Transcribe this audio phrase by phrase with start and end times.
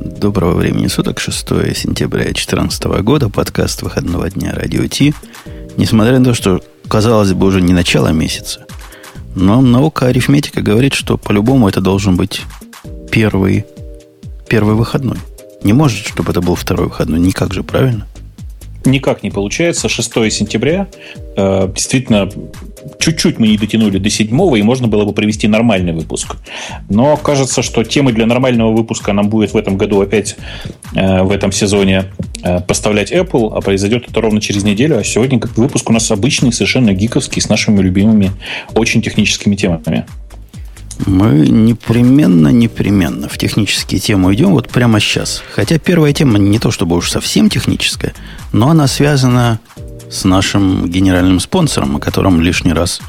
[0.00, 5.12] Доброго времени суток, 6 сентября 2014 года, подкаст выходного дня Радио Ти.
[5.76, 8.64] Несмотря на то, что, казалось бы, уже не начало месяца,
[9.34, 12.42] но наука арифметика говорит, что по-любому это должен быть
[13.10, 13.66] первый,
[14.48, 15.18] первый выходной.
[15.64, 18.06] Не может, чтобы это был второй выходной, никак же, правильно?
[18.90, 19.88] Никак не получается.
[19.88, 20.88] 6 сентября.
[21.36, 22.28] Э, действительно,
[22.98, 24.28] чуть-чуть мы не дотянули до 7
[24.58, 26.36] и можно было бы провести нормальный выпуск.
[26.88, 30.36] Но кажется, что темы для нормального выпуска нам будет в этом году опять
[30.94, 32.06] э, в этом сезоне
[32.42, 34.98] э, поставлять Apple, а произойдет это ровно через неделю.
[34.98, 38.32] А сегодня выпуск у нас обычный, совершенно гиковский, с нашими любимыми,
[38.74, 40.04] очень техническими темами.
[41.06, 45.42] Мы непременно, непременно в технические темы идем вот прямо сейчас.
[45.54, 48.14] Хотя первая тема не то чтобы уж совсем техническая,
[48.52, 49.60] но она связана
[50.10, 53.00] с нашим генеральным спонсором, о котором лишний раз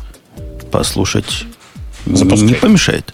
[0.72, 1.46] послушать
[2.06, 2.48] Запускай.
[2.48, 3.14] не помешает.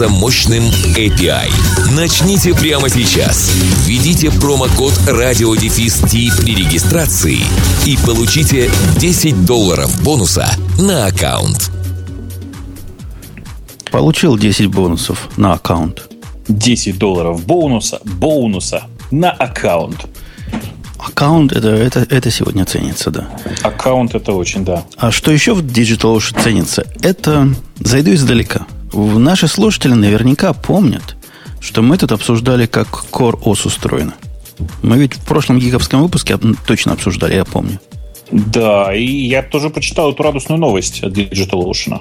[0.00, 0.64] мощным мощным
[0.96, 1.50] API.
[1.96, 3.50] Начните прямо сейчас.
[3.86, 7.38] Введите промокод радиодефис при регистрации
[7.86, 10.46] и получите 10 долларов бонуса
[10.78, 11.70] на аккаунт.
[13.90, 16.06] Получил 10 бонусов на аккаунт.
[16.48, 20.06] 10 долларов бонуса, бонуса на аккаунт.
[20.98, 23.28] Аккаунт это, это, это сегодня ценится, да.
[23.62, 24.84] Аккаунт это очень, да.
[24.98, 26.86] А что еще в Digital Ocean ценится?
[27.00, 27.48] Это
[27.80, 28.66] зайду издалека.
[28.96, 31.16] Наши слушатели наверняка помнят,
[31.60, 34.14] что мы тут обсуждали, как Core OS устроена.
[34.82, 37.78] Мы ведь в прошлом гиговском выпуске точно обсуждали, я помню.
[38.30, 42.00] Да, и я тоже прочитал эту радостную новость от DigitalOcean.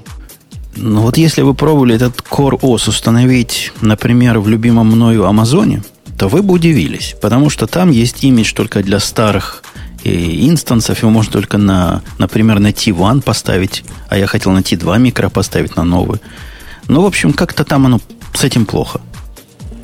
[0.78, 5.84] Ну вот если вы пробовали этот Core OS установить, например, в любимом мною Амазоне,
[6.18, 9.64] то вы бы удивились, потому что там есть имидж только для старых
[10.04, 15.00] и инстансов, его можно только на, например, на T1 поставить, а я хотел на T2
[15.00, 16.20] микро поставить на новый.
[16.88, 18.00] Ну, в общем, как-то там оно
[18.34, 19.02] с этим плохо.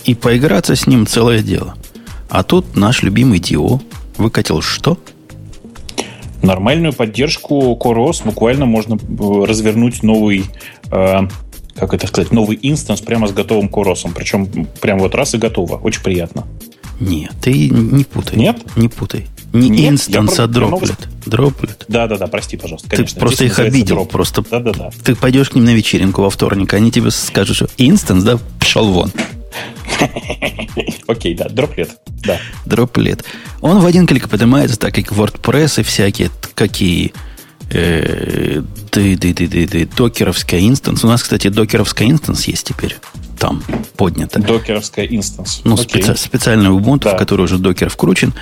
[0.05, 1.75] И поиграться с ним целое дело.
[2.29, 3.79] А тут наш любимый DO
[4.17, 4.97] выкатил что?
[6.41, 10.45] Нормальную поддержку CoreOS буквально можно э, развернуть новый,
[10.91, 11.19] э,
[11.75, 14.11] как это сказать, новый instance прямо с готовым CoreOS.
[14.15, 14.47] Причем
[14.79, 15.75] прям вот раз и готово.
[15.75, 16.47] Очень приятно.
[16.99, 18.37] Нет, ты не путай.
[18.37, 18.57] Нет?
[18.75, 19.27] Не путай.
[19.53, 21.09] Не Нет, instance, а droplet.
[21.25, 21.85] Droplet.
[21.87, 22.89] Да, да, да, прости, пожалуйста.
[22.89, 23.15] Конечно.
[23.15, 23.95] Ты просто Здесь их обидел.
[23.97, 24.11] Drop.
[24.11, 24.89] Просто да, да, да.
[25.03, 28.89] Ты пойдешь к ним на вечеринку во вторник, они тебе скажут, что instance, да, пошел
[28.91, 29.11] вон.
[31.07, 31.91] Окей, да, droplet.
[32.23, 32.39] Да.
[32.65, 33.25] Droplet.
[33.59, 37.13] Он в один клик поднимается, так как WordPress и всякие, какие
[37.69, 41.03] э, ты, ты, ты, ты, ты, Docker овская instance.
[41.03, 42.97] У нас, кстати, Docker овская instance есть теперь.
[43.37, 43.63] Там
[43.97, 44.39] поднято.
[44.39, 45.61] Docker овская instance.
[45.63, 47.15] Ну, специ, специальный Ubuntu, да.
[47.15, 48.33] в который уже Docker вкручен.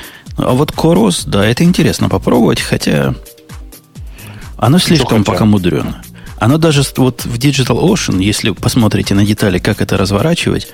[0.41, 3.13] А вот CoreOS, да, это интересно попробовать, хотя
[4.57, 6.01] оно слишком пока мудрено.
[6.39, 10.69] Оно даже вот в Digital Ocean, если посмотрите на детали, как это разворачивать,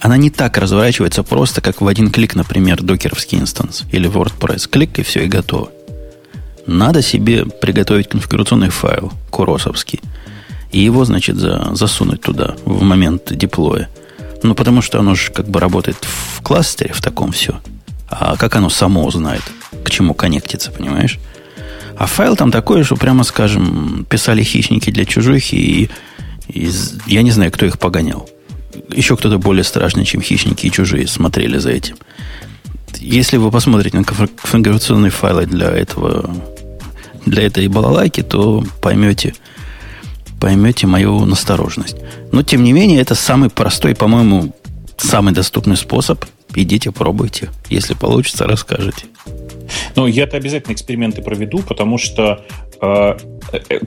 [0.00, 4.68] она не так разворачивается просто, как в один клик, например, докеровский инстанс или WordPress.
[4.68, 5.70] Клик, и все, и готово.
[6.66, 10.00] Надо себе приготовить конфигурационный файл куросовский.
[10.72, 13.88] И его, значит, за, засунуть туда в момент деплоя.
[14.42, 17.60] Ну, потому что оно же как бы работает в кластере, в таком все.
[18.08, 19.42] А как оно само узнает,
[19.84, 21.18] к чему коннектится, понимаешь?
[21.96, 25.90] А файл там такой, что прямо скажем, писали хищники для чужих, и,
[26.48, 26.70] и
[27.06, 28.28] я не знаю, кто их погонял.
[28.90, 31.96] Еще кто-то более страшный, чем хищники и чужие, смотрели за этим.
[32.98, 36.30] Если вы посмотрите на конфигурационные файлы для этого
[37.26, 39.34] для этой балалайки, то поймете,
[40.40, 41.96] поймете мою настороженность.
[42.32, 44.54] Но, тем не менее, это самый простой, по-моему,
[44.96, 46.24] самый доступный способ
[46.54, 47.50] Идите, пробуйте.
[47.68, 49.06] Если получится, расскажете.
[49.94, 52.44] Ну, я-то обязательно эксперименты проведу, потому что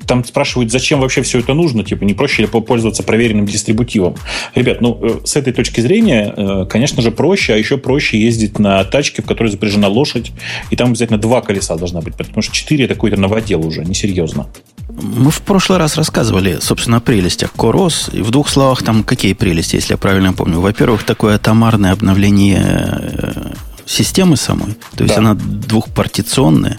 [0.06, 4.16] там спрашивают, зачем вообще все это нужно, типа, не проще ли пользоваться проверенным дистрибутивом.
[4.56, 8.60] Ребят, ну, э, с этой точки зрения, э, конечно же, проще, а еще проще ездить
[8.60, 10.32] на тачке, в которой запряжена лошадь,
[10.70, 14.48] и там обязательно два колеса должна быть, потому что четыре это какой-то новодел уже, несерьезно.
[14.90, 18.10] Мы в прошлый раз рассказывали, собственно, о прелестях Корос.
[18.12, 20.60] И в двух словах там какие прелести, если я правильно помню.
[20.60, 23.54] Во-первых, такое атомарное обновление э,
[23.86, 24.76] системы самой.
[24.96, 25.22] То есть да.
[25.22, 26.78] она двухпартиционная.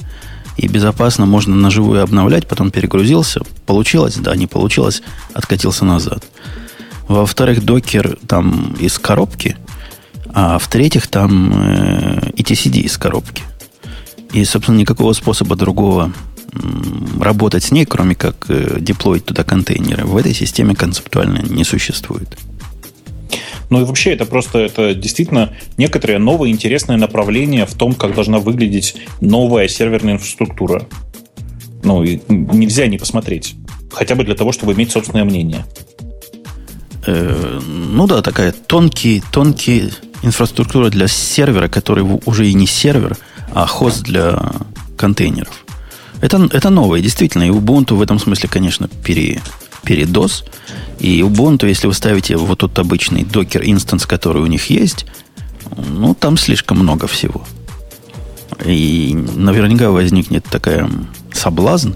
[0.60, 3.40] И безопасно можно на живую обновлять, потом перегрузился.
[3.64, 5.00] Получилось, да, не получилось,
[5.32, 6.22] откатился назад.
[7.08, 9.56] Во-вторых, докер там из коробки,
[10.34, 13.42] А в-третьих, там э, etcd из коробки.
[14.34, 16.12] И, собственно, никакого способа другого
[17.18, 22.36] работать с ней, кроме как э, деплоить туда контейнеры, в этой системе концептуально не существует.
[23.70, 28.40] Ну и вообще это просто это действительно некоторое новое интересное направление в том, как должна
[28.40, 30.86] выглядеть новая серверная инфраструктура.
[31.82, 33.54] Ну, и нельзя не посмотреть.
[33.92, 35.64] Хотя бы для того, чтобы иметь собственное мнение.
[37.06, 43.16] Э, ну да, такая тонкий, тонкий инфраструктура для сервера, который уже и не сервер,
[43.54, 44.52] а хост для
[44.96, 45.64] контейнеров.
[46.20, 47.44] Это, это новое, действительно.
[47.44, 49.40] И Ubuntu в этом смысле, конечно, пере,
[49.82, 50.44] передос.
[50.98, 55.06] И Ubuntu, если вы ставите вот тот обычный докер инстанс, который у них есть,
[55.76, 57.42] ну, там слишком много всего.
[58.64, 60.90] И наверняка возникнет такая
[61.32, 61.92] соблазн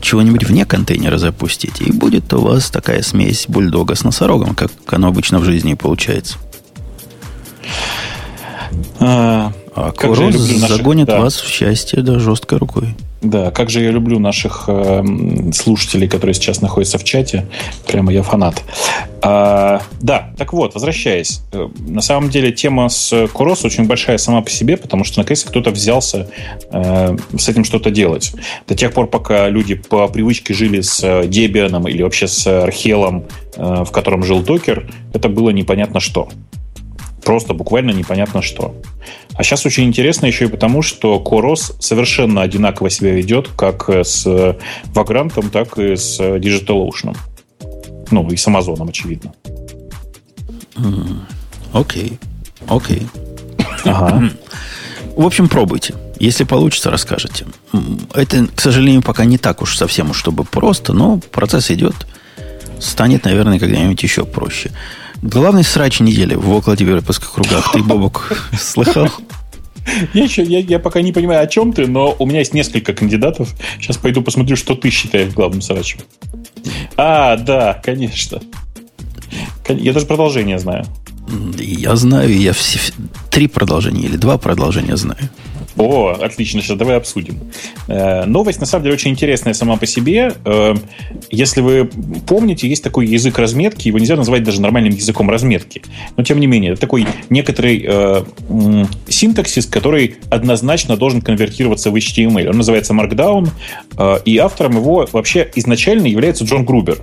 [0.00, 5.08] чего-нибудь вне контейнера запустить, и будет у вас такая смесь бульдога с носорогом, как оно
[5.08, 6.36] обычно в жизни получается.
[9.74, 11.20] А, Курос загонит да.
[11.20, 12.94] вас в счастье да, жесткой рукой.
[13.22, 15.02] Да, как же я люблю наших э,
[15.52, 17.46] слушателей, которые сейчас находятся в чате.
[17.86, 18.62] Прямо я фанат.
[19.22, 21.40] А, да, так вот, возвращаясь.
[21.52, 25.42] Э, на самом деле тема с Курос очень большая сама по себе, потому что наконец
[25.42, 26.28] кто-то взялся
[26.70, 28.32] э, с этим что-то делать.
[28.68, 33.24] До тех пор, пока люди по привычке жили с Debian или вообще с Архелом,
[33.56, 36.28] э, в котором жил докер, это было непонятно что.
[37.24, 38.74] Просто буквально непонятно что.
[39.34, 44.26] А сейчас очень интересно еще и потому, что Корос совершенно одинаково себя ведет как с
[44.26, 47.16] Vagrant, так и с DigitalOcean.
[48.10, 49.32] Ну, и с Amazon, очевидно.
[51.72, 52.18] Окей.
[52.68, 53.06] Окей.
[53.84, 54.30] Ага.
[55.16, 55.94] В общем, пробуйте.
[56.20, 57.46] Если получится, расскажете.
[58.12, 61.94] Это, к сожалению, пока не так уж совсем чтобы просто, но процесс идет.
[62.78, 64.70] Станет, наверное, когда-нибудь еще проще.
[65.24, 67.72] Главный срач недели в около девелоперских кругах.
[67.72, 68.30] Ты, Бобок,
[68.60, 69.08] слыхал?
[70.12, 72.92] Я, еще, я, я пока не понимаю, о чем ты, но у меня есть несколько
[72.92, 73.48] кандидатов.
[73.80, 76.00] Сейчас пойду посмотрю, что ты считаешь главным срачем.
[76.98, 78.42] А, да, конечно.
[79.66, 80.84] Я даже продолжение знаю.
[81.58, 82.78] Я знаю, я все,
[83.30, 85.30] три продолжения или два продолжения знаю.
[85.76, 87.38] О, отлично, сейчас давай обсудим.
[87.88, 90.32] Э, новость, на самом деле, очень интересная сама по себе.
[90.44, 90.74] Э,
[91.30, 91.90] если вы
[92.26, 95.82] помните, есть такой язык разметки, его нельзя назвать даже нормальным языком разметки.
[96.16, 98.24] Но, тем не менее, это такой некоторый э,
[99.08, 102.50] синтаксис, который однозначно должен конвертироваться в HTML.
[102.50, 103.48] Он называется Markdown,
[103.98, 106.98] э, и автором его вообще изначально является Джон Грубер.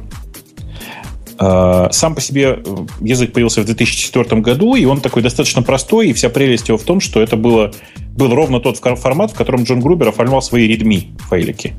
[1.41, 6.09] Э, сам по себе э, язык появился в 2004 году, и он такой достаточно простой,
[6.09, 7.71] и вся прелесть его в том, что это было,
[8.15, 11.73] был ровно тот формат, в котором Джон Грубер оформлял свои readme файлики.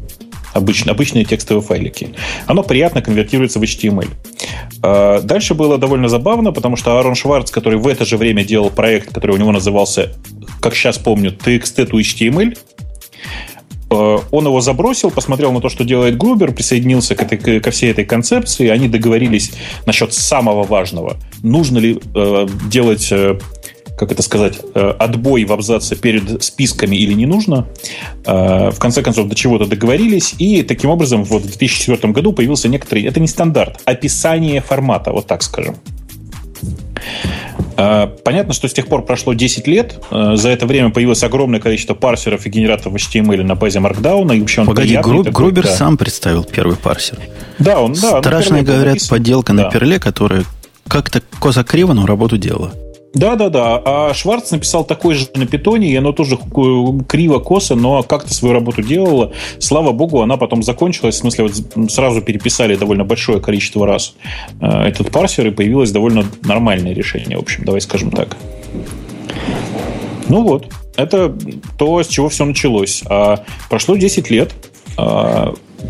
[0.52, 2.10] Обычные, обычные текстовые файлики.
[2.46, 4.08] Оно приятно конвертируется в HTML.
[4.82, 8.68] Э, дальше было довольно забавно, потому что Аарон Шварц, который в это же время делал
[8.68, 10.12] проект, который у него назывался,
[10.60, 12.58] как сейчас помню, TXT to HTML,
[13.92, 18.04] он его забросил, посмотрел на то, что делает Грубер, присоединился к этой, ко всей этой
[18.04, 19.52] концепции, они договорились
[19.86, 21.16] насчет самого важного.
[21.42, 23.38] Нужно ли э, делать, э,
[23.98, 27.68] как это сказать, э, отбой в абзаце перед списками или не нужно.
[28.24, 32.68] Э, в конце концов, до чего-то договорились, и таким образом вот в 2004 году появился
[32.68, 35.76] некоторый, это не стандарт, описание формата, вот так скажем.
[37.76, 40.00] А, понятно, что с тех пор прошло 10 лет.
[40.10, 44.36] А, за это время появилось огромное количество парсеров и генераторов HTML на базе Markdown.
[44.36, 45.70] И вообще он Погоди, Гру- такой, Грубер да.
[45.70, 47.18] сам представил первый парсер.
[47.58, 48.20] Да, он, да.
[48.20, 49.64] Страшно говорят, подделка да.
[49.64, 50.44] на перле, которая
[50.88, 52.72] как-то коза-криво, но работу делала.
[53.14, 53.82] Да, да, да.
[53.84, 56.38] А Шварц написал такой же на питоне, и оно тоже
[57.08, 59.32] криво, косо, но как-то свою работу делало.
[59.58, 61.16] Слава богу, она потом закончилась.
[61.16, 64.14] В смысле, вот сразу переписали довольно большое количество раз
[64.60, 67.36] э, этот парсер, и появилось довольно нормальное решение.
[67.36, 68.36] В общем, давай скажем так.
[70.28, 71.36] Ну вот, это
[71.78, 73.02] то, с чего все началось.
[73.06, 74.54] А прошло 10 лет.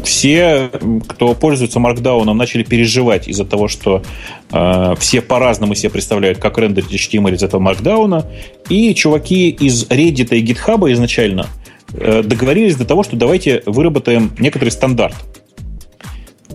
[0.04, 0.70] Все,
[1.06, 4.02] кто пользуется Markdown, начали переживать из-за того, что
[4.50, 8.24] э, все по-разному себе представляют, как рендерить HTML из этого Markdown.
[8.68, 11.46] И чуваки из Reddit и GitHub изначально
[11.92, 15.14] э, договорились до того, что давайте выработаем некоторый стандарт.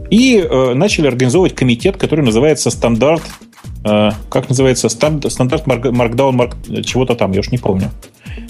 [0.09, 3.23] И э, начали организовывать комитет, который называется стандарт
[3.83, 4.89] э, как называется?
[4.89, 7.91] Стандарт, Markdown Mark, чего-то там, я уж не помню.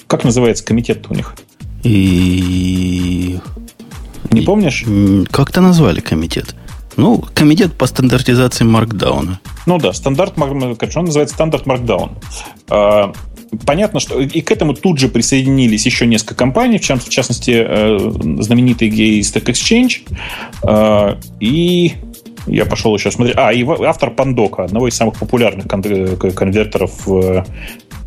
[0.08, 1.36] Как называется комитет у них?
[1.84, 3.38] И
[4.31, 4.86] не помнишь?
[5.31, 6.55] Как-то назвали комитет.
[6.96, 9.39] Ну, комитет по стандартизации маркдауна.
[9.67, 12.17] Ну да, стандарт, он называется стандарт маркдаун.
[12.69, 13.13] А,
[13.65, 18.00] понятно, что и к этому тут же присоединились еще несколько компаний, в частности, э,
[18.41, 20.12] знаменитый гей Stack Exchange.
[20.63, 21.93] А, и
[22.48, 23.38] я пошел еще смотреть.
[23.38, 27.46] А, и автор Пандока, одного из самых популярных конвертеров в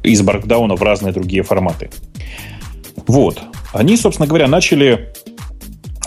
[0.02, 1.90] из Markdown в разные другие форматы.
[3.06, 3.40] Вот.
[3.72, 5.12] Они, собственно говоря, начали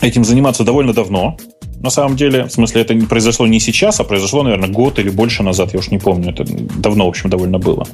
[0.04, 1.38] этим заниматься довольно давно
[1.84, 2.46] на самом деле.
[2.46, 5.92] В смысле, это произошло не сейчас, а произошло, наверное, год или больше назад, я уж
[5.92, 6.32] не помню.
[6.32, 6.46] Это
[6.78, 7.86] давно, в общем, довольно было.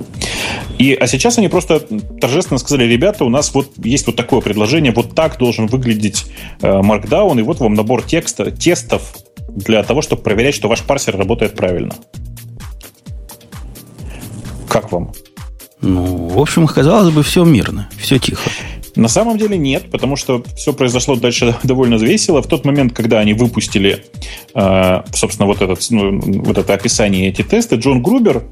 [0.77, 1.79] И, а сейчас они просто
[2.21, 6.25] торжественно сказали, ребята, у нас вот есть вот такое предложение, вот так должен выглядеть
[6.61, 9.15] э, Markdown, и вот вам набор текста, тестов
[9.49, 11.95] для того, чтобы проверять, что ваш парсер работает правильно.
[14.67, 15.13] Как вам?
[15.81, 18.51] Ну, в общем, казалось бы, все мирно, все тихо.
[18.95, 22.41] На самом деле нет, потому что все произошло дальше довольно весело.
[22.41, 24.03] В тот момент, когда они выпустили,
[24.53, 28.43] э, собственно, вот, этот, ну, вот это описание, эти тесты, Джон Грубер,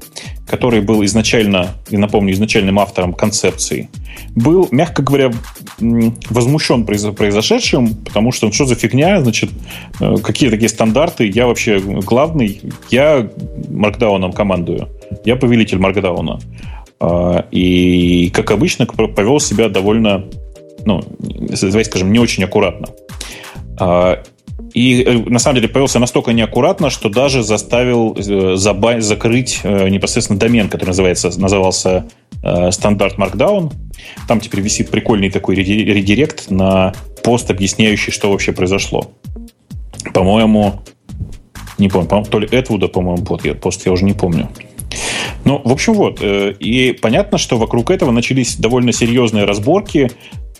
[0.46, 3.88] который был изначально, я напомню, изначальным автором концепции,
[4.34, 5.32] был, мягко говоря,
[5.78, 9.50] возмущен произошедшим, потому что ну, что за фигня, значит,
[10.00, 13.28] э, какие такие стандарты, я вообще главный, я
[13.68, 14.88] маркдауном командую,
[15.24, 16.40] я повелитель маркдауна.
[17.00, 20.24] А, и, как обычно, повел себя довольно,
[20.84, 22.88] ну, давай скажем, не очень аккуратно.
[23.78, 24.22] А,
[24.74, 30.38] и э, на самом деле повелся настолько неаккуратно, что даже заставил э, закрыть э, непосредственно
[30.38, 32.06] домен, который называется, назывался
[32.70, 33.72] стандарт Markdown.
[34.28, 39.10] Там теперь висит прикольный такой редирект на пост, объясняющий, что вообще произошло.
[40.14, 40.80] По-моему,
[41.78, 44.48] не помню, то ли Эдвуда, по-моему, пост, я уже не помню.
[45.44, 46.18] Ну, в общем, вот.
[46.20, 50.10] Э, и понятно, что вокруг этого начались довольно серьезные разборки,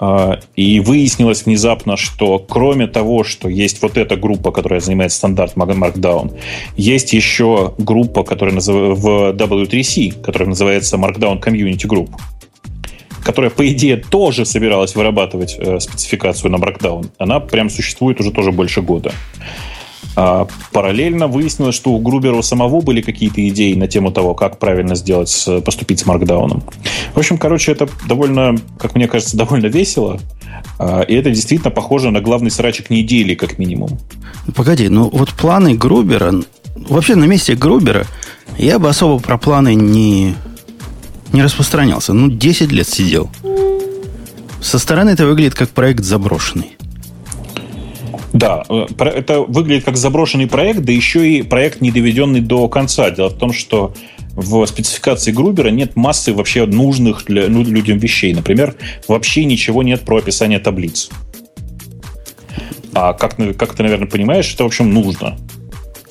[0.01, 5.57] а, и выяснилось внезапно, что кроме того, что есть вот эта группа, которая занимается стандарт
[5.57, 6.39] Markdown,
[6.77, 8.99] есть еще группа, которая назыв...
[8.99, 12.11] в W3C, которая называется Markdown Community Group,
[13.25, 17.11] которая, по идее, тоже собиралась вырабатывать э, спецификацию на Markdown.
[17.19, 19.13] Она прям существует уже тоже больше года.
[20.21, 24.97] А параллельно выяснилось, что у Грубера самого были какие-то идеи на тему того, как правильно
[24.97, 26.65] сделать, поступить с Маркдауном.
[27.15, 30.19] В общем, короче, это довольно, как мне кажется, довольно весело.
[30.81, 33.97] А, и это действительно похоже на главный срачик недели, как минимум.
[34.57, 36.35] Погоди, ну вот планы Грубера...
[36.89, 38.05] Вообще на месте Грубера
[38.57, 40.35] я бы особо про планы не,
[41.33, 42.13] не распространялся.
[42.13, 43.31] Ну, 10 лет сидел.
[44.61, 46.78] Со стороны это выглядит как проект заброшенный.
[48.33, 53.11] Да, э, это выглядит как заброшенный проект, да еще и проект, не доведенный до конца.
[53.11, 53.95] Дело в том, что
[54.35, 58.35] в спецификации Грубера нет массы вообще нужных для, ну, людям вещей.
[58.35, 58.75] Например,
[59.09, 61.11] вообще ничего нет про описание таблиц.
[62.95, 65.37] А как, как ты, наверное, понимаешь, это, в общем, нужно.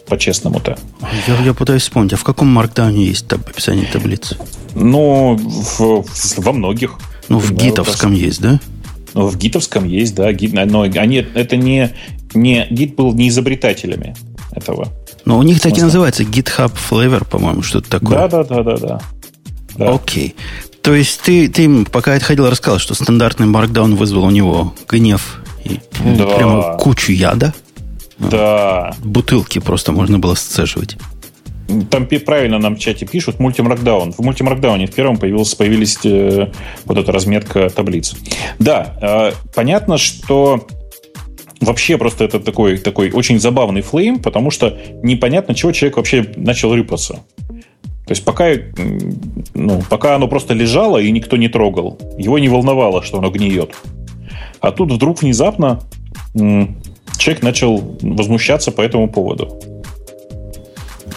[0.07, 0.77] По-честному-то.
[1.27, 4.35] Я, я пытаюсь вспомнить, а в каком маркдауне есть таб, описание таблиц?
[4.73, 6.05] Ну, в,
[6.37, 6.97] во многих.
[7.27, 8.59] Ну, в гитовском есть, да?
[9.17, 10.31] Ну, в гитовском есть, да.
[10.31, 11.91] Гит, но они, это не,
[12.35, 12.67] не...
[12.69, 14.15] Гит был не изобретателями
[14.51, 14.93] этого.
[15.25, 18.27] Но у них так и называется GitHub Flavor, по-моему, что-то такое.
[18.27, 19.01] Да, да, да, да,
[19.75, 19.91] да.
[19.91, 20.35] Окей.
[20.83, 25.79] То есть ты, ты пока отходил, рассказал, что стандартный Markdown вызвал у него гнев и
[26.15, 26.25] да.
[26.27, 27.55] прямо кучу яда.
[28.19, 28.93] Да.
[29.03, 30.95] Бутылки просто можно было сцеживать.
[31.89, 34.13] Там правильно нам в чате пишут мультимаркдаун.
[34.13, 36.47] В мультимаркдауне в первом появилась, появились э,
[36.85, 38.15] вот эта разметка таблиц.
[38.59, 40.65] Да, э, понятно, что
[41.59, 46.73] вообще просто это такой, такой очень забавный флейм, потому что непонятно, чего человек вообще начал
[46.73, 47.19] рыпаться.
[48.07, 48.51] То есть пока,
[49.53, 53.75] ну, пока оно просто лежало и никто не трогал, его не волновало, что оно гниет.
[54.61, 55.81] А тут вдруг внезапно
[56.33, 59.59] человек начал возмущаться по этому поводу.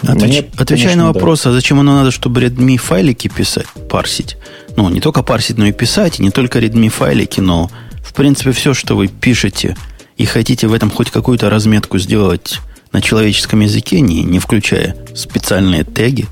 [0.03, 0.29] Отвеч...
[0.29, 1.51] Мне, Отвечая на вопрос, да.
[1.51, 4.37] а зачем оно надо, чтобы Redmi файлики писать, парсить?
[4.75, 7.69] Ну, не только парсить, но и писать, и не только Redmi файлики, но,
[8.03, 9.77] в принципе, все, что вы пишете
[10.17, 12.59] и хотите в этом хоть какую-то разметку сделать
[12.91, 16.27] на человеческом языке, не, не включая специальные теги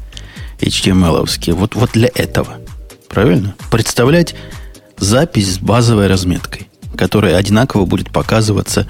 [0.59, 2.57] HTML-овские, вот, вот для этого.
[3.07, 3.55] Правильно?
[3.71, 4.35] Представлять
[4.97, 8.87] запись с базовой разметкой, которая одинаково будет показываться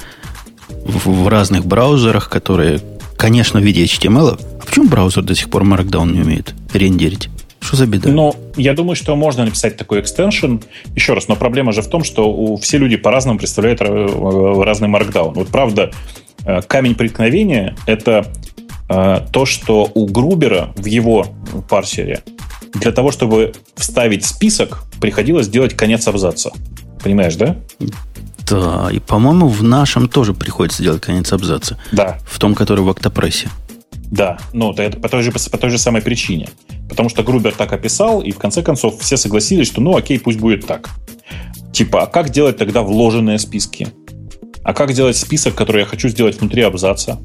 [0.69, 2.81] в, в разных браузерах, которые,
[3.17, 7.27] конечно, в виде HTML, Почему браузер до сих пор Markdown не умеет рендерить?
[7.59, 8.07] Что за беда?
[8.07, 10.57] Ну, я думаю, что можно написать такой экстеншн.
[10.95, 14.87] Еще раз, но проблема же в том, что у, все люди по-разному представляют э, разный
[14.87, 15.33] Markdown.
[15.33, 15.91] Вот правда,
[16.45, 18.27] э, камень преткновения— это
[18.89, 21.25] э, то, что у Грубера в его
[21.67, 22.21] парсере
[22.75, 26.51] для того, чтобы вставить список, приходилось делать конец абзаца.
[27.03, 27.55] Понимаешь, да?
[28.47, 31.79] Да, и, по-моему, в нашем тоже приходится делать конец абзаца.
[31.91, 32.19] Да.
[32.27, 33.49] В том, который в октопрессе.
[34.11, 36.49] Да, ну, это по той, же, по той же самой причине.
[36.89, 40.39] Потому что Грубер так описал, и в конце концов все согласились, что ну окей, пусть
[40.39, 40.89] будет так.
[41.71, 43.89] Типа, а как делать тогда вложенные списки?
[44.63, 47.19] А как делать список, который я хочу сделать внутри абзаца?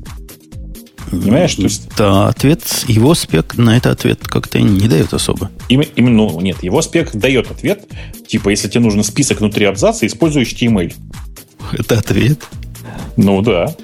[1.10, 1.54] Понимаешь?
[1.54, 1.88] То есть...
[1.96, 5.50] Да, ответ, его спек на этот ответ как-то не дает особо.
[5.68, 7.86] Именно, ну, нет, его спек дает ответ,
[8.26, 10.92] типа, если тебе нужен список внутри абзаца, используй HTML.
[11.72, 12.40] Это ответ?
[13.16, 13.74] Ну, да.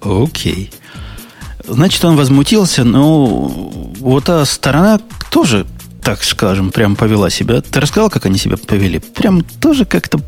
[0.00, 0.70] Окей.
[1.70, 3.48] Значит, он возмутился, но
[4.00, 5.00] вот та сторона
[5.30, 5.66] тоже,
[6.02, 7.60] так скажем, прям повела себя.
[7.60, 8.98] Ты рассказал, как они себя повели?
[8.98, 10.20] Прям тоже как-то...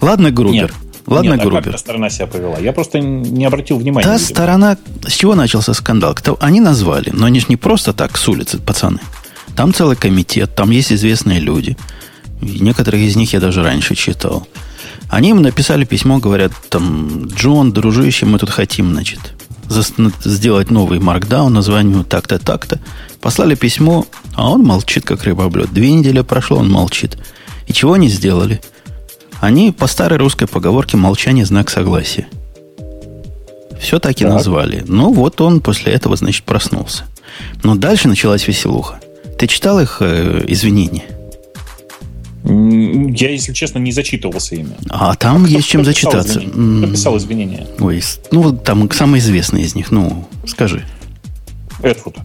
[0.00, 0.62] Ладно, Грубер.
[0.64, 0.72] Нет.
[1.06, 1.60] Ладно, Нет, Грубер.
[1.60, 2.58] А как та сторона себя повела?
[2.58, 4.04] Я просто не обратил внимания.
[4.04, 4.28] Та видимо.
[4.28, 4.76] сторона...
[5.06, 6.14] С чего начался скандал?
[6.14, 6.36] Кто...
[6.40, 9.00] Они назвали, но они же не просто так с улицы, пацаны.
[9.56, 11.76] Там целый комитет, там есть известные люди.
[12.42, 14.46] И некоторых из них я даже раньше читал.
[15.08, 19.20] Они им написали письмо, говорят, там, Джон, дружище, мы тут хотим, значит,
[19.82, 22.80] сделать новый маркдаун, названию так-то, так-то.
[23.20, 27.18] Послали письмо, а он молчит, как рыба об Две недели прошло, он молчит.
[27.66, 28.60] И чего они сделали?
[29.40, 32.26] Они по старой русской поговорке молчание знак согласия.
[33.80, 34.32] Все так и так.
[34.32, 34.84] назвали.
[34.86, 37.04] Ну, вот он после этого, значит, проснулся.
[37.62, 39.00] Но дальше началась веселуха.
[39.38, 41.04] Ты читал их э, извинения?
[42.44, 44.76] Я, если честно, не зачитывался ими.
[44.90, 46.40] А там а есть чем зачитаться.
[46.40, 47.66] Кто писал извинения?
[47.78, 49.90] Ой, ну, там самый известный из них.
[49.90, 50.84] Ну, скажи.
[51.82, 52.16] Эдфуд.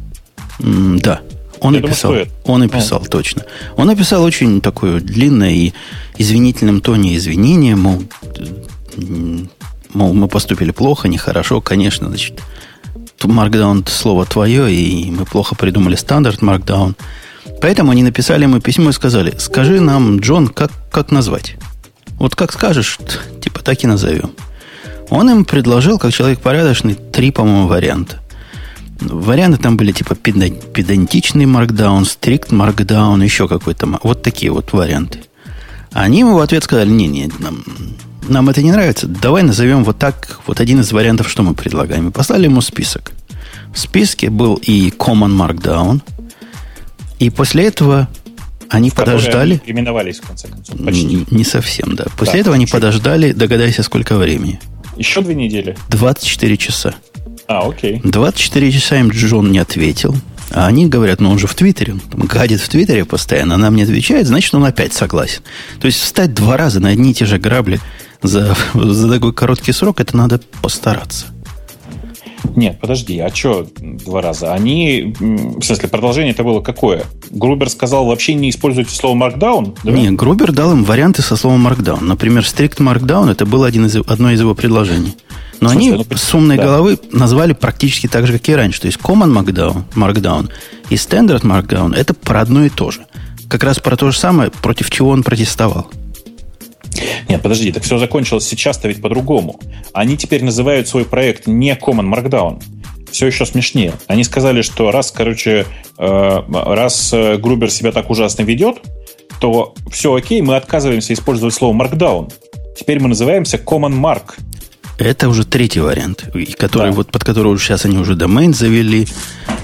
[0.60, 1.22] Да.
[1.62, 2.12] Он Я написал.
[2.12, 3.10] Думаю, он написал, а.
[3.10, 3.44] точно.
[3.78, 5.74] Он написал очень такое длинное и
[6.18, 8.04] извинительном тоне извинения, мол,
[9.94, 12.42] мол, мы поступили плохо, нехорошо, конечно, значит,
[13.20, 16.96] Markdown слово твое, и мы плохо придумали стандарт Markdown.
[17.62, 21.56] Поэтому они написали ему письмо и сказали, скажи нам, Джон, как, как назвать?
[22.18, 22.98] Вот как скажешь,
[23.42, 24.32] типа так и назовем.
[25.10, 28.20] Он им предложил, как человек порядочный, три, по-моему, варианта.
[29.02, 34.00] Варианты там были типа педантичный маркдаун, стрикт маркдаун, еще какой-то.
[34.04, 35.20] Вот такие вот варианты.
[35.92, 37.64] Они ему в ответ сказали, не, не, нам,
[38.28, 42.10] нам это не нравится, давай назовем вот так, вот один из вариантов, что мы предлагаем.
[42.10, 43.12] И послали ему список.
[43.74, 46.02] В списке был и Common Markdown–
[47.20, 48.08] и после этого
[48.70, 49.62] они в подождали.
[49.64, 51.26] Они именовались, в конце концов, почти.
[51.30, 52.06] Не, совсем, да.
[52.18, 52.74] После да, этого они чуть.
[52.74, 54.60] подождали, догадайся, сколько времени.
[54.96, 55.78] Еще две недели?
[55.90, 56.96] 24 часа.
[57.48, 58.02] А, окей.
[58.04, 60.16] 24 часа им Джон не ответил.
[60.52, 63.76] А они говорят, ну он же в Твиттере, он там гадит в Твиттере постоянно, нам
[63.76, 65.42] не отвечает, значит, он опять согласен.
[65.80, 67.80] То есть встать два раза на одни и те же грабли
[68.24, 71.28] за, за такой короткий срок, это надо постараться.
[72.56, 74.54] Нет, подожди, а что два раза?
[74.54, 77.04] Они, в смысле, продолжение это было какое?
[77.30, 79.78] Грубер сказал вообще не используйте слово markdown?
[79.84, 79.92] Да?
[79.92, 82.04] Нет, Грубер дал им варианты со словом markdown.
[82.04, 85.16] Например, strict markdown это было один из, одно из его предложений.
[85.60, 86.64] Но смысле, они ну, с умной да.
[86.64, 88.82] головы назвали практически так же, как и раньше.
[88.82, 90.50] То есть common markdown, markdown
[90.90, 93.06] и standard markdown это про одно и то же.
[93.50, 95.90] Как раз про то же самое, против чего он протестовал.
[97.28, 99.60] Нет, подожди, так все закончилось сейчас-то ведь по-другому.
[99.94, 102.62] Они теперь называют свой проект не Common Markdown.
[103.12, 103.94] Все еще смешнее.
[104.08, 105.66] Они сказали, что раз, короче,
[105.98, 108.78] э, раз э, Грубер себя так ужасно ведет,
[109.40, 112.32] то все окей, мы отказываемся использовать слово Markdown.
[112.78, 114.38] Теперь мы называемся Common Mark.
[115.00, 116.92] Это уже третий вариант, который, да.
[116.92, 119.08] вот, под который сейчас они уже домен завели.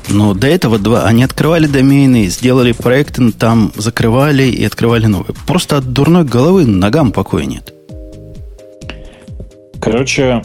[0.09, 1.05] Но до этого два.
[1.05, 5.35] Они открывали домены, сделали проекты, там закрывали и открывали новые.
[5.45, 7.73] Просто от дурной головы ногам покоя нет.
[9.81, 10.41] Короче,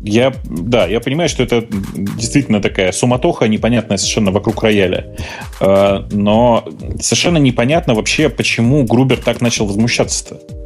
[0.00, 5.14] я, да, я понимаю, что это действительно такая суматоха непонятная совершенно вокруг рояля.
[5.60, 6.64] Э, но
[7.00, 10.59] совершенно непонятно вообще, почему Грубер так начал возмущаться-то.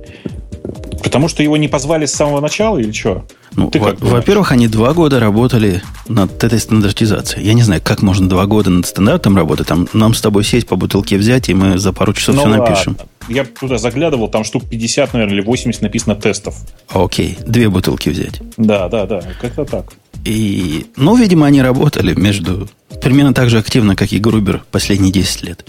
[1.03, 3.25] Потому что его не позвали с самого начала или что?
[3.57, 7.47] Ну, во- во-первых, они два года работали над этой стандартизацией.
[7.47, 9.69] Я не знаю, как можно два года над стандартом работать.
[9.69, 12.51] Там нам с тобой сесть по бутылке взять, и мы за пару часов ну, все
[12.51, 12.65] ладно.
[12.65, 12.97] напишем.
[13.29, 16.57] Я туда заглядывал, там штук 50, наверное, или 80 написано тестов.
[16.91, 18.41] Окей, две бутылки взять.
[18.57, 19.93] Да, да, да, как-то так.
[20.25, 22.69] И, ну, видимо, они работали между...
[23.03, 25.65] Примерно так же активно, как и Грубер последние 10 лет.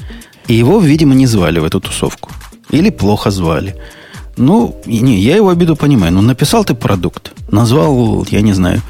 [0.48, 2.32] И его, видимо, не звали в эту тусовку.
[2.70, 3.76] Или плохо звали.
[4.38, 6.14] Ну, не, я его обиду понимаю.
[6.14, 8.82] Ну, написал ты продукт, назвал, я не знаю,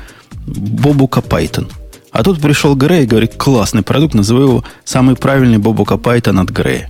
[0.45, 1.71] Бобука Python.
[2.12, 6.49] А тут пришел Грей и говорит, классный продукт, называй его самый правильный Бобука Python от
[6.49, 6.89] Грея.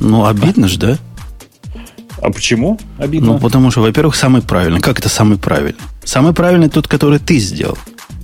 [0.00, 0.98] Ну, обидно же, да?
[2.20, 3.34] А почему обидно?
[3.34, 4.80] Ну, потому что, во-первых, самый правильный.
[4.80, 5.80] Как это самый правильный?
[6.04, 7.76] Самый правильный тот, который ты сделал.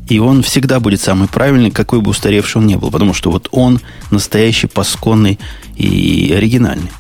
[0.08, 2.90] И он всегда будет самый правильный, какой бы устаревший он не был.
[2.90, 5.38] Потому что вот он настоящий, пасконный
[5.76, 6.90] и оригинальный.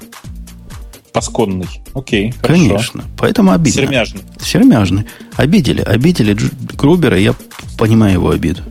[1.12, 1.79] Пасконный.
[1.94, 2.32] Окей.
[2.42, 3.02] Конечно.
[3.02, 3.14] Хорошо.
[3.18, 3.82] Поэтому обидно.
[3.82, 4.22] Сермяжный.
[4.40, 5.06] Сермяжный.
[5.36, 5.82] Обидели.
[5.82, 6.36] Обидели
[6.76, 7.34] Грубера, я
[7.78, 8.62] понимаю его обиду.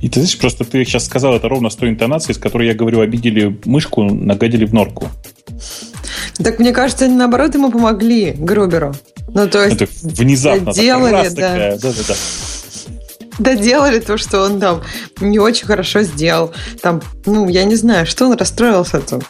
[0.00, 2.74] И ты знаешь, просто ты сейчас сказал это ровно с той интонацией, с которой я
[2.74, 5.08] говорю, обидели мышку, нагадили в норку.
[6.36, 8.94] Так мне кажется, они наоборот ему помогли, Груберу.
[9.28, 9.80] Ну, то есть...
[9.80, 10.72] Это внезапно.
[10.72, 11.76] Делали, да.
[11.76, 12.14] Да, да, да.
[13.38, 14.82] доделали то, что он там
[15.20, 16.52] не очень хорошо сделал.
[16.82, 19.20] Там, ну, я не знаю, что он расстроился-то.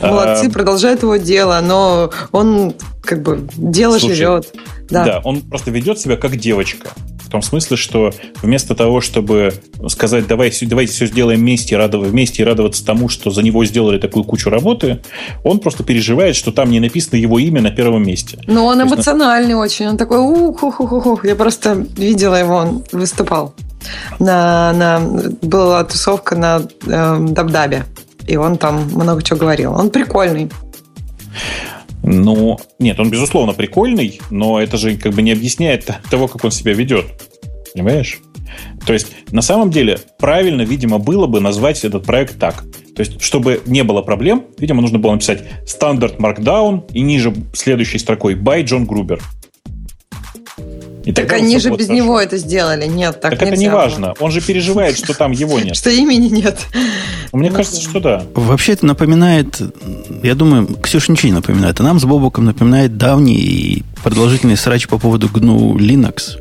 [0.00, 0.50] Молодцы, а...
[0.50, 4.54] продолжают его дело, но он как бы дело Слушай, живет.
[4.88, 5.04] Да.
[5.04, 6.90] да, он просто ведет себя как девочка.
[7.30, 9.54] В том смысле, что вместо того, чтобы
[9.88, 13.98] сказать, давай, давайте все сделаем вместе, радов, вместе и радоваться тому, что за него сделали
[13.98, 15.00] такую кучу работы,
[15.44, 18.40] он просто переживает, что там не написано его имя на первом месте.
[18.48, 19.86] Но он То эмоциональный есть, очень.
[19.90, 21.24] Он такой, ух, ух, ух, ух.
[21.24, 23.54] Я просто видела его, он выступал.
[24.18, 25.00] На, на,
[25.40, 27.84] была тусовка на э, Дабдабе.
[28.30, 29.72] И он там много чего говорил.
[29.72, 30.48] Он прикольный.
[32.04, 36.52] Ну, нет, он, безусловно, прикольный, но это же как бы не объясняет того, как он
[36.52, 37.06] себя ведет.
[37.74, 38.20] Понимаешь?
[38.86, 42.64] То есть, на самом деле, правильно, видимо, было бы назвать этот проект так.
[42.94, 47.98] То есть, чтобы не было проблем, видимо, нужно было написать стандарт Markdown и ниже следующей
[47.98, 49.20] строкой by Джон Грубер.
[51.04, 52.86] И так они же без него это сделали.
[52.86, 54.14] Нет, так, так это не важно.
[54.20, 55.76] Он же переживает, что там его нет.
[55.76, 56.58] Что имени нет.
[57.32, 58.24] Мне кажется, что да.
[58.34, 59.60] Вообще это напоминает,
[60.22, 64.88] я думаю, Ксюша ничего не напоминает, а нам с Бобоком напоминает давний и продолжительный срач
[64.88, 66.38] по поводу GNU Linux.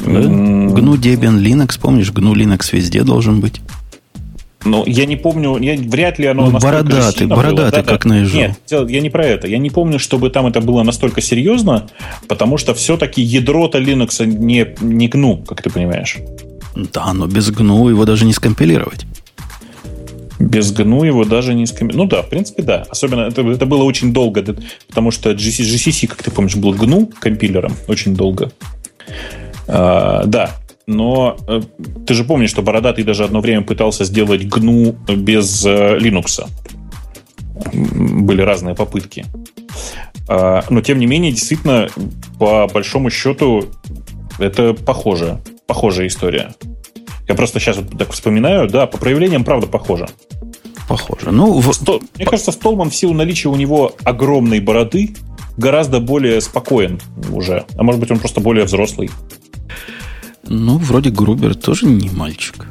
[0.00, 3.60] GNU Debian Linux, помнишь, GNU Linux везде должен быть.
[4.64, 7.90] Но я не помню, я, вряд ли оно ну, бородатый, бородатый, было.
[7.90, 8.40] как да, наезжал.
[8.40, 9.46] Нет, я не про это.
[9.46, 11.86] Я не помню, чтобы там это было настолько серьезно,
[12.28, 16.18] потому что все-таки ядро-то Linux не, не GNU, как ты понимаешь.
[16.74, 19.06] Да, но без GNU его даже не скомпилировать.
[20.40, 21.96] Без GNU его даже не скомпилировать.
[21.96, 22.86] Ну да, в принципе, да.
[22.88, 24.42] Особенно это, это было очень долго,
[24.88, 28.50] потому что GCC, GCC, как ты помнишь, был GNU компилером очень долго.
[29.68, 30.50] А, да,
[30.86, 31.62] но э,
[32.06, 36.46] ты же помнишь, что Бородатый даже одно время пытался сделать GNU без э, Linux.
[37.72, 39.24] Были разные попытки.
[40.28, 41.88] Э, но, тем не менее, действительно,
[42.38, 43.66] по большому счету,
[44.38, 45.40] это похоже.
[45.66, 46.54] Похожая история.
[47.26, 50.08] Я просто сейчас вот так вспоминаю, да, по проявлениям, правда, похоже.
[50.88, 51.30] Похоже.
[51.30, 51.72] Ну, в...
[51.72, 52.02] Стол...
[52.16, 55.14] Мне кажется, Столман в силу наличия у него огромной бороды
[55.56, 57.64] гораздо более спокоен уже.
[57.76, 59.10] А может быть, он просто более взрослый.
[60.48, 62.66] Ну, вроде Грубер тоже не мальчик.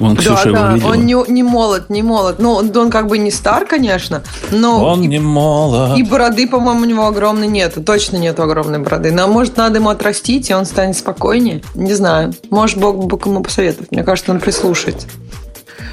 [0.00, 2.38] Он, Ксюша, да, да, он не, не молод, не молод.
[2.38, 4.22] Ну, он, он как бы не стар, конечно,
[4.52, 4.84] но...
[4.84, 5.98] Он и, не молод.
[5.98, 7.76] И бороды, по-моему, у него огромной нет.
[7.84, 9.10] Точно нет огромной бороды.
[9.10, 11.62] Но, может, надо ему отрастить, и он станет спокойнее.
[11.74, 12.32] Не знаю.
[12.50, 13.90] Может, Бог, Бог ему посоветует.
[13.90, 15.08] Мне кажется, он прислушается.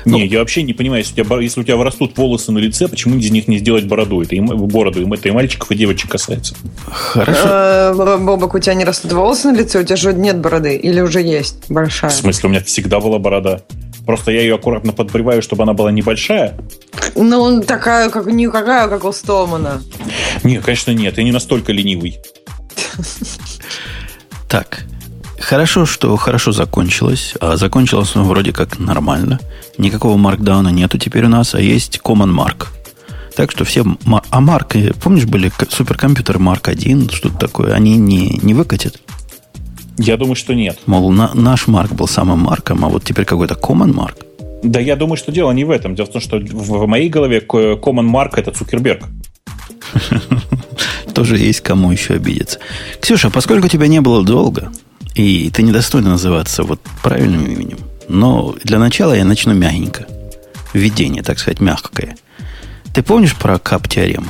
[0.05, 2.59] Не, ну, я вообще не понимаю, если у, тебя, если у тебя вырастут волосы на
[2.59, 4.21] лице, почему из них не сделать бороду?
[4.21, 6.55] Это и, бороду, это и мальчиков, и девочек касается.
[6.87, 7.41] Хорошо.
[7.43, 11.01] Э, Бобок, у тебя не растут волосы на лице, у тебя же нет бороды, или
[11.01, 12.11] уже есть большая?
[12.11, 13.61] В смысле, у меня всегда была борода.
[14.05, 16.55] Просто я ее аккуратно подбриваю, чтобы она была небольшая.
[17.15, 19.81] Ну, такая, как никакая, как у Столмана.
[20.43, 21.17] Нет, конечно, нет.
[21.17, 22.19] Я не настолько ленивый.
[24.47, 24.85] Так,
[25.45, 27.35] Хорошо, что хорошо закончилось.
[27.39, 29.39] А закончилось оно вроде как нормально.
[29.77, 32.69] Никакого маркдауна нету теперь у нас, а есть Common Mark.
[33.35, 33.85] Так что все...
[34.31, 38.99] А Марк, э, помнишь, были суперкомпьютеры Марк 1, что-то такое, они не, не выкатят?
[39.99, 40.79] Я думаю, что нет.
[40.87, 44.15] Мол, на, наш Марк был самым Марком, а вот теперь какой-то Common Mark.
[44.63, 45.93] Да я думаю, что дело не в этом.
[45.93, 49.03] Дело в том, что в моей голове Common Mark это Цукерберг.
[51.13, 52.57] Тоже есть кому еще обидеться.
[52.99, 54.71] Ксюша, поскольку тебя не было долго,
[55.15, 57.79] и ты недостойна называться вот правильным именем.
[58.07, 60.05] Но для начала я начну мягенько.
[60.73, 62.17] Введение, так сказать, мягкое.
[62.93, 64.27] Ты помнишь про кап-теорему?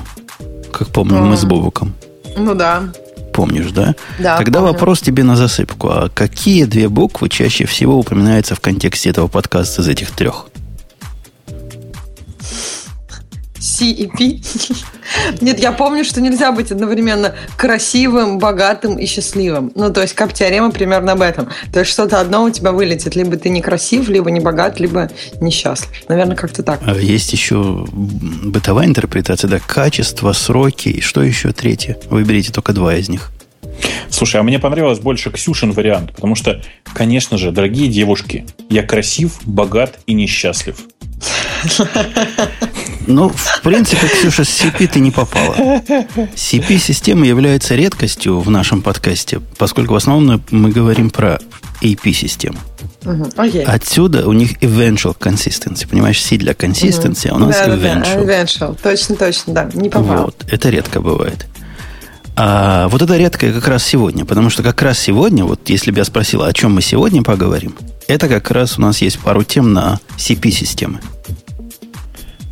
[0.72, 1.26] Как помним mm.
[1.26, 1.94] мы с Бобуком.
[2.38, 2.84] Ну да.
[3.34, 3.96] Помнишь, да?
[4.20, 4.38] Да.
[4.38, 4.74] Тогда помню.
[4.74, 5.90] вопрос тебе на засыпку.
[5.90, 10.48] А какие две буквы чаще всего упоминаются в контексте этого подкаста из этих трех?
[13.66, 14.40] C и P.
[15.42, 19.72] Нет, я помню, что нельзя быть одновременно красивым, богатым и счастливым.
[19.76, 21.50] Ну, то есть, как теорема примерно об этом.
[21.74, 23.16] То есть, что-то одно у тебя вылетит.
[23.16, 25.10] Либо ты некрасив, либо не богат, либо
[25.42, 25.90] несчастлив.
[26.08, 26.80] Наверное, как-то так.
[26.86, 30.90] А есть еще бытовая интерпретация, да, качество, сроки.
[30.90, 31.98] И что еще третье?
[32.10, 33.32] Выберите только два из них.
[34.10, 36.62] Слушай, а мне понравилось больше Ксюшин вариант, потому что,
[36.94, 40.78] конечно же, дорогие девушки, я красив, богат и несчастлив.
[43.08, 45.56] Ну, в принципе, Ксюша, с CP ты не попала.
[46.36, 51.40] CP-система является редкостью в нашем подкасте, поскольку в основном мы говорим про
[51.82, 52.58] AP-систему.
[53.02, 53.36] Uh-huh.
[53.36, 53.64] Okay.
[53.64, 55.88] Отсюда у них eventual consistency.
[55.88, 57.32] Понимаешь, C для consistency, uh-huh.
[57.32, 58.26] а у нас да, eventual.
[58.26, 58.80] Да, eventual.
[58.82, 59.70] Точно, точно, да.
[59.74, 60.26] Не попал.
[60.26, 60.46] Вот.
[60.50, 61.46] Это редко бывает.
[62.38, 66.00] А вот это редкое как раз сегодня, потому что как раз сегодня, вот если бы
[66.00, 67.76] я спросил, о чем мы сегодня поговорим,
[68.08, 71.00] это как раз у нас есть пару тем на CP-системы.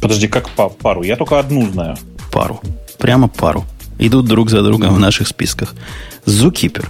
[0.03, 1.03] Подожди, как пару?
[1.03, 1.97] Я только одну знаю.
[2.31, 2.61] Пару.
[2.99, 3.65] Прямо пару.
[3.99, 5.73] Идут друг за другом в наших списках.
[6.25, 6.85] Zookeeper.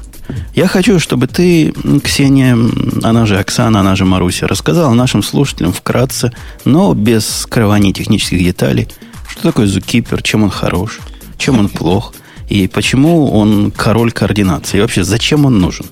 [0.56, 1.74] Я хочу, чтобы ты,
[2.04, 2.58] Ксения,
[3.04, 6.32] она же Оксана, она же Маруся, рассказала нашим слушателям вкратце,
[6.66, 8.88] но без скрывания технических деталей,
[9.30, 11.00] что такое Zookeeper, чем он хорош,
[11.38, 12.14] чем он плох,
[12.50, 15.86] и почему он король координации, и вообще зачем он нужен.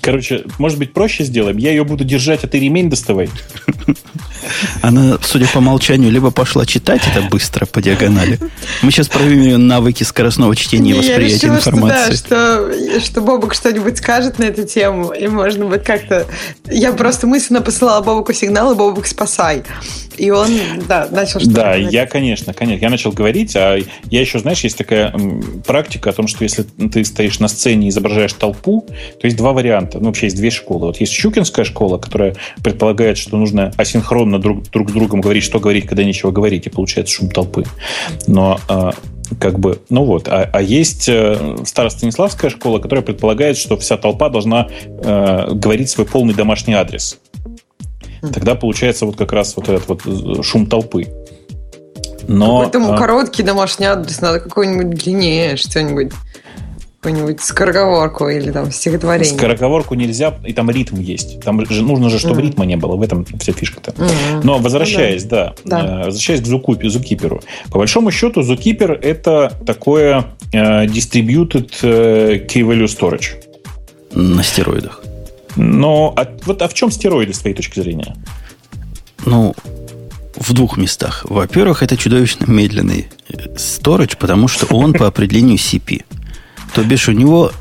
[0.00, 1.56] Короче, может быть, проще сделаем?
[1.56, 3.28] Я ее буду держать, а ты ремень доставай.
[4.82, 8.38] Она, судя по молчанию, либо пошла читать это быстро по диагонали.
[8.82, 12.14] Мы сейчас проверим навыки скоростного чтения и восприятия решила, информации.
[12.14, 16.26] Что, да, что, что Бобок что-нибудь скажет на эту тему, и можно будет как-то...
[16.70, 19.62] Я просто мысленно посылала Бобуку сигнал, и Бобок спасай.
[20.16, 20.50] И он,
[20.88, 21.92] да, начал что-то Да, говорить.
[21.92, 22.84] я, конечно, конечно.
[22.84, 23.78] Я начал говорить, а
[24.10, 25.14] я еще, знаешь, есть такая
[25.66, 28.86] практика о том, что если ты стоишь на сцене и изображаешь толпу,
[29.20, 29.98] то есть два варианта.
[29.98, 30.86] Ну, вообще есть две школы.
[30.86, 35.60] Вот есть Щукинская школа, которая предполагает, что нужно асинхронно друг, друг с другом говорить, что
[35.60, 37.64] говорить, когда нечего говорить, и получается шум толпы.
[38.26, 38.94] Но а,
[39.40, 44.28] как бы, ну вот, а, а есть э, Старостаниславская школа, которая предполагает, что вся толпа
[44.28, 47.18] должна э, говорить свой полный домашний адрес.
[48.32, 51.06] Тогда получается вот как раз вот этот вот э, шум толпы.
[52.28, 52.98] Но, Поэтому а...
[52.98, 56.12] короткий домашний адрес надо какой-нибудь длиннее, что-нибудь
[57.06, 59.32] какую-нибудь скороговорку или там стихотворение.
[59.32, 61.40] Скороговорку нельзя, и там ритм есть.
[61.40, 62.46] Там же нужно же, чтобы mm-hmm.
[62.46, 62.96] ритма не было.
[62.96, 63.92] В этом вся фишка-то.
[63.92, 64.40] Mm-hmm.
[64.42, 66.02] Но возвращаясь, ну, да, да, да.
[66.02, 67.42] Э, возвращаясь к Зукупи, Зукиперу.
[67.70, 73.34] По большому счету, Зукипер это такое э, distributed э, key value storage.
[74.12, 75.02] На стероидах.
[75.54, 78.16] Но а, вот, а в чем стероиды с твоей точки зрения?
[79.24, 79.54] Ну,
[80.34, 81.24] в двух местах.
[81.28, 86.02] Во-первых, это чудовищно медленный storage, потому что он по определению CP.
[86.76, 87.52] То бишь у него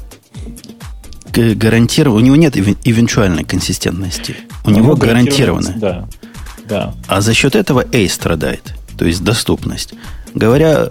[1.34, 4.36] гарантированно, у него нет эвенчуальной консистентности.
[4.66, 5.74] У, у него гарантированно.
[5.78, 6.10] Да,
[6.68, 6.94] да.
[7.08, 9.94] А за счет этого A страдает, то есть доступность.
[10.34, 10.90] Говоря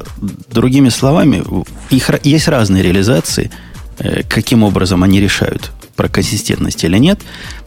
[0.50, 1.44] другими словами,
[1.90, 3.50] их, есть разные реализации,
[3.98, 7.20] э, каким образом они решают, про консистентность или нет.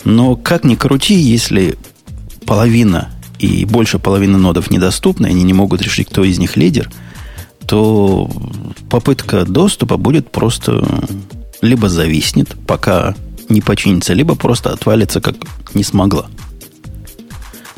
[0.06, 1.78] Но как ни крути, если
[2.48, 6.90] половина и больше половины нодов недоступны, они не могут решить, кто из них лидер–
[7.68, 8.30] то
[8.90, 10.86] попытка доступа будет просто
[11.62, 13.16] либо зависнет, пока
[13.50, 15.36] не починится, либо просто отвалится, как
[15.74, 16.28] не смогла.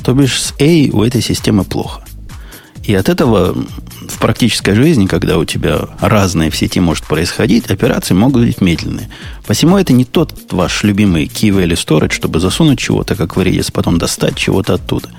[0.04, 2.02] То бишь с A у этой системы плохо.
[2.84, 3.56] И от этого
[4.08, 9.10] в практической жизни, когда у тебя разные в сети может происходить, операции могут быть медленные.
[9.46, 13.72] Посему это не тот ваш любимый key value storage, чтобы засунуть чего-то, как в Redis,
[13.72, 15.10] потом достать чего-то оттуда.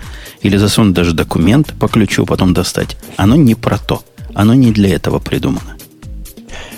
[0.43, 2.97] Или засунуть даже документ по ключу, потом достать.
[3.17, 4.03] Оно не про то.
[4.35, 5.77] Оно не для этого придумано.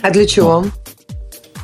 [0.03, 0.67] А для чего?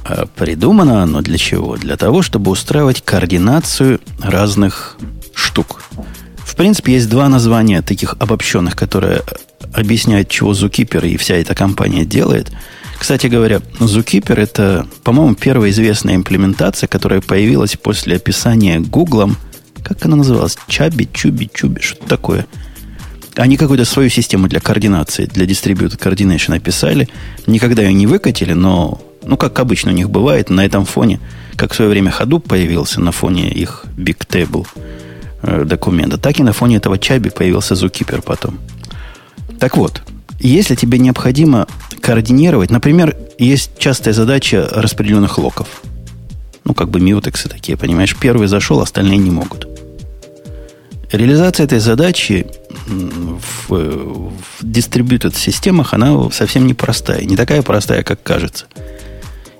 [0.04, 1.76] А придумано оно для чего?
[1.76, 4.96] Для того, чтобы устраивать координацию разных
[5.34, 5.82] штук.
[6.38, 9.22] В принципе, есть два названия таких обобщенных, которые
[9.72, 12.50] объясняют, чего Zookeeper и вся эта компания делает.
[12.98, 19.36] Кстати говоря, Zookeeper это, по-моему, первая известная имплементация, которая появилась после описания Гуглом.
[19.84, 20.56] Как она называлась?
[20.68, 22.46] Чаби, Чуби, Чуби, что-то такое–
[23.38, 27.08] они какую-то свою систему для координации, для Distributed Coordination описали.
[27.46, 31.20] Никогда ее не выкатили, но, ну, как обычно у них бывает, на этом фоне,
[31.54, 34.66] как в свое время Hadoop появился на фоне их Big Table
[35.42, 38.58] э, документа, так и на фоне этого Чаби появился Zookeeper потом.
[39.60, 40.02] Так вот,
[40.40, 41.68] если тебе необходимо
[42.00, 45.82] координировать, например, есть частая задача распределенных локов.
[46.64, 48.16] Ну, как бы мьютексы такие, понимаешь?
[48.20, 49.77] Первый зашел, остальные не могут.
[51.10, 52.46] Реализация этой задачи
[52.86, 57.22] в, в distributed системах, она совсем не простая.
[57.24, 58.66] Не такая простая, как кажется.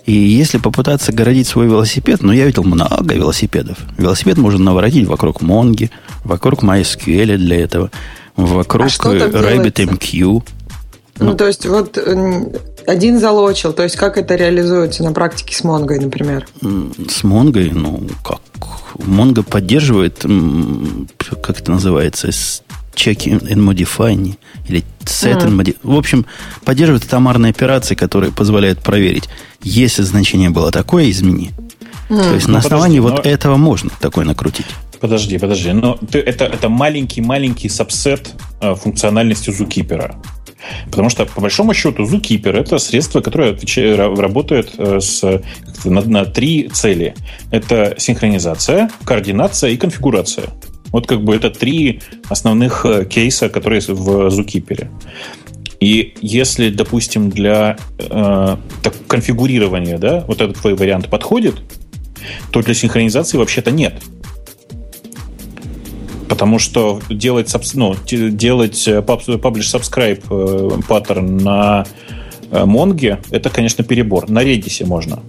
[0.05, 3.79] И если попытаться городить свой велосипед, ну, я видел много велосипедов.
[3.99, 5.91] Велосипед можно наворотить вокруг Монги,
[6.25, 7.91] вокруг MySQL для этого,
[8.35, 10.43] вокруг а RabbitMQ.
[11.19, 11.99] Ну, ну, то есть, вот
[12.87, 13.73] один залочил.
[13.73, 16.47] То есть, как это реализуется на практике с Монгой, например?
[17.09, 18.41] С Монгой, ну, как?
[18.99, 20.25] Монго поддерживает,
[21.41, 22.29] как это называется,
[22.95, 25.77] check and modify, или set and modify.
[25.83, 26.27] В общем,
[26.65, 29.29] поддерживает атомарные операции, которые позволяют проверить,
[29.63, 31.53] если значение было такое, измени.
[32.09, 32.23] Mm.
[32.23, 33.31] То есть ну, на основании подожди, вот но...
[33.31, 34.67] этого можно такое накрутить.
[35.01, 35.73] Подожди, подожди.
[35.73, 40.17] Но ты, это, это маленький-маленький сабсет э, функциональности Zookeeper.
[40.91, 45.23] Потому что, по большому счету, Zookeeper– это средство, которое отвечает, работает э, с,
[45.85, 47.15] на, на три цели.
[47.51, 50.47] Это синхронизация, координация и конфигурация.
[50.91, 54.89] Вот как бы это три основных э, кейса, которые в Zookeeper.
[55.81, 61.55] И если, допустим, для э, так, конфигурирования да, вот этот твой вариант подходит,
[62.51, 64.03] то для синхронизации вообще-то нет.
[66.29, 71.87] Потому что делать, ну, делать publish-subscribe э, паттерн на
[72.51, 74.31] Монге это, конечно, перебор.
[74.31, 75.21] На Redis можно.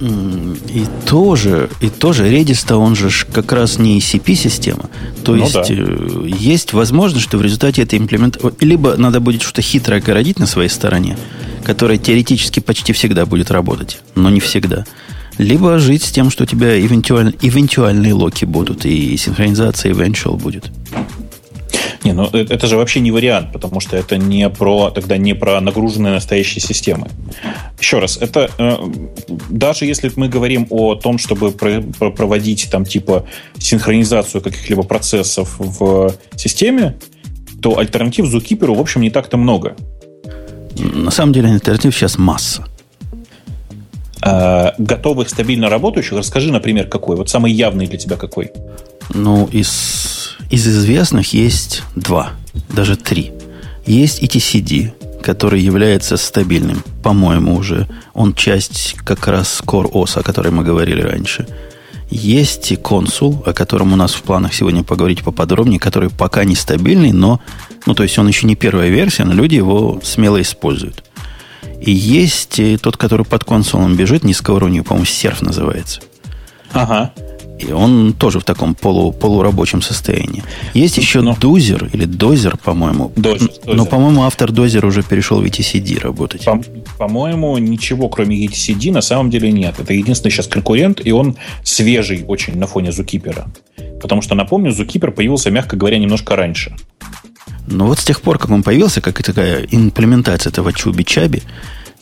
[0.00, 4.88] И тоже, и тоже Redis-то он же как раз не ECP-система.
[5.24, 5.64] То ну, есть да.
[5.68, 8.50] Э, есть возможность, что в результате этой имплементации...
[8.60, 11.18] Либо надо будет что-то хитрое городить на своей стороне,
[11.64, 14.86] которое теоретически почти всегда будет работать, но не всегда.
[15.40, 20.70] Либо жить с тем, что у тебя эвентуаль, эвентуальные локи будут, и синхронизация eventual будет.
[22.04, 25.34] Не, ну э, это же вообще не вариант, потому что это не про тогда не
[25.34, 27.08] про нагруженные настоящие системы.
[27.80, 28.76] Еще раз, это э,
[29.48, 33.24] даже если мы говорим о том, чтобы про, про, проводить там типа
[33.58, 36.98] синхронизацию каких-либо процессов в системе,
[37.62, 39.74] то альтернатив Zookeeper, в общем, не так-то много.
[40.76, 42.66] На самом деле альтернатив сейчас масса.
[44.22, 47.16] Э, готовых стабильно работающих, расскажи, например, какой.
[47.16, 48.52] Вот самый явный для тебя какой?
[49.14, 52.32] Ну, из из известных есть два,
[52.68, 53.32] даже три.
[53.86, 57.88] Есть ETCD, который является стабильным, по-моему, уже.
[58.14, 61.46] Он часть как раз Core OS, о которой мы говорили раньше.
[62.10, 66.56] Есть и консул, о котором у нас в планах сегодня поговорить поподробнее, который пока не
[66.56, 67.40] стабильный, но,
[67.86, 71.04] ну, то есть он еще не первая версия, но люди его смело используют.
[71.80, 76.00] И есть и тот, который под консулом бежит, низкого уровня, по-моему, серф называется.
[76.72, 77.12] Ага.
[77.60, 80.42] И он тоже в таком полу, полурабочем состоянии.
[80.72, 81.32] Есть еще но...
[81.32, 81.36] Ну.
[81.54, 83.12] Дозер или Дозер, по-моему.
[83.16, 83.74] Дозер, дозер.
[83.74, 86.44] Но, по-моему, автор Дозер уже перешел в ETCD работать.
[86.44, 86.62] По-
[86.98, 89.74] по-моему, ничего кроме ETCD на самом деле нет.
[89.78, 93.46] Это единственный сейчас конкурент, и он свежий очень на фоне Зукипера.
[94.00, 96.74] Потому что, напомню, Зукипер появился, мягко говоря, немножко раньше.
[97.70, 101.42] Но вот с тех пор, как он появился, как и такая имплементация этого чуби-чаби,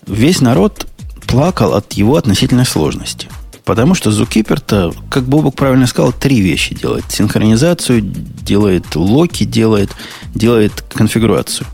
[0.07, 0.87] весь народ
[1.27, 3.29] плакал от его относительной сложности.
[3.65, 7.05] Потому что Zookeeper-то, как Бобок правильно сказал, три вещи делает.
[7.11, 9.91] Синхронизацию делает, локи делает,
[10.35, 11.67] делает конфигурацию.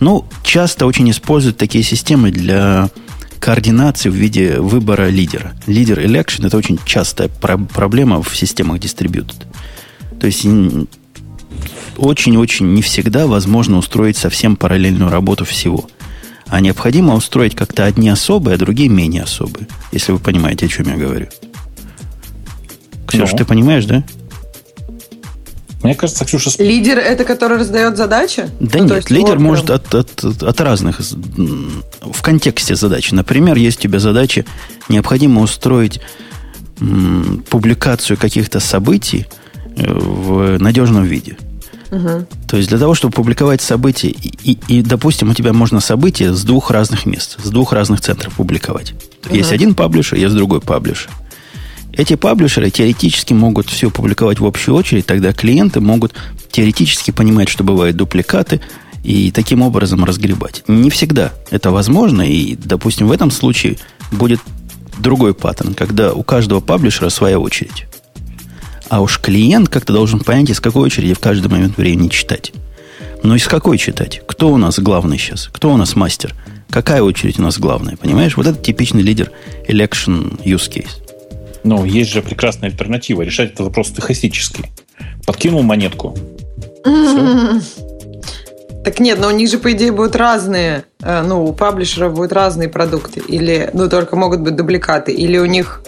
[0.00, 2.90] Ну, часто очень используют такие системы для
[3.38, 5.54] координации в виде выбора лидера.
[5.68, 9.44] Лидер election– это очень частая про- проблема в системах distributed.
[10.18, 10.44] То есть
[11.96, 15.88] очень-очень не всегда возможно устроить совсем параллельную работу всего–
[16.48, 19.66] а необходимо устроить как-то одни особые, а другие менее особые.
[19.92, 21.28] Если вы понимаете, о чем я говорю.
[23.06, 23.38] Ксюша, ну.
[23.38, 24.04] ты понимаешь, да?
[25.82, 26.50] Мне кажется, Ксюша...
[26.58, 28.48] Лидер это который раздает задачи?
[28.60, 31.00] Да ну, нет, лидер вот может от, от, от разных...
[31.00, 33.12] В контексте задачи.
[33.14, 34.44] Например, есть у тебя задача,
[34.88, 36.00] необходимо устроить
[36.80, 39.26] м, публикацию каких-то событий
[39.76, 41.36] э, в надежном виде.
[41.90, 42.26] Угу.
[42.48, 46.32] То есть для того, чтобы публиковать события, и, и, и, допустим, у тебя можно события
[46.32, 48.94] с двух разных мест, с двух разных центров публиковать.
[49.26, 49.34] Угу.
[49.34, 51.10] Есть один паблишер, есть другой паблишер.
[51.92, 56.12] Эти паблишеры теоретически могут все публиковать в общую очередь, тогда клиенты могут
[56.50, 58.60] теоретически понимать, что бывают дупликаты,
[59.06, 60.64] и таким образом разгребать.
[60.66, 63.78] Не всегда это возможно, и, допустим, в этом случае
[64.10, 64.40] будет
[64.98, 67.86] другой паттерн, когда у каждого паблишера своя очередь.
[68.88, 72.52] А уж клиент как-то должен понять, из какой очереди в каждый момент времени читать.
[73.22, 74.22] Но из какой читать?
[74.26, 75.48] Кто у нас главный сейчас?
[75.52, 76.34] Кто у нас мастер?
[76.70, 77.96] Какая очередь у нас главная?
[77.96, 78.36] Понимаешь?
[78.36, 79.32] Вот это типичный лидер
[79.68, 81.02] election use case.
[81.64, 83.22] Ну, есть же прекрасная альтернатива.
[83.22, 84.70] Решать этот вопрос стахастически.
[85.26, 86.16] Подкинул монетку.
[88.84, 92.32] Так нет, но у них же, по идее, будут разные, э, ну, у паблишеров будут
[92.32, 93.20] разные продукты.
[93.26, 95.10] Или, ну, только могут быть дубликаты.
[95.10, 95.82] Или у них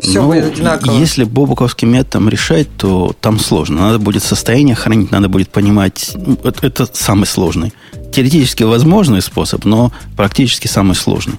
[0.00, 0.92] все ну, будет одинаково.
[0.98, 3.82] Если бобуковским методом решать, то там сложно.
[3.82, 6.12] Надо будет состояние хранить, надо будет понимать.
[6.14, 7.72] Ну, это, это самый сложный.
[8.12, 11.36] Теоретически возможный способ, но практически самый сложный.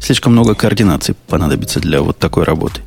[0.00, 2.80] Слишком много координаций понадобится для вот такой работы.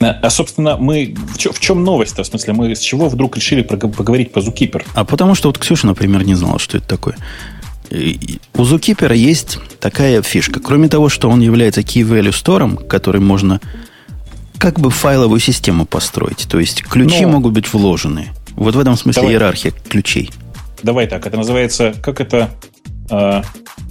[0.00, 2.24] А, собственно, мы в, чем, в чем новость-то?
[2.24, 4.84] В смысле, мы с чего вдруг решили поговорить по Zookeeper?
[4.94, 7.16] А потому что вот Ксюша, например, не знала, что это такое.
[7.92, 10.60] У Zookeeper есть такая фишка.
[10.60, 13.60] Кроме того, что он является key value store, который можно
[14.58, 16.46] как бы файловую систему построить.
[16.48, 17.32] То есть ключи Но...
[17.32, 18.30] могут быть вложены.
[18.54, 19.34] Вот в этом смысле Давай.
[19.34, 20.30] иерархия ключей.
[20.82, 22.50] Давай так, это называется, как это...
[23.10, 23.42] Э,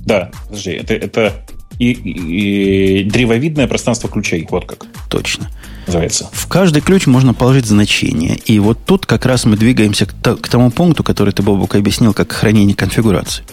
[0.06, 1.46] да, подожди, это, это
[1.78, 4.86] и, и, и древовидное пространство ключей, вот как.
[5.10, 5.50] Точно.
[5.88, 6.30] Называется.
[6.32, 8.38] В каждый ключ можно положить значение.
[8.46, 12.14] И вот тут как раз мы двигаемся к, к тому пункту, который ты, Бобук, объяснил,
[12.14, 13.44] как хранение конфигурации.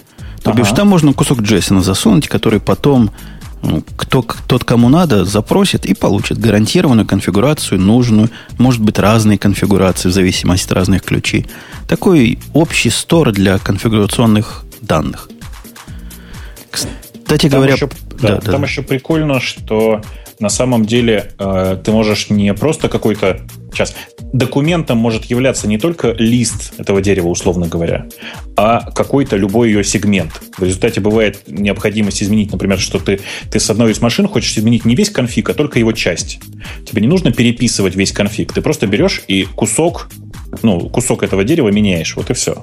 [0.48, 0.62] То ага.
[0.62, 3.10] бишь, там можно кусок JSON засунуть, который потом
[3.62, 10.08] ну, кто, тот, кому надо, запросит и получит гарантированную конфигурацию, нужную, может быть, разные конфигурации
[10.08, 11.46] в зависимости от разных ключей.
[11.86, 15.28] Такой общий стор для конфигурационных данных.
[16.70, 17.74] Кстати там говоря...
[17.74, 17.90] Еще,
[18.22, 18.66] да, да, там да.
[18.66, 20.00] еще прикольно, что
[20.40, 23.40] на самом деле э, ты можешь не просто какой-то
[23.72, 23.94] Сейчас.
[24.32, 28.06] Документом может являться не только лист этого дерева, условно говоря,
[28.56, 30.32] а какой-то любой ее сегмент.
[30.56, 33.20] В результате бывает необходимость изменить, например, что ты,
[33.50, 36.40] ты с одной из машин хочешь изменить не весь конфиг, а только его часть.
[36.84, 38.52] Тебе не нужно переписывать весь конфиг.
[38.52, 40.10] Ты просто берешь и кусок,
[40.62, 42.16] ну, кусок этого дерева меняешь.
[42.16, 42.62] Вот и все.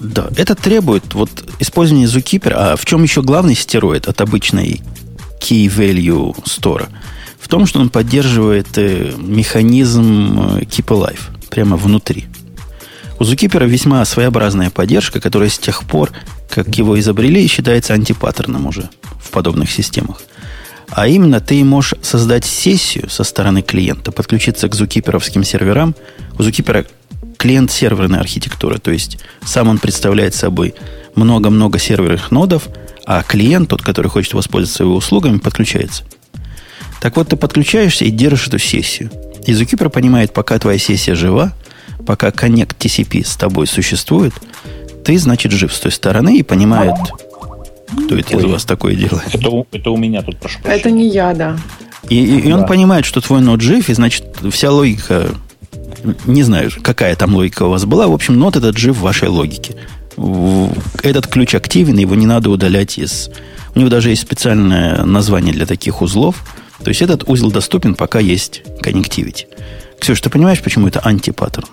[0.00, 1.30] Да, это требует вот
[1.60, 2.52] использования Zookeeper.
[2.54, 4.82] А в чем еще главный стероид от обычной
[5.40, 6.88] Key Value Store?
[7.38, 12.26] В том, что он поддерживает э, механизм э, Keep Alive прямо внутри.
[13.18, 16.10] У Zookeeper весьма своеобразная поддержка, которая с тех пор,
[16.48, 18.88] как его изобрели, считается антипаттерном уже
[19.22, 20.22] в подобных системах.
[20.88, 25.94] А именно, ты можешь создать сессию со стороны клиента, подключиться к зукиперовским серверам.
[26.38, 26.86] У Zookeeper
[27.40, 30.74] клиент серверная архитектура, то есть сам он представляет собой
[31.14, 32.68] много-много серверных нодов,
[33.06, 36.04] а клиент, тот, который хочет воспользоваться его услугами, подключается.
[37.00, 39.10] Так вот, ты подключаешься и держишь эту сессию.
[39.46, 41.54] И Zookeeper понимает, пока твоя сессия жива,
[42.06, 44.34] пока Connect TCP с тобой существует,
[45.02, 46.94] ты, значит, жив с той стороны и понимает,
[48.04, 49.34] кто это Ой, из вас такое делает.
[49.34, 50.80] Это, это у меня тут, прошу прощения.
[50.80, 51.58] Это не я, да.
[52.10, 52.58] И, и, и да.
[52.58, 55.30] он понимает, что твой нод жив, и, значит, вся логика
[56.26, 58.08] не знаю, какая там логика у вас была.
[58.08, 59.76] В общем, нот этот жив в вашей логике.
[61.02, 63.30] Этот ключ активен, его не надо удалять из...
[63.74, 66.44] У него даже есть специальное название для таких узлов.
[66.82, 69.46] То есть этот узел доступен, пока есть connectivity.
[70.00, 71.68] Ксюша, ты понимаешь, почему это антипаттерн?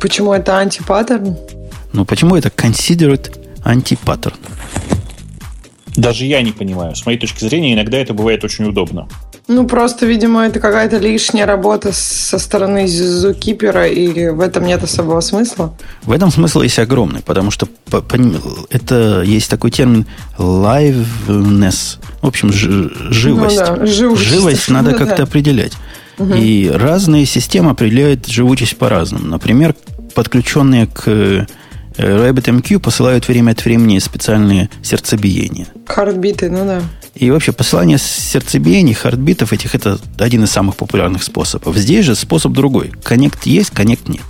[0.00, 1.36] Почему это антипаттерн?
[1.92, 4.36] Ну, почему это considered антипаттерн?
[5.96, 6.96] Даже я не понимаю.
[6.96, 9.08] С моей точки зрения, иногда это бывает очень удобно.
[9.48, 15.20] Ну, просто, видимо, это какая-то лишняя работа со стороны зукипера, и в этом нет особого
[15.20, 15.74] смысла.
[16.02, 18.16] В этом смысл есть огромный, потому что по, по,
[18.70, 20.06] это есть такой термин
[20.38, 21.98] liveness.
[22.22, 23.58] В общем, ж, живость.
[23.58, 24.22] Ну, да, живость.
[24.22, 25.22] живость надо ну, как-то да.
[25.24, 25.72] определять.
[26.18, 26.34] Угу.
[26.34, 29.26] И разные системы определяют живучесть по-разному.
[29.26, 29.74] Например,
[30.14, 31.46] подключенные к
[31.96, 35.66] RabbitMQ посылают время от времени специальные сердцебиения.
[35.86, 36.82] Хардбиты, ну да.
[37.14, 41.76] И вообще посылание сердцебиений, хардбитов этих, это один из самых популярных способов.
[41.76, 42.92] Здесь же способ другой.
[43.04, 44.22] Коннект есть, коннект нет.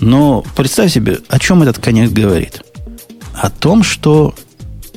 [0.00, 2.62] Но представь себе, о чем этот коннект говорит.
[3.34, 4.34] О том, что...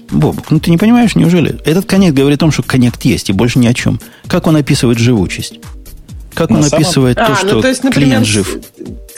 [0.10, 1.60] Бобок, ну ты не понимаешь, неужели?
[1.66, 4.00] Этот коннект говорит о том, что коннект есть, и больше ни о чем.
[4.28, 5.60] Как он описывает живучесть?
[6.34, 6.84] Как На он самом...
[6.84, 8.58] описывает а, то, что ну, то есть, например, клиент жив?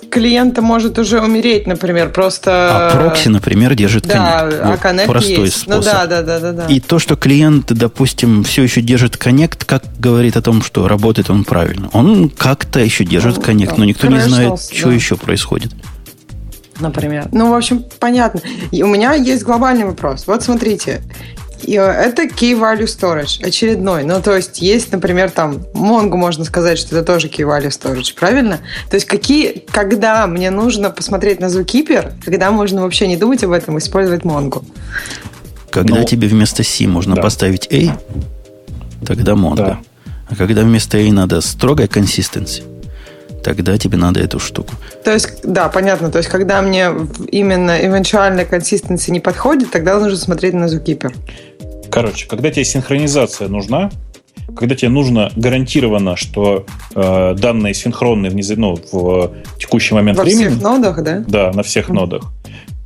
[0.09, 2.51] Клиента может уже умереть, например, просто...
[2.71, 4.61] А прокси, например, держит да, коннект.
[4.61, 5.67] А вот коннект простой есть.
[5.67, 5.93] Ну способ.
[5.93, 9.83] Ну, да, да, да, да, И то, что клиент, допустим, все еще держит коннект, как
[9.99, 11.89] говорит о том, что работает он правильно.
[11.93, 14.57] Он как-то еще держит ну, коннект, но никто не знает, да.
[14.57, 15.71] что еще происходит.
[16.79, 17.27] Например.
[17.31, 18.41] Ну, в общем, понятно.
[18.71, 20.25] И у меня есть глобальный вопрос.
[20.27, 24.03] Вот смотрите, э, это Key Value Storage, очередной.
[24.03, 28.15] Ну, то есть, есть, например, там, Mongo можно сказать, что это тоже Key Value Storage,
[28.15, 28.59] правильно?
[28.89, 33.51] То есть, какие, когда мне нужно посмотреть на Zookeeper, когда можно вообще не думать об
[33.51, 34.63] этом, использовать Mongo?
[35.71, 37.21] Когда ну, тебе вместо C можно да.
[37.21, 37.99] поставить A,
[39.05, 39.55] тогда Mongo.
[39.55, 39.79] Да.
[40.29, 42.65] А когда вместо A надо строгая консистенция,
[43.43, 44.73] тогда тебе надо эту штуку.
[45.03, 46.09] То есть, да, понятно.
[46.11, 46.91] То есть, когда мне
[47.31, 51.13] именно эвенtuальная консистенция не подходит, тогда нужно смотреть на Zookeeper.
[51.89, 53.89] Короче, когда тебе синхронизация нужна,
[54.55, 56.65] когда тебе нужно гарантированно, что
[56.95, 60.45] э, данные синхронные в, ну, в текущий момент Во времени...
[60.45, 61.23] Во всех нодах, да?
[61.27, 61.93] Да, на всех mm.
[61.93, 62.31] нодах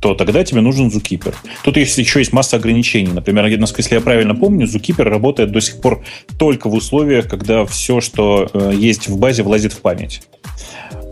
[0.04, 1.34] то тогда тебе нужен Zookeeper.
[1.62, 3.10] Тут есть, еще есть масса ограничений.
[3.10, 6.04] Например, если я правильно помню, Zookeeper работает до сих пор
[6.38, 10.20] только в условиях, когда все, что э, есть в базе, влазит в память.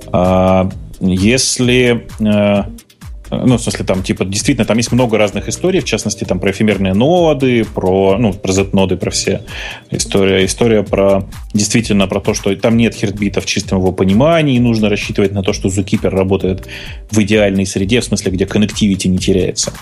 [0.09, 0.69] А,
[1.01, 2.65] если э,
[3.33, 6.51] ну, в смысле, там, типа, действительно, там есть много разных историй, в частности, там, про
[6.51, 9.43] эфемерные ноды, про, ну, про Z-ноды, про все.
[9.91, 14.61] История, история про, действительно, про то, что там нет хертбита в чистом его понимании, и
[14.61, 16.69] нужно рассчитывать на то, что Zookeeper работает
[17.11, 19.73] в идеальной среде, в смысле, где connectivity не теряется.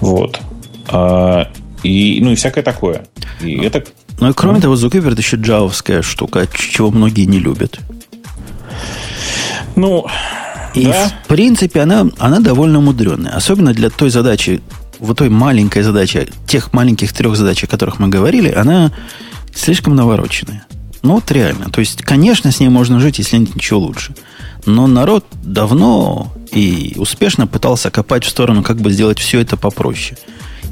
[0.00, 0.40] Вот.
[0.88, 1.48] А,
[1.82, 3.06] и, ну, и всякое такое.
[3.42, 3.84] И это...
[4.20, 7.80] Ну, и кроме ну, того, Zookeeper это еще джавовская штука, чего многие не любят.
[9.76, 10.06] Ну,
[10.74, 11.08] и да?
[11.24, 13.32] в принципе она, она довольно мудреная.
[13.32, 14.62] Особенно для той задачи,
[14.98, 18.92] вот той маленькой задачи, тех маленьких трех задач, о которых мы говорили, она
[19.54, 20.66] слишком навороченная.
[21.02, 21.70] Ну вот реально.
[21.70, 24.14] То есть, конечно, с ней можно жить, если нет ничего лучше.
[24.66, 30.18] Но народ давно и успешно пытался копать в сторону, как бы сделать все это попроще.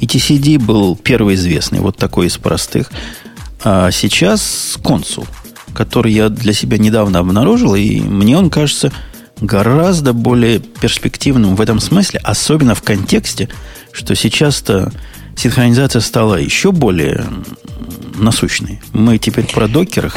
[0.00, 2.90] И TCD был первый известный, вот такой из простых.
[3.64, 5.26] А сейчас консул,
[5.74, 8.92] который я для себя недавно обнаружил, и мне он кажется
[9.40, 13.48] гораздо более перспективным в этом смысле, особенно в контексте,
[13.92, 14.92] что сейчас-то
[15.36, 17.24] синхронизация стала еще более
[18.16, 18.80] насущной.
[18.92, 20.16] Мы теперь про докерах,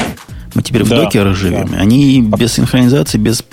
[0.54, 1.68] мы теперь да, в докерах живем.
[1.68, 1.78] Да.
[1.78, 3.44] Они без синхронизации, без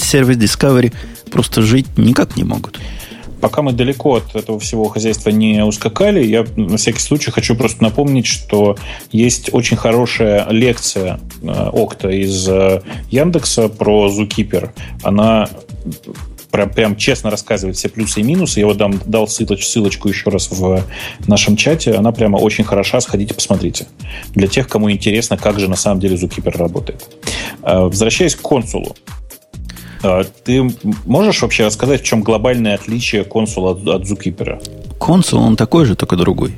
[0.00, 0.92] сервис Discovery
[1.30, 2.78] просто жить никак не могут.
[3.44, 7.82] Пока мы далеко от этого всего хозяйства не ускакали, я на всякий случай хочу просто
[7.82, 8.78] напомнить, что
[9.12, 12.80] есть очень хорошая лекция э, Окта из э,
[13.10, 14.70] Яндекса про Zookeeper.
[15.02, 15.50] Она
[16.50, 18.60] прям, прям честно рассказывает все плюсы и минусы.
[18.60, 20.82] Я вот дам, дал ссылоч, ссылочку еще раз в
[21.26, 21.92] нашем чате.
[21.92, 22.98] Она прямо очень хороша.
[23.02, 23.86] Сходите, посмотрите.
[24.34, 27.10] Для тех, кому интересно, как же на самом деле Zookeeper работает.
[27.62, 28.96] Э, возвращаясь к консулу.
[30.04, 30.70] Э, ты
[31.06, 34.62] можешь вообще рассказать, в чем глобальное отличие консула от, от Zookeeper?
[34.98, 36.52] Консул, он такой же, только другой.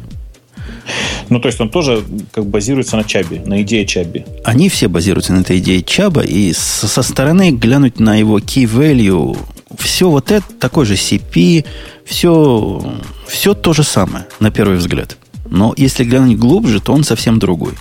[1.28, 4.24] Ну, то есть он тоже как базируется на Чабе, на идее Чаби.
[4.44, 9.36] Они все базируются на этой идее Чаба, и со стороны глянуть на его key value
[9.78, 11.64] все вот это, такой же CP,
[12.04, 12.94] все,
[13.26, 15.16] все то же самое, на первый взгляд.
[15.48, 17.72] Но если глянуть глубже, то он совсем другой.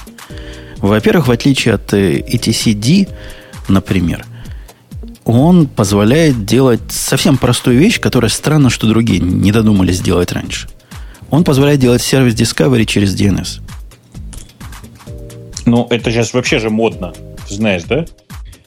[0.78, 3.07] Во-первых, в отличие от ETCD,
[3.68, 4.26] например,
[5.26, 10.69] он позволяет делать совсем простую вещь, которая странно, что другие не додумались сделать раньше.
[11.32, 13.61] Он позволяет делать сервис Discovery через DNS.
[15.65, 17.13] Ну, это сейчас вообще же модно,
[17.49, 18.05] знаешь, да?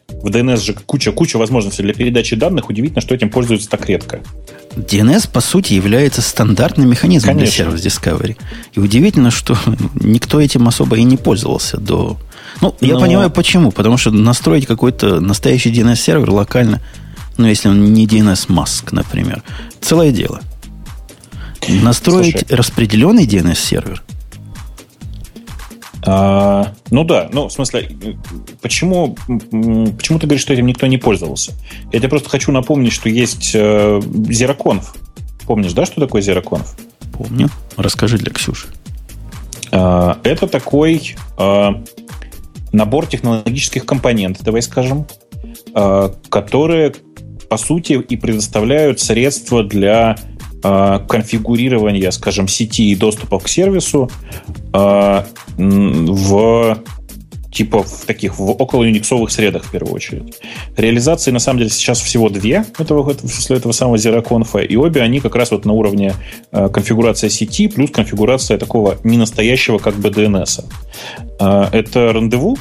[0.09, 2.69] В DNS же куча-куча возможностей для передачи данных.
[2.69, 4.21] Удивительно, что этим пользуются так редко.
[4.75, 7.65] DNS, по сути, является стандартным механизмом Конечно.
[7.67, 8.37] для сервис Discovery.
[8.73, 9.57] И удивительно, что
[9.95, 12.17] никто этим особо и не пользовался до...
[12.61, 12.87] Ну, Но...
[12.87, 13.71] я понимаю, почему.
[13.71, 16.81] Потому что настроить какой-то настоящий DNS-сервер локально,
[17.37, 19.43] ну, если он не DNS Mask, например,
[19.81, 20.41] целое дело.
[21.69, 24.03] Настроить Слушай, распределенный DNS-сервер–
[26.11, 27.91] а, ну да, ну в смысле,
[28.63, 31.53] почему, почему ты говоришь, что этим никто не пользовался?
[31.93, 34.85] Я тебе просто хочу напомнить, что есть э, ZeroConf.
[35.47, 36.67] Помнишь, да, что такое ZeroConf?
[37.13, 37.51] Помню.
[37.77, 38.69] Расскажи для Ксюши.
[39.71, 41.83] А, это такой а,
[42.73, 45.07] набор технологических компонентов, давай скажем,
[45.75, 46.95] а, которые,
[47.49, 50.17] по сути, и предоставляют средства для
[50.63, 54.11] а, конфигурирования, скажем, сети и доступа к сервису
[54.73, 56.79] а, в
[57.53, 60.35] типа в таких в около юниксовых средах в первую очередь.
[60.77, 65.21] Реализации на самом деле сейчас всего две этого, этого, этого самого ZeroConf, и обе они
[65.21, 66.15] как раз вот на уровне
[66.53, 70.65] э, конфигурация сети плюс конфигурация такого ненастоящего как бы DNS.
[71.41, 72.59] Э, это рандеву,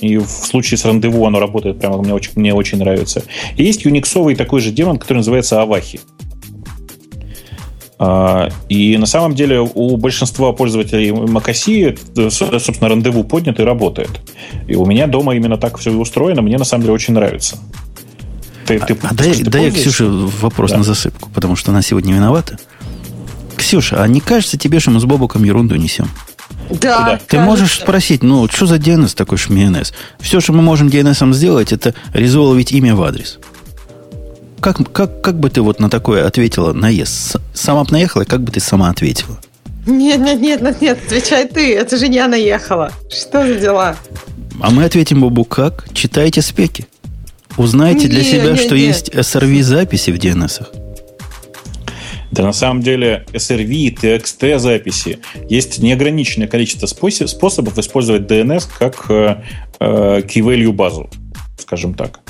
[0.00, 3.22] и в случае с рандеву оно работает прямо мне очень, мне очень нравится.
[3.56, 6.00] И есть юниксовый такой же демон, который называется Авахи.
[8.02, 14.22] А, и на самом деле у большинства пользователей macOS, э, собственно, рандеву поднят и работает.
[14.66, 17.58] И у меня дома именно так все устроено, мне на самом деле очень нравится.
[18.64, 20.78] Ты, а, ты, а дай, ты дай Ксюше вопрос да.
[20.78, 22.58] на засыпку, потому что она сегодня виновата.
[23.56, 26.08] Ксюша, а не кажется тебе, что мы с Бобуком ерунду несем?
[26.70, 27.18] Да.
[27.18, 27.40] Ты кажется.
[27.40, 29.92] можешь спросить, ну, что за DNS такой шмиенес?
[30.20, 33.38] Все, что мы можем DNS сделать, это резолвить имя в адрес.
[34.60, 37.36] Как, как, как бы ты вот на такое ответила наезд?
[37.54, 39.40] Сама бы наехала, как бы ты сама ответила?
[39.86, 41.74] Нет, нет, нет, нет, нет, отвечай ты.
[41.74, 42.92] Это же я наехала.
[43.10, 43.96] Что за дела?
[44.60, 45.86] А мы ответим Бобу как?
[45.94, 46.86] Читайте спеки.
[47.56, 48.82] Узнайте для себя, не, что не.
[48.82, 50.66] есть SRV-записи в DNS.
[52.30, 59.42] Да на самом деле SRV, TXT записи есть неограниченное количество способов использовать DNS как э,
[59.80, 61.10] э, key value базу,
[61.58, 62.20] скажем так.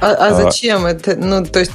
[0.00, 1.16] А, а, а зачем это?
[1.16, 1.72] Ну, то есть,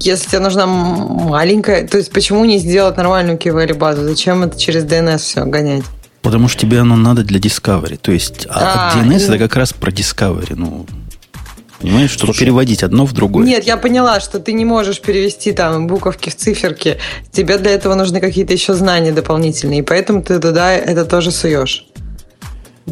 [0.00, 4.02] если тебе нужна маленькая, то есть, почему не сделать нормальную key базу?
[4.02, 5.84] Зачем это через DNS все гонять?
[6.22, 7.98] Потому что тебе оно надо для Discovery.
[8.00, 9.24] То есть, а, а DNS и...
[9.24, 10.54] это как раз про Discovery.
[10.56, 10.86] Ну,
[11.80, 13.46] Понимаешь, чтобы Слушай, переводить одно в другое.
[13.46, 16.98] Нет, я поняла, что ты не можешь перевести там буковки в циферки.
[17.32, 21.86] Тебе для этого нужны какие-то еще знания дополнительные, и поэтому ты туда это тоже суешь.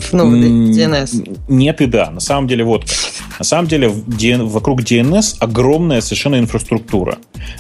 [0.13, 1.39] Ну, DNS.
[1.49, 2.11] Нет и да.
[2.11, 2.85] На самом деле, вот
[3.39, 7.19] На самом деле, вокруг DNS огромная совершенно инфраструктура.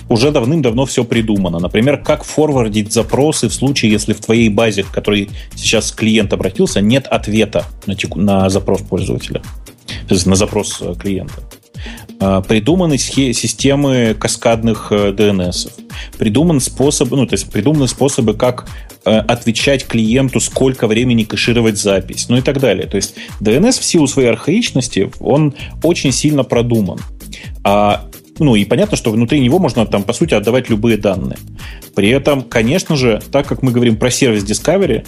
[0.08, 1.58] Уже давным-давно все придумано.
[1.58, 6.80] Например, как форвардить запросы в случае, если в твоей базе, в которой сейчас клиент обратился,
[6.80, 9.42] нет ответа на, теку, на запрос пользователя.
[10.08, 11.34] То есть на запрос э, клиента.
[12.20, 15.68] А, придуманы системы каскадных DNS.
[15.68, 15.82] Э,
[16.18, 18.68] Придуман способ, ну, то есть придуманы способы, как
[19.04, 22.86] э, отвечать клиенту, сколько времени кэшировать запись, ну и так далее.
[22.86, 26.98] То есть DNS в силу своей архаичности, он очень сильно продуман.
[27.62, 28.04] А
[28.40, 31.38] ну и понятно, что внутри него можно там, по сути, отдавать любые данные.
[31.94, 35.06] При этом, конечно же, так как мы говорим про сервис Discovery,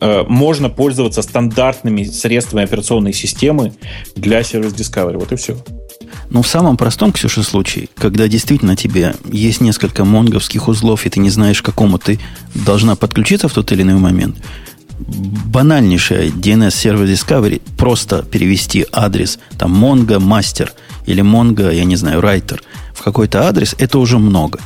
[0.00, 3.72] э, можно пользоваться стандартными средствами операционной системы
[4.14, 5.18] для сервис Discovery.
[5.18, 5.56] Вот и все.
[6.30, 11.20] Ну, в самом простом, Ксюша, случае, когда действительно тебе есть несколько монговских узлов, и ты
[11.20, 12.18] не знаешь, к какому ты
[12.54, 14.36] должна подключиться в тот или иной момент,
[14.98, 20.70] банальнейшая DNS сервер Discovery просто перевести адрес там Mongo Master
[21.06, 22.60] или Mongo, я не знаю, Writer
[22.94, 24.60] в какой-то адрес, это уже много.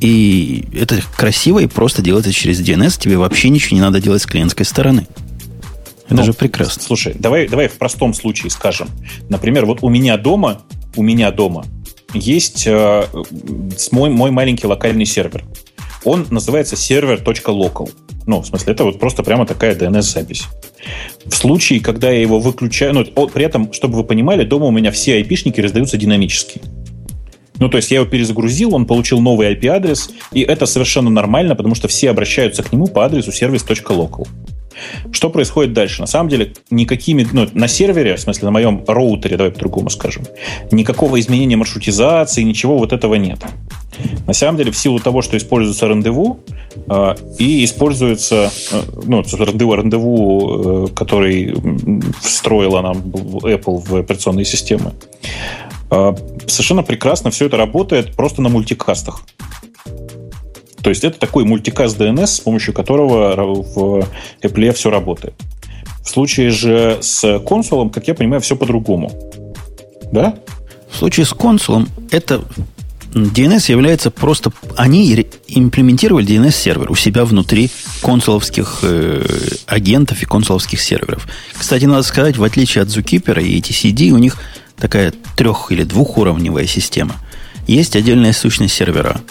[0.00, 2.98] И это красиво и просто делается через DNS.
[3.00, 5.06] Тебе вообще ничего не надо делать с клиентской стороны.
[6.06, 6.82] Это ну, же прекрасно.
[6.82, 8.88] Слушай, давай, давай в простом случае скажем.
[9.30, 10.60] Например, вот у меня дома,
[10.96, 11.64] у меня дома
[12.14, 13.06] есть э,
[13.90, 15.44] мой, мой маленький локальный сервер.
[16.04, 17.90] Он называется сервер.local.
[18.26, 20.44] Ну, в смысле, это вот просто прямо такая DNS-запись.
[21.24, 24.90] В случае, когда я его выключаю, ну, при этом, чтобы вы понимали, дома у меня
[24.90, 26.60] все IP-шники раздаются динамически.
[27.58, 31.74] Ну, то есть я его перезагрузил, он получил новый IP-адрес, и это совершенно нормально, потому
[31.74, 34.26] что все обращаются к нему по адресу service.local.
[35.12, 36.00] Что происходит дальше?
[36.00, 40.24] На самом деле, никакими, ну, на сервере, в смысле, на моем роутере, давай по-другому скажем,
[40.70, 43.38] никакого изменения маршрутизации, ничего вот этого нет.
[44.26, 46.40] На самом деле, в силу того, что используется рандеву,
[46.88, 51.54] э, и используется, э, ну, рандеву, рандеву, э, который
[52.20, 54.92] встроила нам Apple в операционные системы,
[55.90, 56.14] э,
[56.46, 59.22] совершенно прекрасно все это работает просто на мультикастах.
[60.84, 64.06] То есть это такой мультикаст DNS, с помощью которого в
[64.42, 65.34] Apple все работает.
[66.04, 69.10] В случае же с консулом, как я понимаю, все по-другому.
[70.12, 70.34] Да?
[70.90, 72.44] В случае с консулом это
[73.14, 74.52] DNS является просто...
[74.76, 77.70] Они имплементировали DNS-сервер у себя внутри
[78.02, 79.24] консуловских э,
[79.66, 81.26] агентов и консуловских серверов.
[81.54, 84.36] Кстати, надо сказать, в отличие от Zookeeper и TCD, у них
[84.76, 87.14] такая трех- или двухуровневая система.
[87.66, 89.22] Есть отдельная сущность сервера,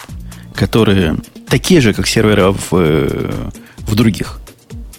[0.55, 1.17] которые
[1.53, 4.39] такие же, как сервера в, э, в других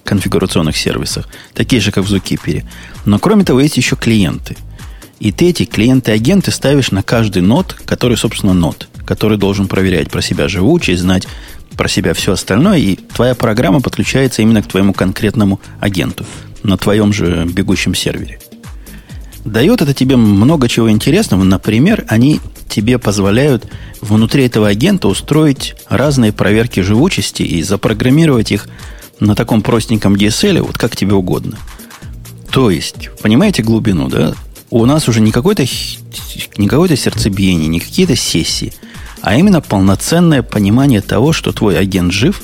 [0.05, 2.62] конфигурационных сервисах, такие же, как в Zookeeper.
[3.05, 4.57] Но кроме того, есть еще клиенты.
[5.18, 10.22] И ты эти клиенты-агенты ставишь на каждый нод, который, собственно, нод, который должен проверять про
[10.22, 11.26] себя живучесть, знать
[11.76, 16.24] про себя все остальное, и твоя программа подключается именно к твоему конкретному агенту
[16.62, 18.38] на твоем же бегущем сервере.
[19.45, 21.45] Дает это тебе много чего интересного.
[21.45, 23.66] Например, они тебе позволяют
[24.01, 28.68] внутри этого агента устроить разные проверки живучести и запрограммировать их
[29.20, 31.59] на таком простеньком DSL, вот как тебе угодно.
[32.51, 34.34] То есть, понимаете глубину, да?
[34.70, 35.64] У нас уже не какое-то,
[36.57, 38.72] не какое-то сердцебиение, не какие-то сессии,
[39.20, 42.42] а именно полноценное понимание того, что твой агент жив,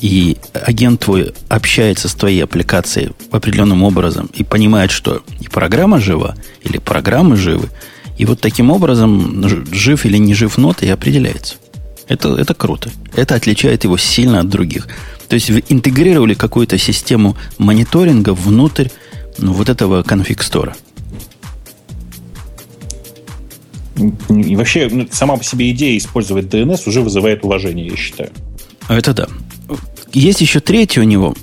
[0.00, 6.36] и агент твой общается с твоей аппликацией определенным образом и понимает, что и программа жива,
[6.62, 7.68] или программы живы,
[8.16, 11.56] и вот таким образом, жив или не жив нота и определяется.
[12.08, 12.90] Это, это круто.
[13.14, 14.88] Это отличает его сильно от других.
[15.28, 18.88] То есть вы интегрировали какую-то систему мониторинга внутрь
[19.36, 20.74] ну, вот этого конфиг-стора.
[24.28, 28.30] И вообще, ну, сама по себе идея использовать DNS уже вызывает уважение, я считаю.
[28.88, 29.28] Это да.
[30.12, 31.34] Есть еще третья у него.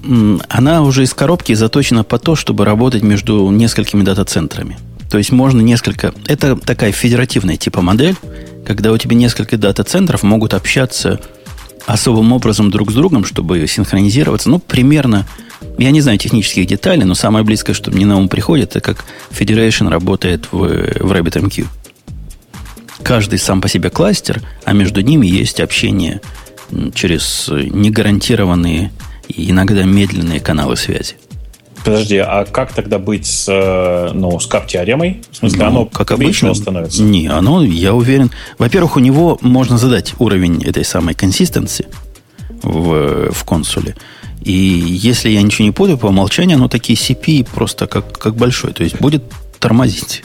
[0.49, 4.77] Она уже из коробки заточена по то, чтобы работать между несколькими дата-центрами.
[5.09, 6.13] То есть можно несколько...
[6.27, 8.15] Это такая федеративная типа модель,
[8.65, 11.21] когда у тебя несколько дата-центров могут общаться
[11.85, 14.49] особым образом друг с другом, чтобы синхронизироваться.
[14.49, 15.27] Ну, примерно,
[15.77, 19.05] я не знаю технических деталей, но самое близкое, что мне на ум приходит, это как
[19.29, 21.67] Federation работает в, в RabbitMQ.
[23.03, 26.21] Каждый сам по себе кластер, а между ними есть общение
[26.93, 28.91] через негарантированные
[29.27, 31.15] и иногда медленные каналы связи.
[31.85, 35.21] Подожди, а как тогда быть с, э, ну, с кап-теоремой?
[35.29, 37.03] В смысле, ну, оно как обычно становится?
[37.03, 38.31] Не, оно, я уверен.
[38.57, 41.85] Во-первых, у него можно задать уровень этой самой консистенции
[42.63, 43.95] в, в консуле.
[44.43, 48.73] И если я ничего не путаю, по умолчанию оно такие CP просто как, как большой.
[48.73, 49.23] То есть будет
[49.59, 50.23] тормозить.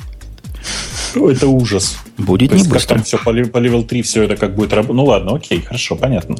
[1.15, 1.97] Это ужас.
[2.19, 2.95] Будет То не быстро.
[2.95, 4.97] там все по, по level 3 все это как будет работать.
[4.97, 6.37] Ну ладно, окей, хорошо, понятно.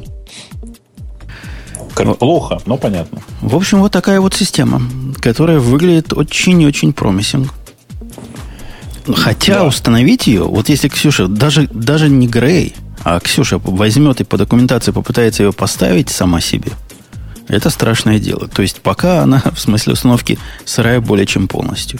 [1.93, 3.21] Как плохо, но понятно.
[3.41, 4.81] В общем, вот такая вот система,
[5.19, 7.53] которая выглядит очень-очень промисинг.
[9.13, 9.65] Хотя да.
[9.65, 14.91] установить ее, вот если Ксюша, даже, даже не Грей, а Ксюша возьмет и по документации
[14.91, 16.71] попытается ее поставить сама себе,
[17.47, 18.47] это страшное дело.
[18.47, 21.99] То есть пока она в смысле установки сырая более чем полностью.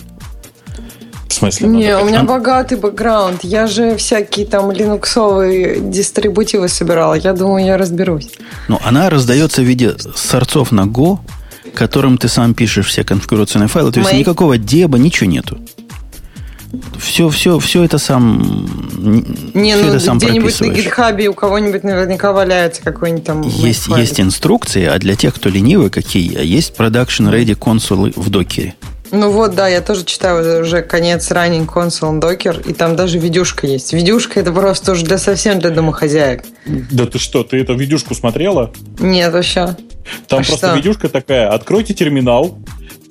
[1.32, 1.70] В смысле?
[1.70, 3.46] Не, у меня богатый бэкграунд.
[3.46, 7.14] Я же всякие там линуксовые дистрибутивы собирала.
[7.14, 8.28] Я думаю, я разберусь.
[8.68, 11.20] Ну, она раздается в виде сорцов на Go,
[11.74, 13.94] которым ты сам пишешь все конфигурационные файлы.
[13.94, 14.20] То есть Мои...
[14.20, 15.58] никакого деба, ничего нету.
[17.00, 18.68] Все, все, все это сам.
[19.54, 23.42] Не, все ну это сам где-нибудь на гитхабе у кого-нибудь наверняка валяется какой-нибудь там.
[23.42, 28.76] Есть, есть инструкции, а для тех, кто ленивый, какие есть production ready консулы в докере.
[29.12, 33.68] Ну вот, да, я тоже читаю уже конец ранний консул докер, и там даже видюшка
[33.68, 33.92] есть.
[33.94, 36.44] Видюшка это просто уже для совсем для домохозяек.
[36.66, 38.72] Да ты что, ты эту видюшку смотрела?
[39.00, 39.76] Нет, вообще.
[40.28, 40.76] Там а просто что?
[40.76, 42.58] видюшка такая, откройте терминал,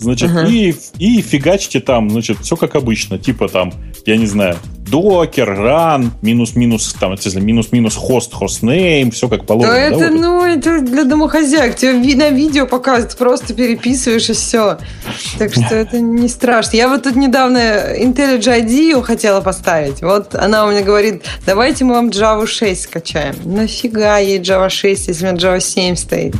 [0.00, 0.50] значит, uh-huh.
[0.50, 3.72] и, и фигачьте там, значит, все как обычно, типа там,
[4.06, 4.56] я не знаю,
[4.90, 9.74] докер, run, минус-минус, там, минус-минус хост, хостнейм, все как положено.
[9.74, 11.76] Да, да это, вот ну, это для домохозяек.
[11.76, 14.78] Тебе на видео показывают, просто переписываешь и все.
[15.38, 16.76] Так что это не страшно.
[16.76, 20.02] Я вот тут недавно IntelliJ IDEO хотела поставить.
[20.02, 23.36] Вот она у меня говорит, давайте мы вам Java 6 скачаем.
[23.44, 26.34] Нафига ей Java 6, если у меня Java 7 стоит?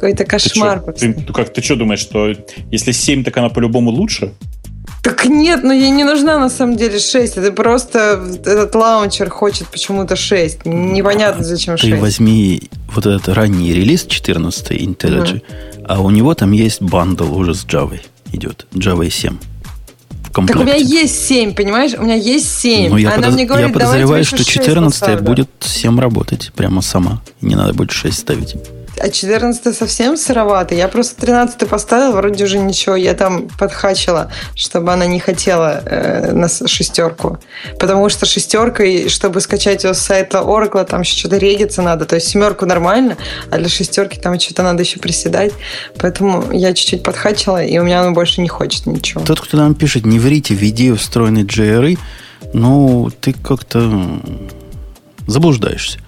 [0.00, 0.80] Какой-то кошмар.
[0.96, 2.32] Ты, ты, как, ты что думаешь, что
[2.70, 4.32] если 7, так она по-любому лучше?
[5.02, 7.36] Так нет, но ей не нужна на самом деле 6.
[7.36, 10.66] Это просто этот launcher хочет почему-то 6.
[10.66, 11.92] Непонятно, зачем 6.
[11.92, 12.62] Ты возьми
[12.94, 15.84] вот этот ранний релиз 14 IntelliJ, угу.
[15.88, 18.00] а у него там есть bundle уже с Java
[18.32, 18.66] идет.
[18.72, 19.36] Java 7.
[20.32, 21.94] Так у меня есть 7, понимаешь?
[21.98, 22.90] У меня есть 7.
[22.90, 23.34] Ну, я, Она подоз...
[23.34, 27.22] мне говорит, я подозреваю, что 14 будет 7 работать прямо сама.
[27.40, 28.54] Не надо будет 6 ставить.
[29.00, 30.74] А 14 совсем сыровато.
[30.74, 32.96] Я просто 13 поставила, вроде уже ничего.
[32.96, 37.38] Я там подхачила, чтобы она не хотела э, на шестерку.
[37.78, 42.04] Потому что шестерка, чтобы скачать ее с сайта Oracle, там еще что-то редиться надо.
[42.04, 43.16] То есть семерку нормально,
[43.50, 45.52] а для шестерки там что-то надо еще приседать.
[45.98, 49.24] Поэтому я чуть-чуть подхачила, и у меня она больше не хочет ничего.
[49.24, 51.98] Тот, кто нам пишет, не врите, введи встроенный JRE,
[52.52, 54.20] ну, ты как-то
[55.26, 55.98] заблуждаешься.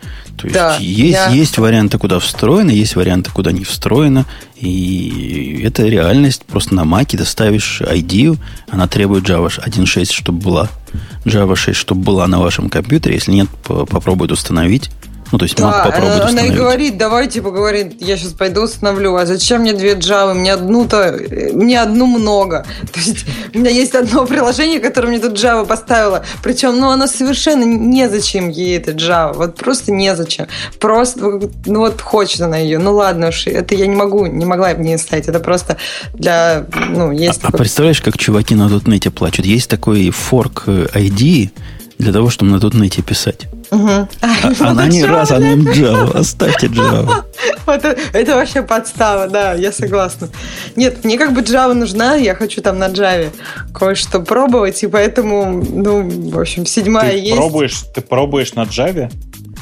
[0.41, 1.29] То есть да, есть, я...
[1.29, 4.25] есть варианты, куда встроено, есть варианты, куда не встроено.
[4.57, 6.45] И это реальность.
[6.45, 8.39] Просто на Маке доставишь ID,
[8.71, 10.69] она требует Java 1.6, чтобы была
[11.25, 13.17] Java 6, чтобы была на вашем компьютере.
[13.17, 14.91] Если нет, попробует установить.
[15.33, 18.63] Ну, то есть да, Mac попробует она, она и говорит, давайте поговорим, я сейчас пойду
[18.63, 20.35] установлю, а зачем мне две Java?
[20.35, 21.19] Мне одну-то,
[21.53, 22.67] мне одну много.
[22.93, 23.25] То есть
[23.55, 28.49] у меня есть одно приложение, которое мне тут Java поставила, причем, ну, оно совершенно незачем
[28.49, 30.47] ей это Java, вот просто незачем.
[30.79, 34.75] Просто, ну, вот хочет она ее, ну, ладно уж, это я не могу, не могла
[34.75, 35.77] бы не ставить, это просто
[36.15, 37.39] для, ну, есть...
[37.39, 37.55] А, а такой...
[37.55, 39.47] а представляешь, как чуваки на дотнете плачут?
[39.47, 41.51] Есть такой форк ID
[41.99, 43.47] для того, чтобы на дотнете писать.
[43.71, 43.89] Угу.
[43.89, 44.09] А,
[44.61, 46.19] она не раз, она им Java.
[46.19, 47.25] Оставьте Java.
[47.67, 50.29] Вот это вообще подстава, да, я согласна.
[50.77, 53.31] Нет, мне как бы Java нужна, я хочу там на Java
[53.73, 57.37] кое-что пробовать, и поэтому, ну, в общем, седьмая ты есть.
[57.37, 59.11] Пробуешь, ты пробуешь на Java?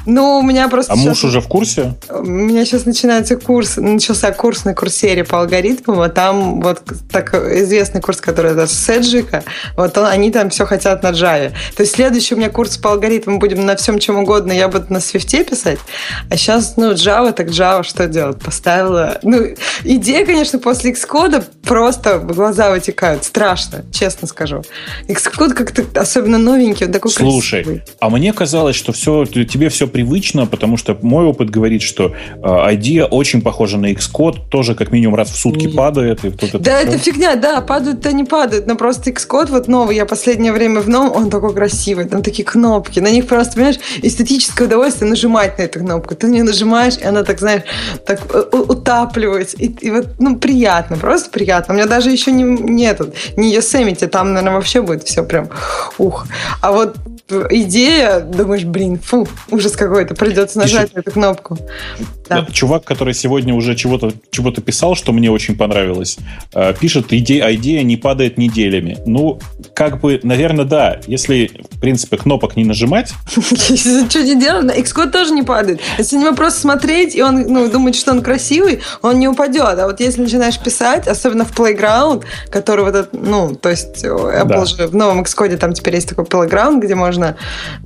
[0.08, 0.94] Ну, у меня просто...
[0.94, 1.06] А сейчас...
[1.06, 1.94] муж уже в курсе?
[2.08, 6.82] У меня сейчас начинается курс, начался курс на курсере по алгоритмам, а там вот
[7.12, 9.44] так известный курс, который это Седжика,
[9.76, 11.52] вот он, они там все хотят на Java.
[11.76, 14.86] То есть следующий у меня курс по алгоритмам будем на всем чем угодно, я буду
[14.88, 15.78] на Свифте писать,
[16.30, 18.38] а сейчас, ну, Java, так Java что делать?
[18.38, 19.18] Поставила...
[19.22, 19.44] Ну,
[19.84, 23.24] идея, конечно, после Xcode просто глаза вытекают.
[23.24, 24.62] Страшно, честно скажу.
[25.06, 27.82] Xcode как-то особенно новенький, он такой Слушай, красивый.
[28.00, 32.40] а мне казалось, что все, тебе все привычно, потому что мой опыт говорит, что э,
[32.40, 35.74] idea очень похожа на Xcode, тоже как минимум раз в сутки Нет.
[35.74, 36.24] падает.
[36.24, 36.86] И вот это да, все.
[36.86, 40.88] это фигня, да, падают-то не падают, но просто Xcode вот новый, я последнее время в
[40.88, 45.62] новом, он такой красивый, там такие кнопки, на них просто, понимаешь, эстетическое удовольствие нажимать на
[45.62, 46.14] эту кнопку.
[46.14, 47.62] Ты не нажимаешь, и она так, знаешь,
[48.06, 51.74] так э, утапливается, и, и вот, ну, приятно, просто приятно.
[51.74, 55.48] У меня даже еще не, нету, не Yosemite, там, наверное, вообще будет все прям
[55.98, 56.26] ух.
[56.62, 56.96] А вот
[57.50, 61.58] идея, думаешь, блин, фу, ужас какой-то, придется нажать на эту кнопку.
[62.28, 62.46] Да.
[62.52, 66.18] Чувак, который сегодня уже чего-то чего писал, что мне очень понравилось,
[66.54, 68.98] э, пишет, идея, идея не падает неделями.
[69.06, 69.40] Ну,
[69.74, 71.00] как бы, наверное, да.
[71.06, 73.12] Если, в принципе, кнопок не нажимать...
[73.28, 74.76] Что не делать?
[74.76, 75.80] Xcode тоже не падает.
[75.98, 79.78] Если на него просто смотреть, и он ну, думает, что он красивый, он не упадет.
[79.78, 84.44] А вот если начинаешь писать, особенно в Playground, который вот этот, ну, то есть Apple
[84.44, 84.64] да.
[84.64, 87.17] же в новом Xcode там теперь есть такой Playground, где можно,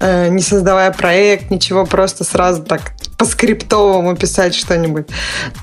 [0.01, 5.07] э, не создавая проект, ничего, просто сразу так по скриптовому писать что-нибудь,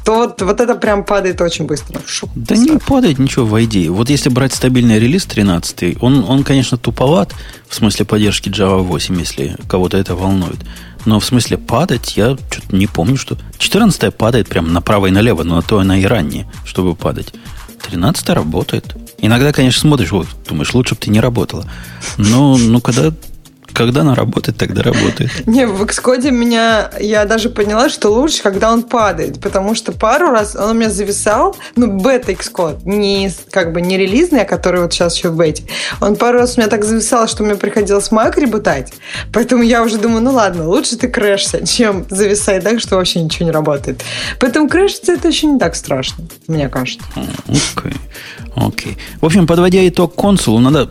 [0.06, 2.00] то вот, вот это прям падает очень быстро.
[2.06, 3.90] Шуп, да не падает ничего в ID.
[3.90, 7.34] Вот если брать стабильный релиз 13, он, он, конечно, туповат
[7.68, 10.60] в смысле поддержки Java 8, если кого-то это волнует.
[11.06, 13.38] Но в смысле падать, я что-то не помню, что...
[13.58, 17.34] 14 падает прям направо и налево, но на то она и ранее, чтобы падать.
[17.82, 18.96] 13 работает.
[19.18, 21.66] Иногда, конечно, смотришь, вот, думаешь, лучше бы ты не работала.
[22.18, 23.14] Но, ну, когда
[23.80, 25.32] когда она работает, тогда работает.
[25.48, 30.32] Не, в Xcode меня, я даже поняла, что лучше, когда он падает, потому что пару
[30.32, 34.82] раз он у меня зависал, ну, бета Xcode, не, как бы не релизный, а который
[34.82, 35.64] вот сейчас еще в бете.
[36.02, 38.92] Он пару раз у меня так зависал, что мне приходилось Mac ребутать,
[39.32, 43.46] поэтому я уже думаю, ну ладно, лучше ты крэшься, чем зависать так, что вообще ничего
[43.46, 44.04] не работает.
[44.42, 47.06] Поэтому крэшиться это еще не так страшно, мне кажется.
[47.48, 47.62] Окей.
[47.76, 47.96] Okay.
[48.56, 48.92] Окей.
[48.92, 48.98] Okay.
[49.22, 50.90] В общем, подводя итог консулу, надо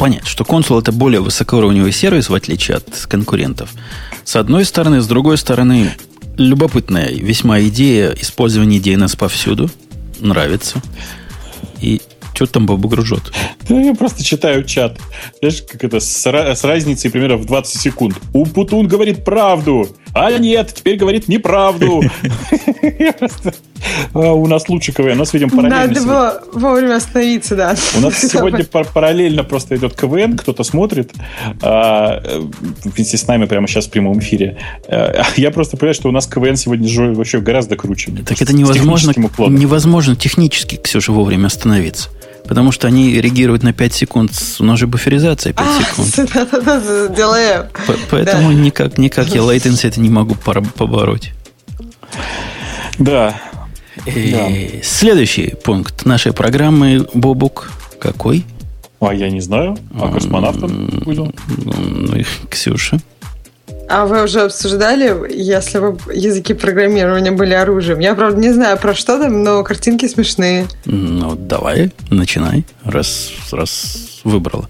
[0.00, 3.74] понять, что консул это более высокоуровневый сервис, в отличие от конкурентов.
[4.24, 5.90] С одной стороны, с другой стороны,
[6.38, 9.68] любопытная весьма идея использования DNS повсюду.
[10.18, 10.80] Нравится.
[11.82, 12.00] И
[12.32, 13.30] что там Бобу гружет?
[13.68, 14.98] Я просто читаю чат.
[15.40, 18.16] Знаешь, как это, с, с разницей примерно в 20 секунд.
[18.32, 22.02] Умпутун говорит правду, а нет, теперь говорит неправду.
[24.12, 25.86] А, у нас лучше КВН, у нас, видим, параллельно.
[25.86, 27.74] Надо было вовремя остановиться, да.
[27.96, 31.12] У нас сегодня параллельно просто идет КВН, кто-то смотрит
[31.62, 32.22] а,
[32.84, 34.58] вместе с нами прямо сейчас в прямом эфире.
[34.86, 38.12] А, я просто понимаю, что у нас КВН сегодня вообще гораздо круче.
[38.26, 39.12] Так это невозможно,
[39.48, 42.10] невозможно технически, Ксюша, вовремя остановиться.
[42.50, 44.32] Потому что они реагируют на 5 секунд.
[44.58, 46.30] У нас же буферизация 5 а, секунд.
[46.50, 47.68] Да-да-да.
[48.10, 48.54] Поэтому да.
[48.54, 51.30] никак, никак я latency это не могу побороть.
[52.98, 53.40] Да.
[54.04, 54.82] И да.
[54.82, 57.70] Следующий пункт нашей программы Бобук
[58.00, 58.44] какой?
[58.98, 59.78] А я не знаю.
[59.94, 61.04] А космонавтом?
[61.06, 61.32] Ну,
[62.48, 62.98] Ксюша.
[63.90, 67.98] А вы уже обсуждали, если бы языки программирования были оружием?
[67.98, 70.68] Я, правда, не знаю про что там, но картинки смешные.
[70.84, 74.68] Ну, давай, начинай, раз, раз выбрала.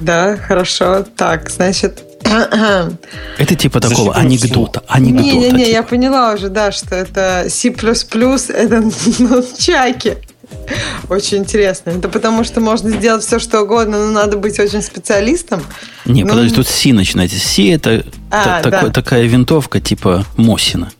[0.00, 1.06] Да, хорошо.
[1.16, 2.02] Так, значит,
[3.38, 4.82] это типа такого анекдота.
[4.88, 5.70] анекдота Не-не-не, типа.
[5.70, 8.90] я поняла уже, да, что это C++, это
[9.20, 10.16] ну, чаки.
[11.08, 11.90] Очень интересно.
[11.90, 15.62] Это потому, что можно сделать все, что угодно, но надо быть очень специалистом.
[16.04, 17.38] Не, ну, подожди, тут C начинается.
[17.38, 18.70] C это а, та, да.
[18.70, 20.90] такой, такая винтовка типа Мосина.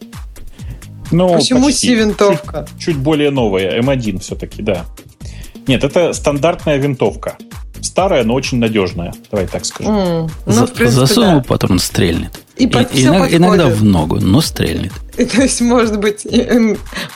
[1.10, 1.88] Ну, Почему почти.
[1.88, 2.66] C-винтовка?
[2.70, 4.84] Чуть, чуть более новая, M1 все-таки, да.
[5.66, 7.36] Нет, это стандартная винтовка.
[7.80, 9.14] Старая, но очень надежная.
[9.30, 9.94] Давай так скажем.
[9.94, 10.30] Mm.
[10.46, 11.44] Ну, За, принципе, засунул, да.
[11.46, 12.40] потом стрельнет.
[12.58, 14.92] И, и иногда, иногда в ногу, но стрельнет.
[15.16, 16.26] И, то есть, может быть,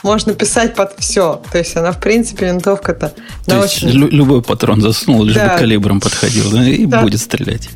[0.01, 1.41] можно писать под все.
[1.51, 3.13] То есть, она, в принципе, винтовка-то...
[3.45, 3.91] То есть, очень...
[3.91, 5.53] любой патрон засунул, лишь да.
[5.53, 7.01] бы калибром подходил, да, и да.
[7.01, 7.69] будет стрелять.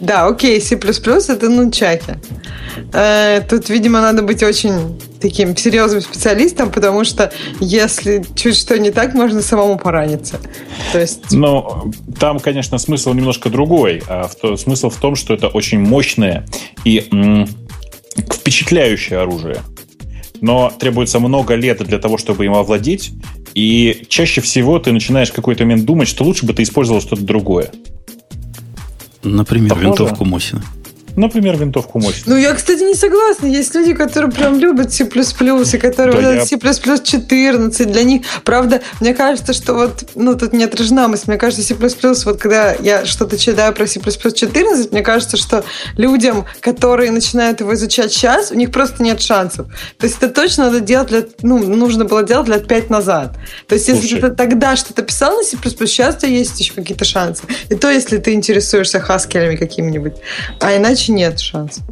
[0.00, 2.16] Да, окей, C++ это нунчаки.
[2.92, 8.90] Э, тут, видимо, надо быть очень таким серьезным специалистом, потому что если чуть что не
[8.90, 10.38] так, можно самому пораниться.
[10.92, 11.32] То есть...
[11.32, 14.02] Ну, там, конечно, смысл немножко другой.
[14.08, 16.46] А смысл в том, что это очень мощное
[16.84, 17.46] и
[18.32, 19.58] впечатляющее оружие.
[20.40, 23.12] Но требуется много лет для того, чтобы им овладеть.
[23.54, 27.70] И чаще всего ты начинаешь какой-то момент думать, что лучше бы ты использовал что-то другое.
[29.26, 29.88] Например, Похоже?
[29.88, 30.62] винтовку Мосина.
[31.16, 32.22] Например, винтовку мощь.
[32.26, 33.46] Ну, я, кстати, не согласна.
[33.46, 36.44] Есть люди, которые прям любят C++, и которые да я...
[36.44, 37.90] C++ 14.
[37.90, 41.24] Для них, правда, мне кажется, что вот, ну, тут не отражена мысль.
[41.28, 45.64] Мне кажется, C++, вот когда я что-то читаю про C++ 14, мне кажется, что
[45.96, 49.68] людям, которые начинают его изучать сейчас, у них просто нет шансов.
[49.98, 53.36] То есть это точно надо делать для, ну, нужно было делать лет пять назад.
[53.68, 54.02] То есть Слушай.
[54.02, 57.44] если ты тогда что-то писал на C++, сейчас у тебя есть еще какие-то шансы.
[57.70, 60.12] И то, если ты интересуешься хаскелями какими-нибудь.
[60.60, 61.84] А иначе иначе нет шансов.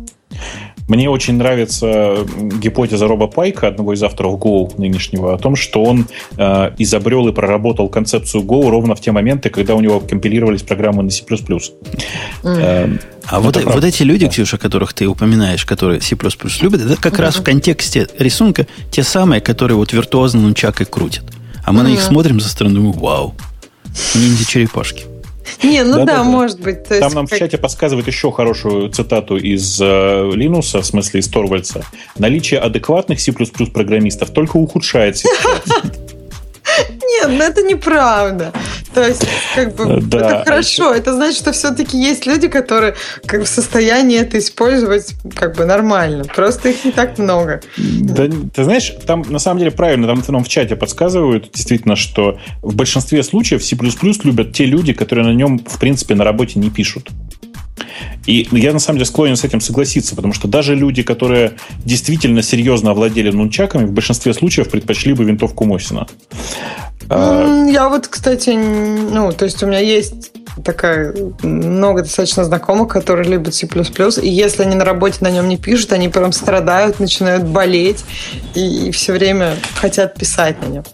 [0.87, 2.27] Мне очень нравится
[2.61, 6.07] гипотеза Роба Пайка, одного из авторов Go нынешнего, о том, что он
[6.37, 11.03] э, изобрел и проработал концепцию Go ровно в те моменты, когда у него компилировались программы
[11.03, 11.25] на C++.
[11.25, 11.79] Mm.
[12.45, 14.31] Э, а вот, вот эти люди, да.
[14.31, 16.17] Ксюша, которых ты упоминаешь, которые C++
[16.61, 17.23] любят, это как mm-hmm.
[17.23, 21.25] раз в контексте рисунка те самые, которые вот виртуозно нунчакой крутят.
[21.65, 21.83] А мы mm-hmm.
[21.83, 23.35] на них смотрим со стороны, вау,
[24.15, 25.14] ниндзя-черепашки.
[25.63, 26.85] Не, ну да, да, да может быть.
[26.85, 27.37] Там нам как...
[27.37, 31.85] в чате подсказывает еще хорошую цитату из э, Линуса, в смысле из Торвальца.
[32.19, 35.93] Наличие адекватных C++ программистов только ухудшает ситуацию.
[36.89, 38.53] Нет, ну это неправда.
[38.95, 40.19] То есть, как бы, да.
[40.19, 40.95] это хорошо.
[40.95, 42.95] Это значит, что все-таки есть люди, которые
[43.27, 46.25] как бы в состоянии это использовать как бы нормально.
[46.25, 47.61] Просто их не так много.
[47.77, 52.39] Да, ты знаешь, там на самом деле правильно, там нам в чате подсказывают действительно, что
[52.63, 53.77] в большинстве случаев C++
[54.23, 57.11] любят те люди, которые на нем, в принципе, на работе не пишут.
[58.27, 61.55] И я на самом деле склонен с этим согласиться, потому что даже люди, которые
[61.85, 66.07] действительно серьезно овладели нунчаками, в большинстве случаев предпочли бы винтовку Мосина.
[67.11, 70.33] А, я вот, кстати, ну, то есть у меня есть
[70.65, 73.67] такая много достаточно знакомых, которые любят C++,
[74.23, 78.05] и если они на работе на нем не пишут, они прям страдают, начинают болеть
[78.55, 80.85] и, и все время хотят писать на нем.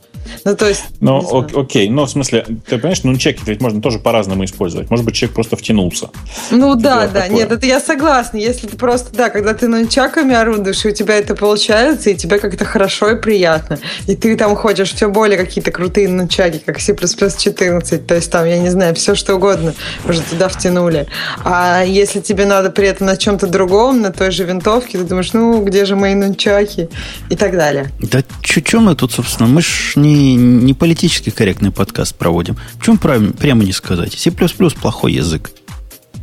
[0.44, 0.84] Ну, то есть...
[1.00, 4.90] Ну, ок- окей, но в смысле, ты понимаешь, ну, чеки ведь можно тоже по-разному использовать.
[4.90, 6.10] Может быть, человек просто втянулся.
[6.50, 7.36] Ну, да, да, такое.
[7.36, 8.38] нет, это я согласна.
[8.38, 12.38] Если ты просто, да, когда ты нунчаками орудуешь, и у тебя это получается, и тебе
[12.38, 16.94] как-то хорошо и приятно, и ты там хочешь все более какие-то крутые нунчаки, как C++
[16.94, 19.74] 14, то есть там, я не знаю, все что угодно
[20.08, 21.06] уже туда втянули.
[21.44, 25.32] А если тебе надо при этом на чем-то другом, на той же винтовке, ты думаешь,
[25.32, 26.88] ну, где же мои нунчаки?
[27.28, 27.90] И так далее.
[28.00, 32.56] Да что мы тут, собственно, мы ж не, не политически корректный подкаст проводим.
[32.74, 34.12] В чем правильно, прямо не сказать?
[34.14, 35.50] C++ плохой язык.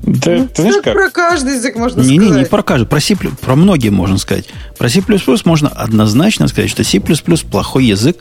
[0.03, 0.93] Да, ну, ты знаешь, как?
[0.93, 2.35] Про каждый язык можно не, сказать.
[2.35, 4.45] Не, не про каждый, про C, про многие можно сказать.
[4.77, 5.01] Про C++
[5.45, 8.17] можно однозначно сказать, что C++ плохой язык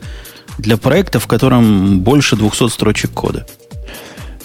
[0.57, 3.45] для проекта, в котором больше 200 строчек кода.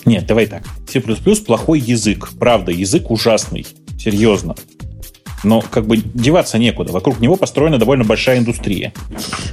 [0.05, 0.62] Нет, давай так.
[0.89, 2.29] C++ плохой язык.
[2.39, 3.66] Правда, язык ужасный.
[3.99, 4.55] Серьезно
[5.45, 6.93] но как бы деваться некуда.
[6.93, 8.93] Вокруг него построена довольно большая индустрия.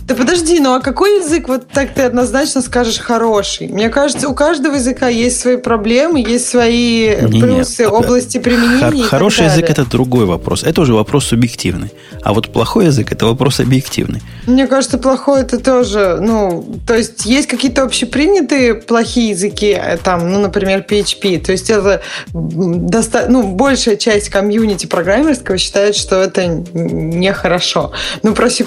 [0.04, 3.68] Да подожди, ну а какой язык вот так ты однозначно скажешь хороший?
[3.68, 9.04] Мне кажется, у каждого языка есть свои проблемы, есть свои не, плюсы, нет, области применения.
[9.04, 10.64] Хороший язык это другой вопрос.
[10.64, 11.92] Это уже вопрос субъективный.
[12.22, 14.22] А вот плохой язык это вопрос объективный.
[14.46, 20.32] Мне кажется, плохой это тоже, ну, то есть есть какие-то общепринятые плохие языки, э, там,
[20.32, 21.40] ну, например, PHP.
[21.40, 22.02] То есть это
[22.34, 27.92] доста- ну, большая часть комьюнити программерского считает считает, что это нехорошо.
[28.24, 28.66] Но про C++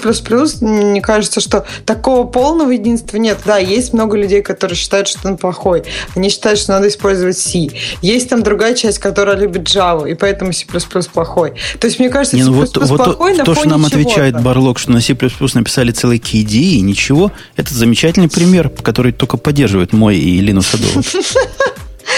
[0.61, 3.37] мне кажется, что такого полного единства нет.
[3.45, 5.83] Да, есть много людей, которые считают, что он плохой.
[6.15, 7.67] Они считают, что надо использовать C.
[8.01, 10.65] Есть там другая часть, которая любит Java, и поэтому C++
[11.13, 11.53] плохой.
[11.79, 14.41] То есть, мне кажется, Не, ну C++ вот, плохой вот на То, что нам отвечает
[14.41, 15.15] Барлок, что на C++
[15.53, 21.25] написали целый KD и ничего, это замечательный пример, который только поддерживает мой и Linux Adobe.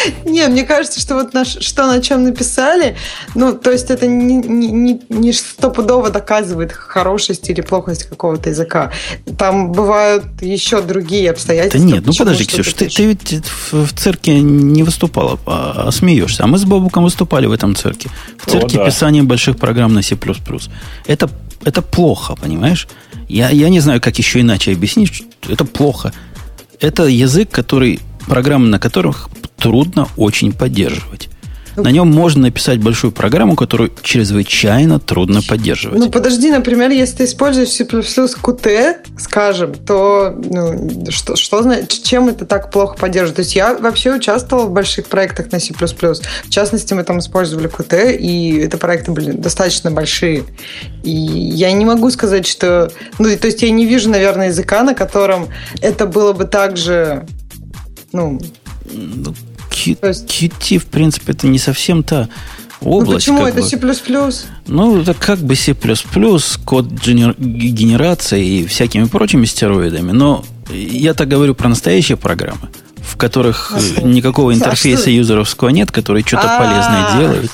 [0.26, 2.96] Не, мне кажется, что вот наш, что на чем написали,
[3.34, 8.92] ну, то есть это не, не, не стопудово доказывает хорошесть или плохость какого-то языка.
[9.38, 11.80] Там бывают еще другие обстоятельства.
[11.80, 15.92] Да нет, ну подожди, Ксюш, ты, ты ведь в, в цирке не выступала, а, а
[15.92, 16.44] смеешься.
[16.44, 18.10] А мы с Бабуком выступали в этом цирке.
[18.38, 18.86] В цирке О, да.
[18.86, 20.18] писания больших программ на C++.
[21.06, 21.30] Это,
[21.64, 22.88] это плохо, понимаешь?
[23.28, 25.24] Я, я не знаю, как еще иначе объяснить.
[25.48, 26.14] Это плохо.
[26.80, 31.30] Это язык, который программы на которых трудно очень поддерживать.
[31.76, 36.00] На нем можно написать большую программу, которую чрезвычайно трудно поддерживать.
[36.00, 42.46] Ну, подожди, например, если ты используешь C++ Qt, скажем, то ну, что, что, чем это
[42.46, 43.36] так плохо поддерживает?
[43.36, 45.74] То есть я вообще участвовала в больших проектах на C++.
[45.74, 50.44] В частности, мы там использовали Qt, и это проекты были достаточно большие.
[51.04, 52.92] И я не могу сказать, что...
[53.20, 55.50] Ну, то есть я не вижу, наверное, языка, на котором
[55.82, 57.26] это было бы так же
[58.16, 58.42] ну,
[58.94, 59.36] ну
[59.70, 62.30] Qt, в принципе, это не совсем та
[62.82, 63.28] область.
[63.28, 63.48] Ну, почему?
[63.48, 63.80] Это C++?
[64.68, 65.76] Ну, это как бы C++,
[66.64, 70.12] код генерации и всякими прочими стероидами.
[70.12, 74.02] Но я так говорю про настоящие программы, в которых Хорошо.
[74.08, 77.52] никакого интерфейса а юзеровского нет, которые что-то полезное делают.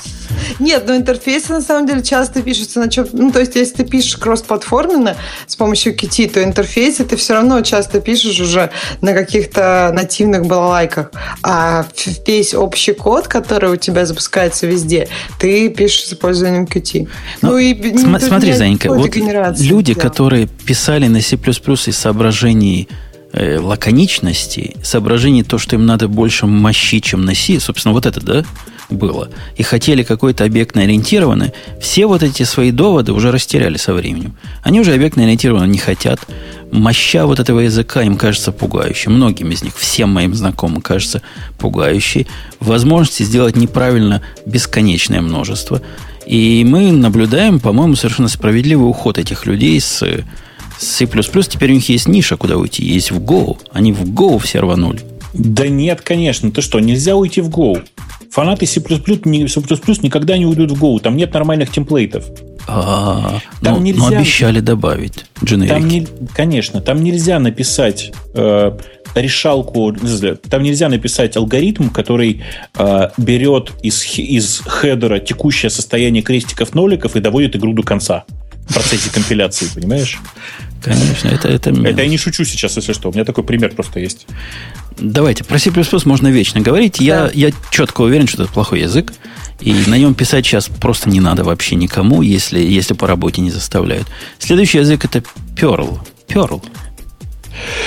[0.58, 3.06] Нет, но интерфейсы на самом деле часто пишутся на чем...
[3.12, 5.16] Ну, то есть, если ты пишешь кроссплатформенно
[5.46, 8.70] с помощью Qt, то интерфейсы ты все равно часто пишешь уже
[9.00, 11.10] на каких-то нативных балалайках.
[11.42, 11.86] А
[12.26, 15.08] весь общий код, который у тебя запускается везде,
[15.38, 17.08] ты пишешь с использованием Qt.
[17.42, 20.00] Ну, ну и см- смотри, Занька, вот люди, да.
[20.00, 22.88] которые писали на C++ из соображений
[23.32, 28.44] э, лаконичности, соображений то, что им надо больше мощи, чем C, собственно, вот это, да,
[28.92, 34.36] было, и хотели какой-то объектно ориентированный, все вот эти свои доводы уже растеряли со временем.
[34.62, 36.20] Они уже объектно ориентированно не хотят.
[36.70, 39.10] Моща вот этого языка им кажется пугающей.
[39.10, 41.22] Многим из них, всем моим знакомым, кажется
[41.58, 42.26] пугающей.
[42.60, 45.82] Возможности сделать неправильно бесконечное множество.
[46.26, 50.02] И мы наблюдаем, по-моему, совершенно справедливый уход этих людей с
[50.82, 51.06] C++.
[51.06, 52.84] Теперь у них есть ниша, куда уйти.
[52.84, 53.58] Есть в Go.
[53.72, 55.00] Они в Go все рванули.
[55.32, 56.50] Да нет, конечно.
[56.50, 57.82] Ты что, нельзя уйти в Go?
[58.30, 58.90] Фанаты C++, C++
[60.02, 61.00] никогда не уйдут в Go.
[61.00, 62.24] Там нет нормальных темплейтов.
[62.66, 64.10] А, там ну, нельзя...
[64.10, 65.72] но обещали добавить дженерики.
[65.72, 68.78] Там не, конечно, там нельзя написать э,
[69.14, 69.94] решалку,
[70.48, 72.42] там нельзя написать алгоритм, который
[72.78, 78.24] э, берет из, из хедера текущее состояние крестиков-ноликов и доводит игру до конца
[78.68, 80.20] в процессе компиляции, понимаешь?
[80.82, 83.10] Конечно, это, это Это я не шучу сейчас, если что.
[83.10, 84.26] У меня такой пример просто есть.
[84.98, 85.70] Давайте, про C++
[86.04, 87.00] можно вечно говорить.
[87.00, 87.30] Я, да.
[87.34, 89.12] я четко уверен, что это плохой язык.
[89.60, 93.50] И на нем писать сейчас просто не надо вообще никому, если, если по работе не
[93.50, 94.08] заставляют.
[94.38, 95.22] Следующий язык это
[95.54, 96.00] Perl.
[96.28, 96.62] Perl.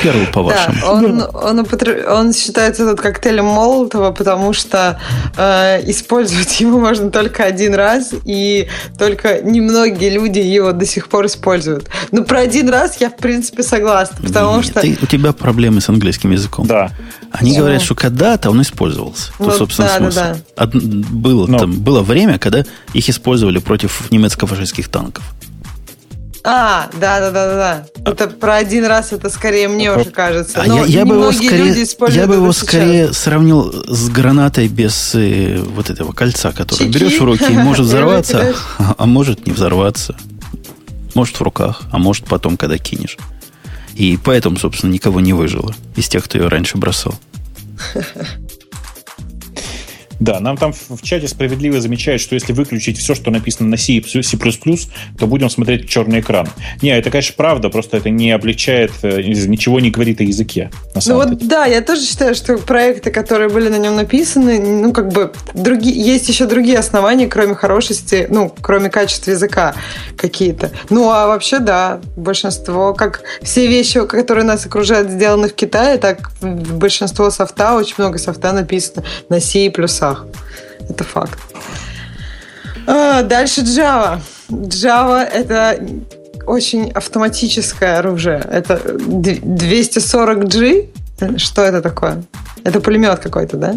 [0.01, 0.75] Первый, по-вашему.
[0.81, 1.65] Да, он, он,
[2.07, 4.99] он считается тут коктейлем Молотова, потому что
[5.37, 11.25] э, использовать его можно только один раз, и только немногие люди его до сих пор
[11.25, 11.89] используют.
[12.11, 14.81] Но про один раз я, в принципе, согласна, потому Нет, что...
[14.81, 16.67] Ты, у тебя проблемы с английским языком.
[16.67, 16.91] Да.
[17.31, 17.65] Они Почему?
[17.65, 19.31] говорят, что когда-то он использовался.
[19.39, 20.19] Ну, То, собственно, да, смысл.
[20.19, 20.63] Да, да.
[20.63, 20.75] Од...
[20.75, 22.63] Было, там, было время, когда
[22.93, 25.23] их использовали против немецко-фашистских танков.
[26.47, 28.11] А, да, да, да, да.
[28.11, 30.61] Это про один раз, это скорее мне уже кажется.
[30.61, 35.57] А я, я бы его скорее, я бы его скорее сравнил с гранатой без э,
[35.57, 36.93] вот этого кольца, которое Чики.
[36.93, 40.15] берешь в руки и может взорваться, а, а может не взорваться.
[41.15, 43.17] Может в руках, а может потом, когда кинешь.
[43.95, 47.15] И поэтому, собственно, никого не выжило из тех, кто ее раньше бросал.
[50.19, 53.93] Да, нам там в чате справедливо замечают, что если выключить все, что написано на C
[53.93, 54.37] и C++,
[55.17, 56.47] то будем смотреть черный экран.
[56.81, 60.71] Не, это, конечно, правда, просто это не облегчает, э, ничего не говорит о языке.
[61.05, 61.49] ну вот деле.
[61.49, 65.99] да, я тоже считаю, что проекты, которые были на нем написаны, ну как бы другие,
[65.99, 69.75] есть еще другие основания, кроме хорошести, ну, кроме качества языка
[70.17, 70.71] какие-то.
[70.89, 76.31] Ну, а вообще, да, большинство, как все вещи, которые нас окружают, сделаны в Китае, так
[76.41, 80.25] большинство софта, очень много софта написано на C и плюсах часах.
[80.89, 81.39] Это факт.
[82.87, 84.19] А, дальше Java.
[84.49, 85.79] Java— это
[86.45, 88.39] очень автоматическое оружие.
[88.51, 91.37] Это 240G.
[91.37, 92.23] Что это такое?
[92.63, 93.75] Это пулемет какой-то, да?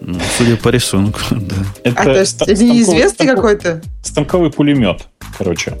[0.00, 1.56] Ну, судя по рисунку, да.
[1.84, 3.80] Это, а, то есть ст- это неизвестный какой-то?
[4.02, 5.02] Станковый пулемет,
[5.38, 5.74] короче.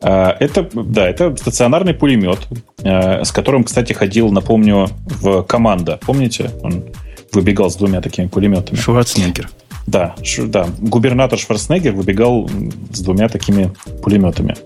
[0.00, 2.38] А, это, да, это стационарный пулемет,
[2.82, 4.88] а, с которым, кстати, ходил, напомню,
[5.20, 5.98] в команда.
[6.06, 6.50] Помните?
[6.62, 6.84] Он
[7.32, 8.78] выбегал с двумя такими пулеметами.
[8.78, 9.50] Шварценеггер.
[9.86, 10.68] Да, ш, да.
[10.78, 12.50] Губернатор Шварценеггер выбегал
[12.92, 13.72] с двумя такими
[14.02, 14.56] пулеметами.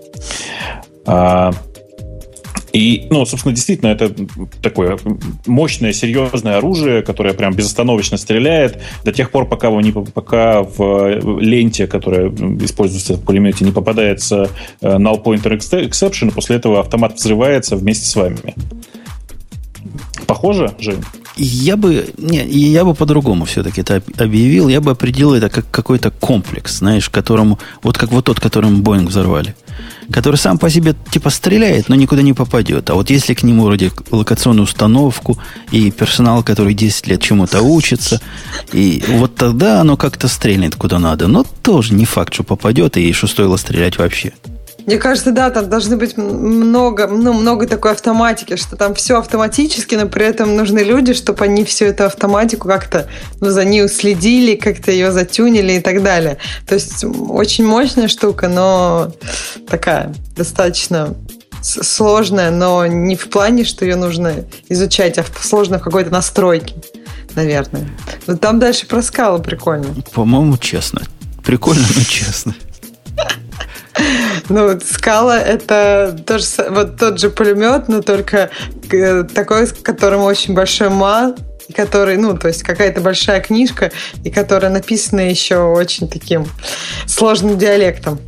[1.05, 1.53] А,
[2.73, 4.13] и, ну, собственно, действительно, это
[4.61, 4.97] такое
[5.45, 11.39] мощное, серьезное оружие, которое прям безостановочно стреляет до тех пор, пока, вы не, пока в
[11.39, 14.49] ленте, которая используется в пулемете, не попадается
[14.79, 18.55] э, null pointer exception, и после этого автомат взрывается вместе с вами.
[20.25, 21.03] Похоже, Жень?
[21.37, 24.67] Я бы, не, я бы по-другому все-таки это объявил.
[24.67, 29.09] Я бы определил это как какой-то комплекс, знаешь, которому, вот как вот тот, которым Боинг
[29.09, 29.55] взорвали,
[30.11, 32.89] который сам по себе типа стреляет, но никуда не попадет.
[32.89, 35.37] А вот если к нему вроде локационную установку
[35.71, 38.21] и персонал, который 10 лет чему-то учится,
[38.73, 41.27] и вот тогда оно как-то стрельнет куда надо.
[41.27, 44.33] Но тоже не факт, что попадет, и что стоило стрелять вообще.
[44.85, 49.95] Мне кажется, да, там должны быть много, ну, много такой автоматики, что там все автоматически,
[49.95, 53.07] но при этом нужны люди, чтобы они всю эту автоматику как-то
[53.39, 56.37] ну, за ней следили, как-то ее затюнили и так далее.
[56.67, 59.11] То есть очень мощная штука, но
[59.67, 61.15] такая достаточно
[61.61, 66.75] сложная, но не в плане, что ее нужно изучать, а сложно в какой-то настройке,
[67.35, 67.87] наверное.
[68.27, 69.87] Но там дальше про скалы прикольно.
[70.13, 71.01] По-моему, честно.
[71.43, 72.55] Прикольно, но честно.
[74.49, 78.49] Ну, скала это тоже, вот тот же пулемет, но только
[78.91, 81.39] э, такой, с которым очень большой мат,
[81.75, 83.91] который, ну, то есть какая-то большая книжка,
[84.23, 86.45] и которая написана еще очень таким
[87.07, 88.19] сложным диалектом.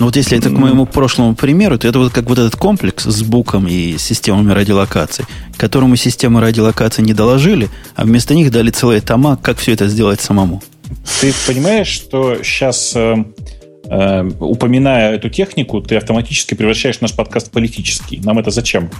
[0.00, 3.04] Ну вот если это к моему прошлому примеру, то это вот как вот этот комплекс
[3.04, 5.26] с буком и системами радиолокации,
[5.58, 10.22] которому системы радиолокации не доложили, а вместо них дали целые тома, как все это сделать
[10.22, 10.62] самому.
[11.20, 13.16] Ты понимаешь, что сейчас э,
[13.90, 18.20] упоминая эту технику, ты автоматически превращаешь наш подкаст в политический.
[18.22, 18.90] Нам это зачем?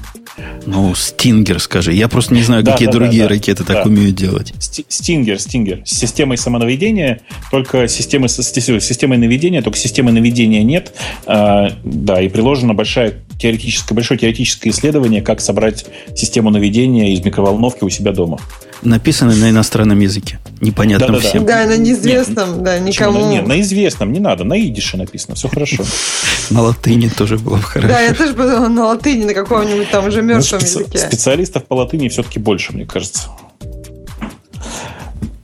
[0.66, 1.93] Ну, Стингер, скажи.
[1.93, 4.53] Я просто не знаю, какие да, другие да, ракеты да, так умеют делать.
[4.59, 5.82] Стингер, Стингер.
[5.84, 7.20] С системой самонаведения,
[7.51, 10.93] только системы, с системой наведения, только системы наведения нет.
[11.26, 17.84] А, да, и приложено большое теоретическое, большое теоретическое исследование, как собрать систему наведения из микроволновки
[17.84, 18.38] у себя дома
[18.82, 20.38] написаны на иностранном языке.
[20.61, 21.47] Непонятно да, да, всем.
[21.47, 23.30] Да, на неизвестном, нет, да, никому.
[23.30, 25.84] Нет, на известном, не надо, на идише написано, все хорошо.
[26.51, 27.88] На латыни тоже было хорошо.
[27.88, 30.99] Да, я тоже подумала на латыни, на каком-нибудь там уже мертвом языке.
[30.99, 33.28] Специалистов по латыни все-таки больше, мне кажется.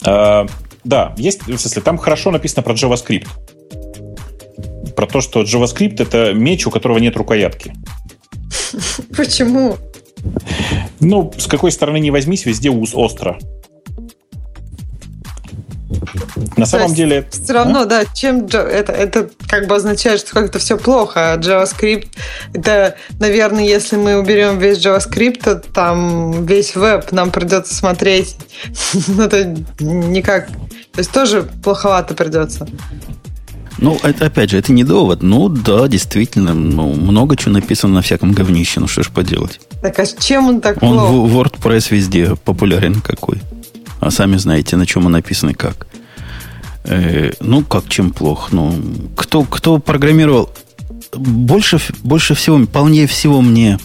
[0.04, 0.46] А,
[0.82, 3.28] да, есть, в смысле, там хорошо написано про JavaScript.
[4.96, 7.74] Про то, что JavaScript это меч, у которого нет рукоятки.
[9.16, 9.76] Почему?
[11.00, 13.38] Ну, с какой стороны не возьмись, везде ус остро.
[16.56, 17.28] На самом деле...
[17.30, 17.84] Все равно, а?
[17.84, 22.08] да, чем это, это как бы означает, что как-то все плохо, а JavaScript,
[22.54, 28.36] это, наверное, если мы уберем весь JavaScript, то там весь веб нам придется смотреть.
[29.08, 29.44] Ну, это
[29.80, 30.48] никак...
[30.48, 32.66] То есть тоже плоховато придется.
[33.78, 35.22] Ну, это, опять же, это не довод.
[35.22, 38.80] Ну, да, действительно, ну, много чего написано на всяком говнище.
[38.80, 39.60] Ну, что ж поделать.
[39.82, 41.10] Так, а чем он так Он плох?
[41.10, 43.38] в WordPress везде популярен какой.
[44.00, 45.86] А сами знаете, на чем он написан и как.
[46.84, 48.54] Э, ну, как чем плохо?
[48.54, 48.74] Ну,
[49.16, 50.50] кто, кто программировал...
[51.14, 53.78] Больше, больше всего, полнее всего мне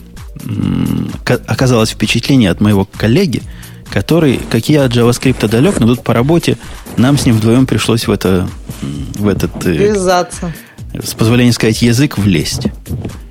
[1.48, 3.44] оказалось впечатление от моего коллеги,
[3.90, 6.58] который, как я от JavaScript далек, но тут по работе
[6.98, 8.48] нам с ним вдвоем пришлось в это
[8.82, 10.54] в этот э, Ввязаться.
[11.02, 12.68] с позволения сказать язык влезть.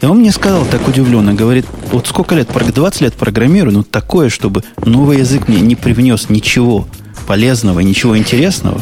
[0.00, 4.28] И он мне сказал так удивленно, говорит, вот сколько лет, 20 лет программирую, но такое,
[4.28, 6.86] чтобы новый язык мне не привнес ничего
[7.26, 8.80] полезного, ничего интересного,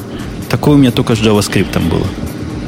[0.49, 2.07] такое у меня только с JavaScript было.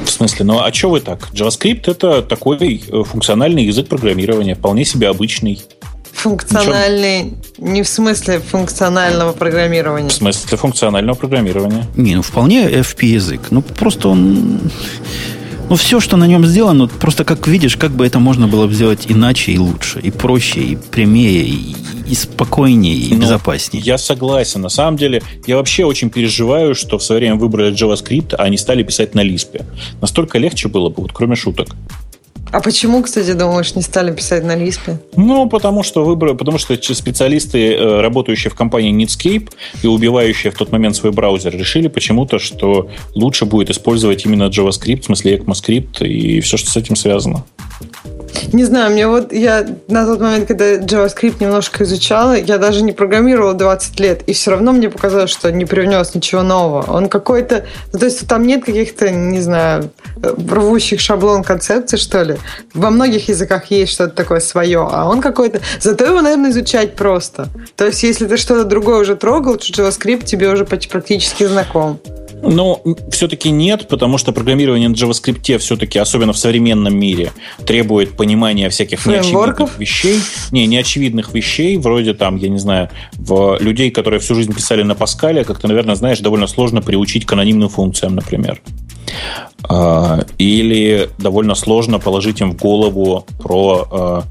[0.04, 0.44] В смысле?
[0.44, 1.30] Ну а что вы так?
[1.32, 5.60] JavaScript это такой э, функциональный язык программирования, вполне себе обычный.
[6.12, 10.08] Функциональный, не в смысле функционального программирования.
[10.08, 11.86] В смысле функционального программирования.
[11.96, 13.40] Не, ну вполне FP язык.
[13.50, 14.60] Ну просто он...
[15.70, 18.74] Ну, все, что на нем сделано, просто как видишь, как бы это можно было бы
[18.74, 21.76] сделать иначе и лучше, и проще, и прямее, и,
[22.08, 23.80] и спокойнее, и ну, безопаснее.
[23.80, 24.62] Я согласен.
[24.62, 28.56] На самом деле, я вообще очень переживаю, что в свое время выбрали JavaScript, а они
[28.56, 29.64] стали писать на Lisp.
[30.00, 31.68] Настолько легче было бы, вот кроме шуток.
[32.52, 34.98] А почему, кстати, думаешь, не стали писать на Лиспе?
[35.16, 39.50] Ну, потому что выбор, потому что специалисты, э, работающие в компании Netscape
[39.82, 45.02] и убивающие в тот момент свой браузер, решили почему-то, что лучше будет использовать именно JavaScript,
[45.02, 47.44] в смысле ECMAScript и все, что с этим связано.
[48.52, 52.92] Не знаю, мне вот я на тот момент, когда JavaScript немножко изучала, я даже не
[52.92, 56.90] программировала 20 лет, и все равно мне показалось, что не привнес ничего нового.
[56.90, 57.64] Он какой-то...
[57.92, 59.90] Ну, то есть там нет каких-то, не знаю,
[60.22, 62.36] рвущих шаблон концепций, что ли.
[62.74, 65.60] Во многих языках есть что-то такое свое, а он какой-то...
[65.80, 67.48] Зато его, наверное, изучать просто.
[67.76, 72.00] То есть если ты что-то другое уже трогал, то JavaScript тебе уже практически знаком.
[72.42, 77.32] Ну, все-таки нет, потому что программирование на JavaScript все-таки, особенно в современном мире,
[77.64, 80.20] требует понимания всяких неочевидных вещей.
[80.50, 84.94] Не, неочевидных вещей, вроде там, я не знаю, в людей, которые всю жизнь писали на
[84.94, 88.60] Паскале, как ты, наверное, знаешь, довольно сложно приучить к анонимным функциям, например.
[89.68, 94.22] А, или довольно сложно положить им в голову про а,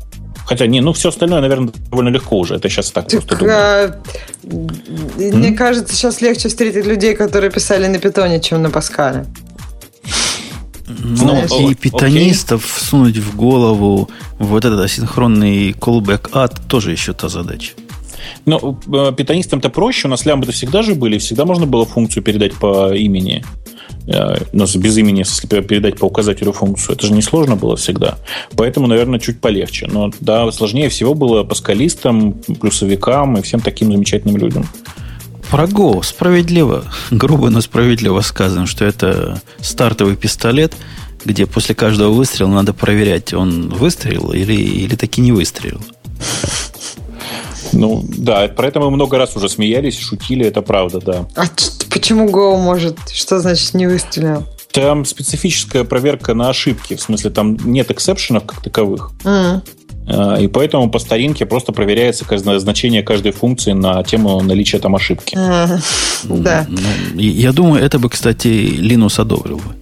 [0.50, 2.56] Хотя, не, ну все остальное, наверное, довольно легко уже.
[2.56, 3.56] Это сейчас так, так просто думаю.
[3.56, 4.02] А,
[5.18, 9.28] мне кажется, сейчас легче встретить людей, которые писали на питоне, чем на Паскале.
[10.88, 12.80] Ну, и питонистов okay.
[12.80, 14.10] всунуть в голову
[14.40, 17.74] вот этот асинхронный callback add тоже еще та задача.
[18.46, 22.56] Ну, э, питонистам-то проще, у нас лямбды всегда же были, всегда можно было функцию передать
[22.56, 23.46] по имени.
[24.08, 26.96] Э, ну, без имени, если передать по указателю функцию.
[26.96, 28.18] Это же не сложно было всегда.
[28.56, 29.88] Поэтому, наверное, чуть полегче.
[29.88, 34.68] Но да, сложнее всего было паскалистам, плюсовикам и всем таким замечательным людям.
[35.50, 40.74] Про Go справедливо, грубо, но справедливо сказано, что это стартовый пистолет,
[41.26, 45.82] где после каждого выстрела надо проверять, он выстрелил или, или таки не выстрелил.
[47.72, 51.28] Ну, да, про это мы много раз уже смеялись, шутили, это правда, да.
[51.36, 51.46] А
[51.92, 52.98] почему Go может?
[53.12, 54.46] Что значит не выстрелил?
[54.72, 56.96] Там специфическая проверка на ошибки.
[56.96, 59.12] В смысле, там нет эксепшенов как таковых.
[59.24, 59.62] Mm.
[60.42, 62.26] И поэтому по старинке просто проверяется
[62.60, 65.36] значение каждой функции на тему наличия там ошибки.
[65.36, 65.82] Mm.
[66.42, 66.66] Да.
[66.68, 66.80] Ну,
[67.20, 69.76] я думаю, это бы, кстати, Linux одобрил бы.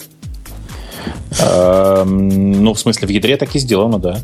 [2.06, 4.20] Ну, в смысле, в ядре так и сделано, да.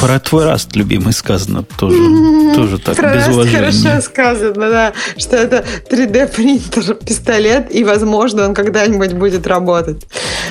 [0.00, 3.58] Про твой раст, любимый, сказано тоже, тоже так, про без уважения.
[3.58, 10.06] хорошо сказано, да, что это 3D-принтер, пистолет, и, возможно, он когда-нибудь будет работать.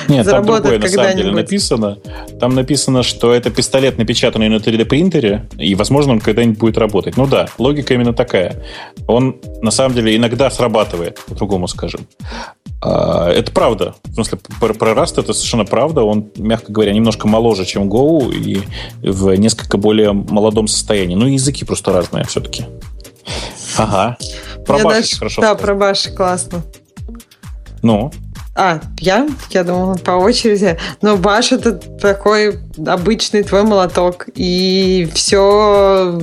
[0.08, 1.98] Нет, там другое, на самом деле, написано.
[2.38, 7.16] Там написано, что это пистолет, напечатанный на 3D-принтере, и, возможно, он когда-нибудь будет работать.
[7.16, 8.62] Ну да, логика именно такая.
[9.06, 12.06] Он, на самом деле, иногда срабатывает, по-другому скажем.
[12.82, 13.94] А, это правда.
[14.04, 16.02] В смысле, про, про Rust это совершенно правда.
[16.02, 18.62] Он, мягко говоря, немножко моложе, чем Go, и
[19.02, 21.14] в несколько более молодом состоянии.
[21.14, 22.66] Ну, языки просто разные все-таки.
[23.76, 24.16] Ага.
[24.66, 25.42] Про Bash дальше, хорошо.
[25.42, 25.76] Да, сказать.
[25.76, 26.62] про Bash классно.
[27.82, 28.12] Ну?
[28.54, 29.28] А, я?
[29.50, 30.78] Я думала по очереди.
[31.00, 34.26] Но Баш это такой обычный твой молоток.
[34.34, 36.20] И все,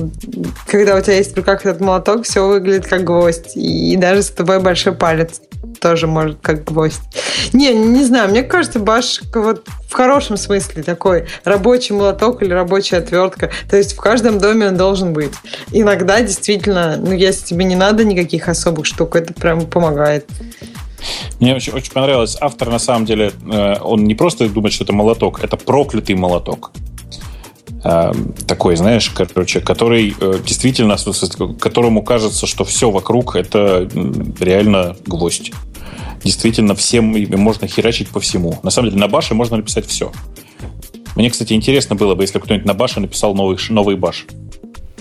[0.66, 3.56] когда у тебя есть в руках этот молоток, все выглядит как гвоздь.
[3.56, 5.40] И даже с тобой большой палец
[5.80, 7.00] тоже может как гвоздь.
[7.52, 12.98] Не, не знаю, мне кажется, Баш вот в хорошем смысле такой рабочий молоток или рабочая
[12.98, 13.50] отвертка.
[13.68, 15.32] То есть в каждом доме он должен быть.
[15.72, 20.26] Иногда действительно, ну если тебе не надо никаких особых штук, это прям помогает.
[21.40, 22.36] Мне очень, очень понравилось.
[22.40, 26.72] Автор, на самом деле, э, он не просто думает, что это молоток, это проклятый молоток.
[27.84, 28.12] Э,
[28.46, 30.96] такой, знаешь, короче, который э, действительно,
[31.58, 33.88] которому кажется, что все вокруг это
[34.40, 35.52] реально гвоздь.
[36.24, 38.58] действительно всем можно херачить по всему.
[38.62, 40.12] На самом деле на баше можно написать все.
[41.16, 44.26] Мне, кстати, интересно было бы, если кто-нибудь на баше написал новый, новый баш.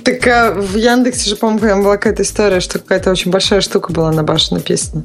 [0.03, 4.11] Так а в Яндексе же, по-моему, была какая-то история, что какая-то очень большая штука была
[4.11, 5.03] на баше написана.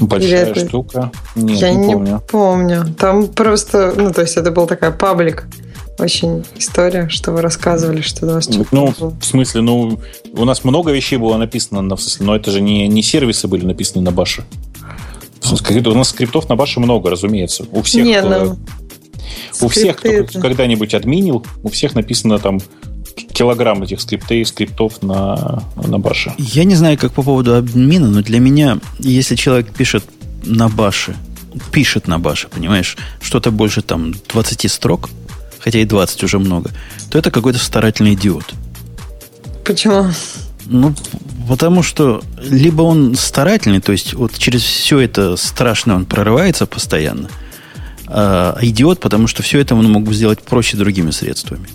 [0.00, 0.66] Большая это...
[0.66, 1.12] штука?
[1.34, 2.12] Нет, Я не помню.
[2.14, 2.94] не помню.
[2.98, 5.46] Там просто, ну, то есть это был такая паблик
[5.98, 9.14] очень история, что вы рассказывали, что у вас Ну, было.
[9.20, 10.00] в смысле, ну,
[10.32, 13.48] у нас много вещей было написано, на, в смысле, но это же не, не сервисы
[13.48, 14.44] были написаны на баше.
[15.44, 17.66] У нас скриптов на баше много, разумеется.
[17.72, 18.56] У всех, не, ну,
[19.60, 20.40] у всех кто это...
[20.40, 22.60] когда-нибудь админил, у всех написано там
[23.32, 26.34] килограмм этих скриптей, скриптов на, на баше.
[26.38, 30.04] Я не знаю, как по поводу админа, но для меня, если человек пишет
[30.44, 31.16] на баше,
[31.72, 35.10] пишет на баше, понимаешь, что-то больше там 20 строк,
[35.58, 36.70] хотя и 20 уже много,
[37.10, 38.54] то это какой-то старательный идиот.
[39.64, 40.06] Почему?
[40.66, 40.94] Ну,
[41.48, 47.28] потому что либо он старательный, то есть вот через все это страшное он прорывается постоянно,
[48.06, 51.68] а идиот, потому что все это он мог бы сделать проще другими средствами.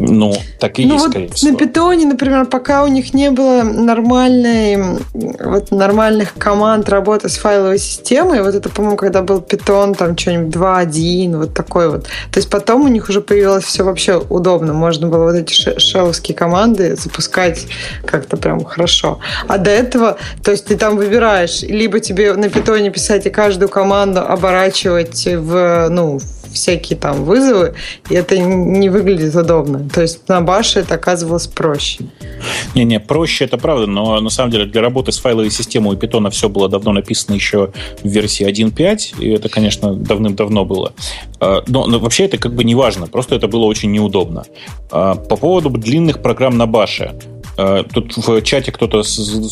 [0.00, 1.50] Ну, так и ну, есть, вот скорее всего.
[1.50, 7.78] На питоне, например, пока у них не было нормальной, вот, нормальных команд работы с файловой
[7.78, 12.04] системой, вот это, по-моему, когда был питон, там что-нибудь 2.1, вот такой вот.
[12.04, 14.72] То есть потом у них уже появилось все вообще удобно.
[14.72, 17.66] Можно было вот эти шеловские команды запускать
[18.04, 19.18] как-то прям хорошо.
[19.48, 23.68] А до этого, то есть ты там выбираешь, либо тебе на питоне писать и каждую
[23.68, 26.20] команду оборачивать в, ну,
[26.52, 27.74] всякие там вызовы,
[28.10, 29.88] и это не выглядит удобно.
[29.88, 32.04] То есть на баше это оказывалось проще.
[32.74, 36.30] Не-не, проще это правда, но на самом деле для работы с файловой системой у Python
[36.30, 37.72] все было давно написано еще
[38.02, 40.92] в версии 1.5, и это, конечно, давным-давно было.
[41.40, 44.44] А, но, но вообще это как бы не важно, просто это было очень неудобно.
[44.90, 47.14] А, по поводу длинных программ на баше.
[47.56, 49.02] А, тут в чате кто-то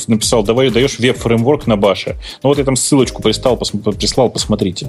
[0.06, 2.16] написал, давай даешь веб-фреймворк на баше.
[2.42, 4.88] Ну вот я там ссылочку прислал, прислал, посмотрите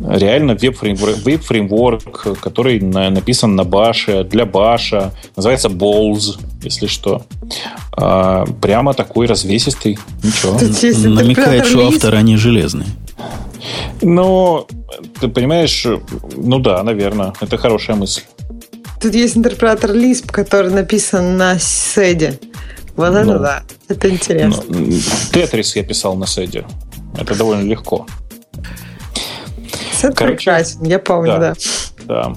[0.00, 7.24] реально веб-фреймворк, веб-фреймворк который на, написан на баше, для баша, называется Balls, если что.
[7.96, 9.98] А, прямо такой развесистый.
[10.22, 10.58] Ничего.
[11.08, 12.88] Намекает, что автор они железные.
[14.00, 14.66] Ну,
[15.20, 15.86] ты понимаешь,
[16.36, 18.22] ну да, наверное, это хорошая мысль.
[19.00, 22.38] Тут есть интерпретатор Lisp, который написан на седе.
[22.96, 24.62] Вот ну, это да, это интересно.
[24.68, 24.92] Ну,
[25.32, 26.64] Тетрис я писал на седе.
[27.18, 28.06] Это довольно легко.
[30.02, 31.54] Сет Короче, прекрасен, я помню, да.
[32.06, 32.34] Да.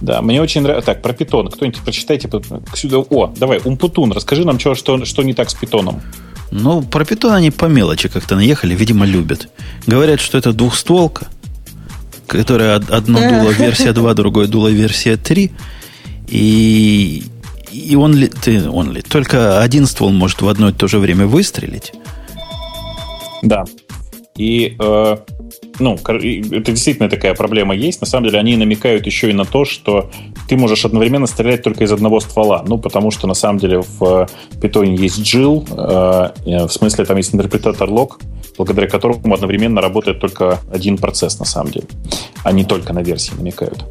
[0.00, 0.86] Да, мне очень нравится.
[0.86, 1.48] Так, про питон.
[1.48, 2.30] Кто-нибудь прочитайте
[2.74, 2.98] сюда.
[2.98, 6.00] О, давай, Умпутун, расскажи нам, что, что, что не так с питоном.
[6.52, 9.48] Ну, про питон они по мелочи как-то наехали, видимо, любят.
[9.88, 11.26] Говорят, что это двухстволка,
[12.28, 15.50] которая одно дуло версия 2, другое дуло версия 3.
[16.28, 17.24] И,
[17.72, 21.00] и он ли, ты, он ли, только один ствол может в одно и то же
[21.00, 21.92] время выстрелить.
[23.42, 23.64] Да.
[24.36, 25.16] И э,
[25.78, 28.00] ну, это действительно такая проблема есть.
[28.00, 30.10] На самом деле они намекают еще и на то, что
[30.48, 32.64] ты можешь одновременно стрелять только из одного ствола.
[32.66, 34.28] Ну, потому что на самом деле в
[34.60, 38.20] питоне есть JIL, э, в смысле там есть интерпретатор лог,
[38.56, 41.86] благодаря которому одновременно работает только один процесс на самом деле.
[42.44, 43.84] Они только на версии намекают.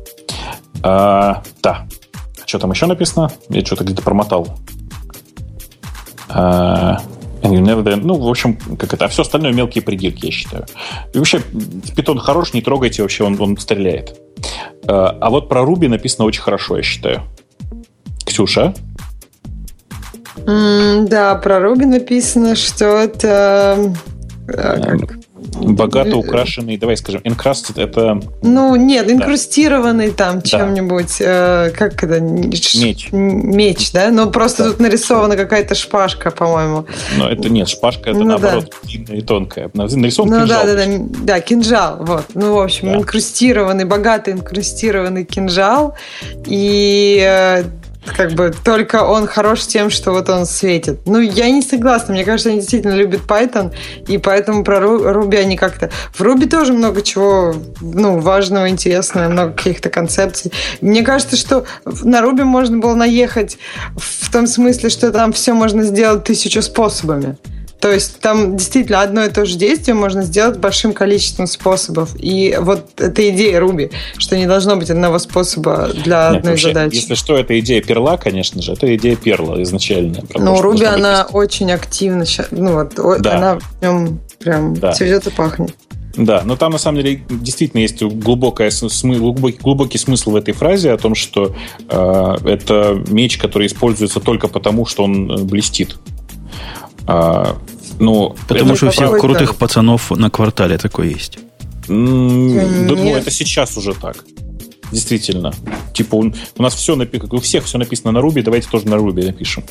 [0.83, 1.87] А, да.
[2.45, 3.31] Что там еще написано?
[3.49, 4.47] Я что-то где-то промотал.
[6.29, 7.01] А,
[7.41, 9.05] Ну, в общем, как это.
[9.05, 10.65] А все остальное мелкие придирки, я считаю.
[11.13, 11.41] И вообще,
[11.95, 14.19] питон хорош, не трогайте, вообще он, он стреляет.
[14.87, 17.23] А, а вот про Руби написано очень хорошо, я считаю.
[18.25, 18.73] Ксюша?
[20.37, 23.93] Mm, да, про Руби написано, что это...
[24.47, 25.18] Э, как?
[25.59, 28.21] Богато украшенный, давай скажем, encrusted это...
[28.41, 30.13] Ну, нет, инкрустированный да.
[30.13, 32.19] там чем-нибудь, э, как это?
[32.19, 33.09] Меч.
[33.11, 34.09] Меч, да?
[34.09, 34.69] Ну, просто да.
[34.71, 36.85] тут нарисована какая-то шпажка, по-моему.
[37.17, 38.87] Ну, это нет, шпажка это ну, наоборот да.
[38.87, 39.71] длинная и тонкая.
[39.73, 40.65] Нарисован ну, кинжал.
[40.65, 42.25] Да, да, да, да, кинжал, вот.
[42.33, 42.97] Ну, в общем, да.
[42.97, 45.95] инкрустированный, богато инкрустированный кинжал.
[46.45, 47.63] И э,
[48.05, 51.01] как бы только он хорош тем, что вот он светит.
[51.05, 52.13] Ну, я не согласна.
[52.13, 53.73] Мне кажется, они действительно любят Python,
[54.07, 55.89] и поэтому про Ruby они как-то...
[56.13, 60.51] В Ruby тоже много чего ну, важного, интересного, много каких-то концепций.
[60.81, 63.57] Мне кажется, что на Ruby можно было наехать
[63.95, 67.37] в том смысле, что там все можно сделать тысячу способами.
[67.79, 72.11] То есть там действительно одно и то же действие можно сделать большим количеством способов.
[72.17, 76.67] И вот эта идея Руби, что не должно быть одного способа для Нет, одной вообще,
[76.67, 76.95] задачи.
[76.95, 80.23] Если что, это идея перла, конечно же, это идея перла изначальная.
[80.35, 83.37] Ну, Руби, она очень активно, ну вот, да.
[83.37, 84.91] она в нем прям да.
[84.91, 85.73] цветет и пахнет.
[86.17, 88.71] Да, но там на самом деле действительно есть глубокая,
[89.03, 91.55] глубокий, глубокий смысл в этой фразе о том, что
[91.87, 95.97] э, это меч, который используется только потому, что он э, блестит.
[97.09, 97.57] А,
[97.99, 101.39] Ну, Потому что у всех крутых пацанов на квартале такое есть.
[101.87, 104.23] Ну, это сейчас уже так.
[104.91, 105.53] Действительно.
[105.93, 108.97] Типа у, у нас все написано, у всех все написано на Руби, давайте тоже на
[108.97, 109.63] Руби напишем.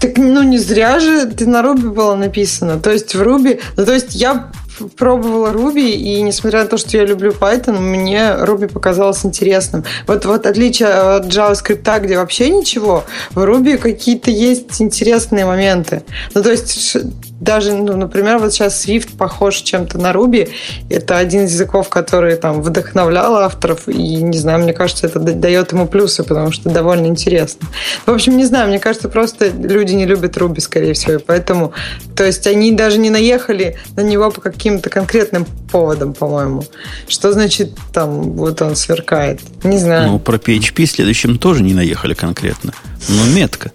[0.00, 2.78] Так, ну, не зря же ты на Руби было написано.
[2.78, 3.60] То есть в Руби...
[3.76, 4.52] Ну, то есть я
[4.96, 9.84] пробовала Ruby, и несмотря на то, что я люблю Python, мне Ruby показалось интересным.
[10.06, 16.02] Вот, вот отличие от JavaScript, где вообще ничего, в Ruby какие-то есть интересные моменты.
[16.34, 16.96] Ну, то есть
[17.40, 20.50] даже, ну, например, вот сейчас Swift похож чем-то на Ruby.
[20.88, 23.88] Это один из языков, который там вдохновлял авторов.
[23.88, 27.68] И, не знаю, мне кажется, это дает ему плюсы, потому что довольно интересно.
[28.06, 31.14] В общем, не знаю, мне кажется, просто люди не любят Ruby, скорее всего.
[31.14, 31.72] И поэтому,
[32.16, 36.64] то есть они даже не наехали на него по каким-то конкретным поводам, по-моему.
[37.08, 39.40] Что значит там вот он сверкает?
[39.64, 40.12] Не знаю.
[40.12, 42.72] Ну, про PHP следующим тоже не наехали конкретно.
[43.08, 43.72] Но метко.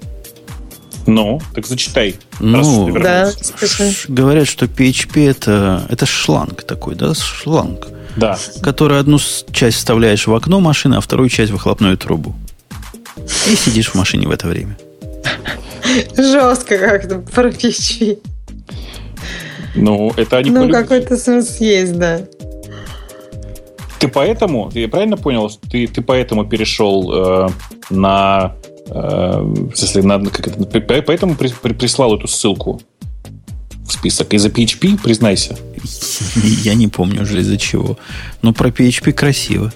[1.09, 2.15] Ну, так зачитай.
[2.39, 3.31] Ну, да,
[4.07, 7.87] говорят, что PHP это, это шланг такой, да, шланг.
[8.15, 8.37] Да.
[8.61, 9.17] Который одну
[9.51, 12.35] часть вставляешь в окно машины, а вторую часть в выхлопную трубу.
[13.47, 14.77] И сидишь в машине в это время.
[16.15, 18.19] Жестко как-то про PHP.
[19.75, 22.21] Ну, это они Ну, какой-то смысл есть, да.
[23.99, 27.49] Ты поэтому, я правильно понял, ты, ты поэтому перешел э,
[27.89, 28.55] на
[28.89, 32.81] Э, в смысле, надо, как это, поэтому при, при, прислал эту ссылку
[33.85, 34.33] в список.
[34.33, 35.55] Из-за PHP, признайся.
[36.63, 37.97] Я не помню уже из-за чего.
[38.41, 39.71] Но про PHP красиво.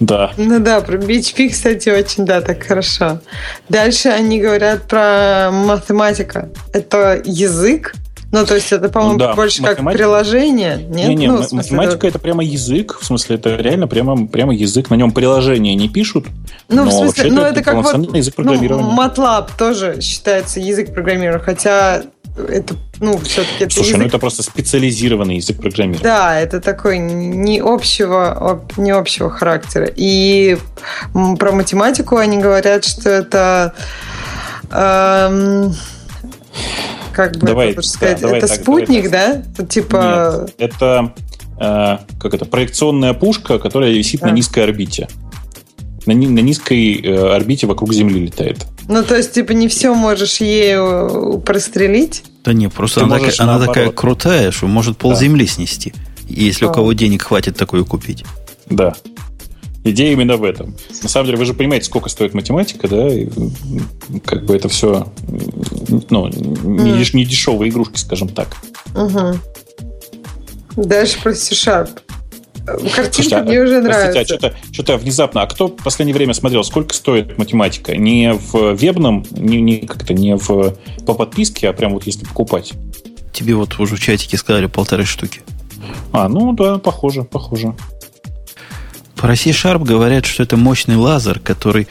[0.00, 0.32] Да.
[0.36, 3.20] Ну да, про PHP, кстати, очень, да, так хорошо.
[3.68, 6.48] Дальше они говорят про математика.
[6.72, 7.94] Это язык,
[8.30, 9.84] ну, то есть это, по-моему, да, больше математика...
[9.84, 11.08] как приложение, нет?
[11.08, 12.08] Не, не, ну, математика это...
[12.08, 14.90] это прямо язык, в смысле, это реально прямо, прямо язык.
[14.90, 16.26] На нем приложения не пишут,
[16.68, 18.92] ну, но в смысле, ну, это, это как вот, язык ну, программирования.
[18.92, 22.02] Ну, MATLAB тоже считается язык программирования, хотя
[22.36, 24.00] это, ну, все-таки это Слушай, язык...
[24.00, 26.04] ну это просто специализированный язык программирования.
[26.04, 29.90] Да, это такой не общего, не общего характера.
[29.96, 30.58] И
[31.38, 33.74] про математику они говорят, что это...
[34.70, 35.74] Эм,
[37.18, 39.42] как бы давай, это сказать, да, это так, спутник, да?
[39.68, 40.46] Типа...
[40.56, 41.12] Нет, это
[41.58, 44.28] э, как это проекционная пушка, которая висит а.
[44.28, 45.08] на низкой орбите.
[46.06, 48.68] На, на низкой э, орбите вокруг Земли летает.
[48.86, 52.22] Ну, то есть, типа, не все можешь ею прострелить?
[52.44, 55.16] Да не, просто она, такая, она такая крутая, что может пол да.
[55.16, 55.94] Земли снести,
[56.28, 56.68] если а.
[56.68, 58.24] у кого денег хватит такую купить.
[58.70, 58.94] Да.
[59.90, 60.74] Идея именно в этом.
[61.02, 63.08] На самом деле, вы же понимаете, сколько стоит математика, да?
[63.08, 63.28] И,
[64.24, 65.06] как бы это все
[66.10, 67.10] ну, не, mm.
[67.14, 68.56] не дешевые игрушки, скажем так.
[68.94, 69.38] Угу.
[70.84, 72.00] Дальше про C-Sharp.
[72.66, 74.20] Картинка Слушайте, а, мне уже простите, нравится.
[74.20, 75.42] а что-то, что-то внезапно.
[75.42, 77.96] А кто в последнее время смотрел, сколько стоит математика?
[77.96, 82.74] Не в вебном, не, не как-то не в по подписке, а прям вот если покупать.
[83.32, 85.40] Тебе вот уже в чатике сказали полторы штуки.
[86.12, 87.74] А, ну да, похоже, похоже.
[89.18, 91.88] Про C-Sharp говорят, что это мощный лазер, который...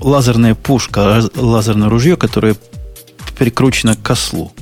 [0.00, 2.56] Лазерная пушка, лазерное ружье, которое
[3.38, 4.52] прикручено к ослу.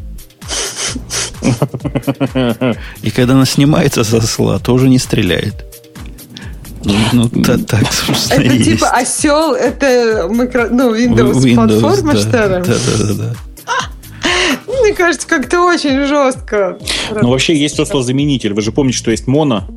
[3.03, 5.65] И когда она снимается со осла, тоже не стреляет.
[6.85, 8.71] Ну, ну та, так, собственно, Это есть.
[8.71, 12.65] типа осел, это микро, ну, Windows, Windows платформа, да, что ли?
[12.65, 13.35] Да, да, да, да.
[14.67, 16.79] Мне кажется, как-то очень жестко.
[17.11, 18.55] Ну, вообще есть осло-заменитель.
[18.55, 19.69] Вы же помните, что есть моно,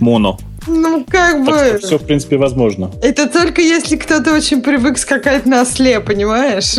[0.00, 0.38] моно.
[0.66, 1.52] Ну, как бы...
[1.52, 2.90] Так все, в принципе, возможно.
[3.02, 6.76] Это только если кто-то очень привык скакать на осле, понимаешь?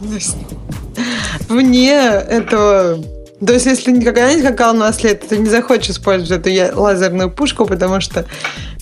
[1.48, 3.02] Вне этого...
[3.44, 7.30] То есть, если никогда не скакал на осле, то ты не захочешь использовать эту лазерную
[7.30, 8.24] пушку, потому что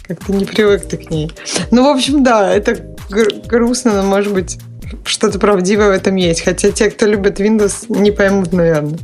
[0.07, 1.33] как-то не привык ты к ней.
[1.71, 2.77] Ну, в общем, да, это
[3.09, 4.59] грустно, но, может быть,
[5.05, 6.43] что-то правдивое в этом есть.
[6.43, 8.99] Хотя те, кто любит Windows, не поймут, наверное.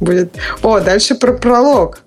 [0.00, 0.34] Будет.
[0.62, 2.02] О, дальше про пролог.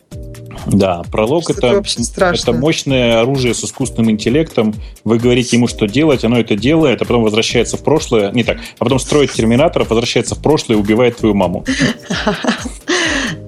[0.68, 1.82] Да, пролог это,
[2.20, 4.74] это мощное оружие с искусственным интеллектом.
[5.04, 8.32] Вы говорите ему, что делать, оно это делает, а потом возвращается в прошлое.
[8.32, 11.66] Не так, а потом строит терминаторов, возвращается в прошлое и убивает твою маму.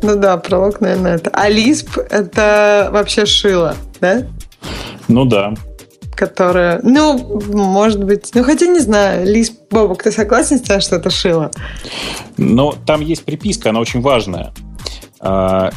[0.03, 1.29] Ну да, пролог, наверное, это.
[1.31, 4.27] А Лисп это вообще шило, да?
[5.07, 5.53] Ну да.
[6.15, 10.95] Которая, ну, может быть, ну хотя не знаю, Лисп, Бобок, ты согласен с тем, что
[10.95, 11.51] это шило?
[12.37, 14.51] Но там есть приписка, она очень важная.
[15.23, 15.71] А,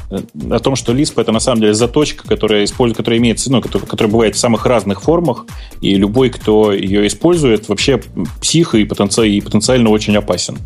[0.50, 3.86] о том, что Lisp это на самом деле заточка, которая использует, которая имеет, ну, которая,
[3.86, 5.44] которая бывает в самых разных формах,
[5.82, 8.00] и любой, кто ее использует, вообще
[8.40, 10.58] псих и, потенци, и потенциально очень опасен.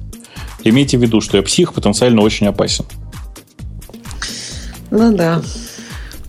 [0.63, 2.85] Имейте в виду, что я псих потенциально очень опасен.
[4.93, 5.43] Ну да.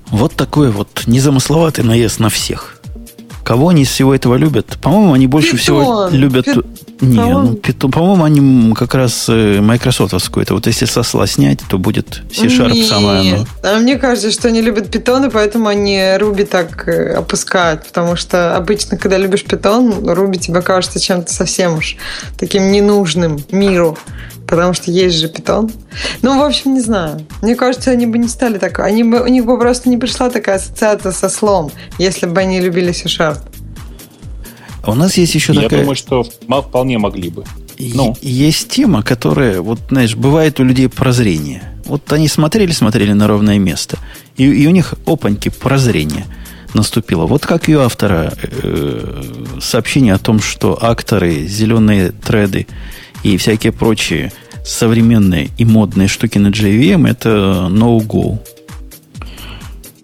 [0.08, 2.82] Вот такой вот незамысловатый наезд на всех.
[3.44, 4.80] Кого они из всего этого любят?
[4.82, 5.60] По-моему, они больше Питон.
[5.60, 6.48] всего любят...
[7.02, 10.44] Не, ну, Python, по-моему, они как раз э, майкрософтовскую.
[10.44, 13.46] Это вот если сосла снять, то будет C-Sharp самое оно.
[13.64, 17.86] А мне кажется, что они любят Python, и поэтому они Ruby так э, опускают.
[17.86, 21.96] Потому что обычно, когда любишь Python, Ruby тебе кажется чем-то совсем уж
[22.38, 23.98] таким ненужным миру.
[24.46, 25.72] Потому что есть же питон.
[26.24, 27.22] Ну, в общем, не знаю.
[27.44, 28.80] Мне кажется, они бы не стали так.
[28.80, 32.60] Они бы, у них бы просто не пришла такая ассоциация со слом, если бы они
[32.60, 33.38] любили C-Sharp.
[34.84, 35.82] А у нас есть еще Я такая...
[35.82, 37.44] думаю, что вполне могли бы.
[37.78, 38.16] Ну.
[38.22, 41.64] Есть тема, которая, вот, знаешь, бывает у людей прозрение.
[41.86, 43.98] Вот они смотрели, смотрели на ровное место,
[44.38, 46.26] и, и у них опаньки прозрение
[46.74, 47.26] наступило.
[47.26, 49.24] Вот как у автора э,
[49.60, 52.68] сообщение о том, что акторы, зеленые треды
[53.24, 54.32] и всякие прочие
[54.64, 58.40] современные и модные штуки на JVM это no-go.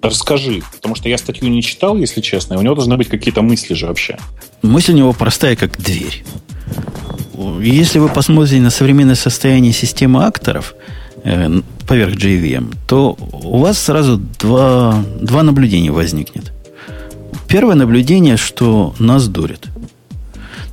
[0.06, 3.74] Расскажи, потому что я статью не читал, если честно, у него должны быть какие-то мысли
[3.74, 4.18] же вообще.
[4.62, 6.24] Мысль у него простая, как дверь.
[7.60, 10.76] Если вы посмотрите на современное состояние системы акторов
[11.24, 16.54] э, поверх JVM, то у вас сразу два, два наблюдения возникнет.
[17.48, 19.66] Первое наблюдение, что нас дурят.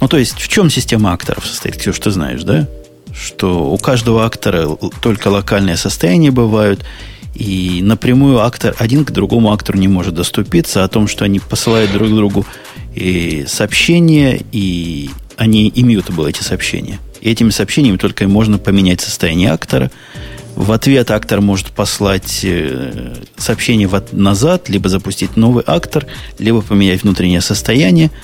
[0.00, 1.78] Ну, то есть, в чем система акторов состоит?
[1.78, 2.68] Ксюш, ты знаешь, да?
[3.14, 4.68] Что у каждого актора
[5.00, 6.84] только локальные состояния бывают,
[7.34, 11.92] и напрямую актор один к другому актору не может доступиться о том, что они посылают
[11.92, 12.46] друг другу
[12.94, 16.98] и сообщения, и они immutable, эти сообщения.
[17.20, 19.90] И этими сообщениями только можно поменять состояние актора.
[20.56, 26.04] В ответ актор может послать э, сообщение назад, либо запустить новый актор,
[26.38, 28.10] либо поменять внутреннее состояние–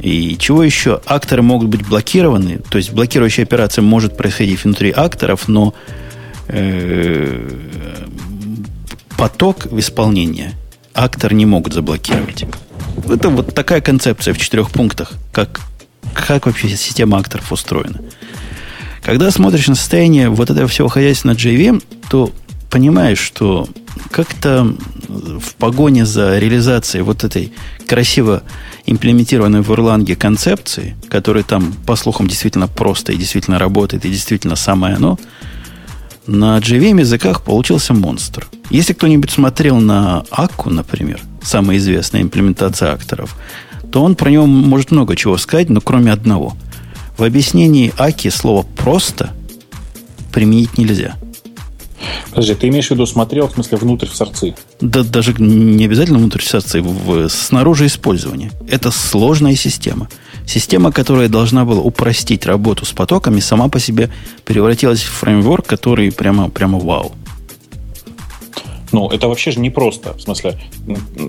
[0.00, 1.00] и чего еще?
[1.06, 5.74] Акторы могут быть блокированы, то есть блокирующая операция может происходить внутри акторов, но
[9.16, 10.54] поток исполнения
[10.94, 12.44] актор не могут заблокировать.
[13.08, 15.60] Это вот такая концепция в четырех пунктах, как,
[16.14, 18.00] как вообще система акторов устроена.
[19.02, 22.32] Когда смотришь на состояние вот этого всего хозяйства на JVM, то
[22.70, 23.68] понимаешь, что
[24.10, 24.74] как-то
[25.08, 27.52] в погоне за реализацией вот этой
[27.86, 28.42] красиво
[28.86, 34.56] имплементированной в Erlang концепции, которая там, по слухам, действительно просто и действительно работает, и действительно
[34.56, 35.18] самое оно,
[36.28, 38.46] на JVM языках получился монстр.
[38.70, 43.36] Если кто-нибудь смотрел на Акку, например, самая известная имплементация акторов,
[43.90, 46.54] то он про него может много чего сказать, но кроме одного.
[47.16, 49.30] В объяснении Аки слово «просто»
[50.30, 51.16] применить нельзя–
[52.30, 54.54] Подожди, ты имеешь в виду смотрел, в смысле, внутрь в сорцы?
[54.80, 58.52] Да, даже не обязательно внутрь в сорцы, в, снаружи использования.
[58.68, 60.08] Это сложная система.
[60.48, 64.08] Система, которая должна была упростить работу с потоками, сама по себе
[64.46, 67.12] превратилась в фреймворк, который прямо, прямо вау.
[68.90, 70.14] Ну, это вообще же непросто.
[70.14, 70.58] В смысле,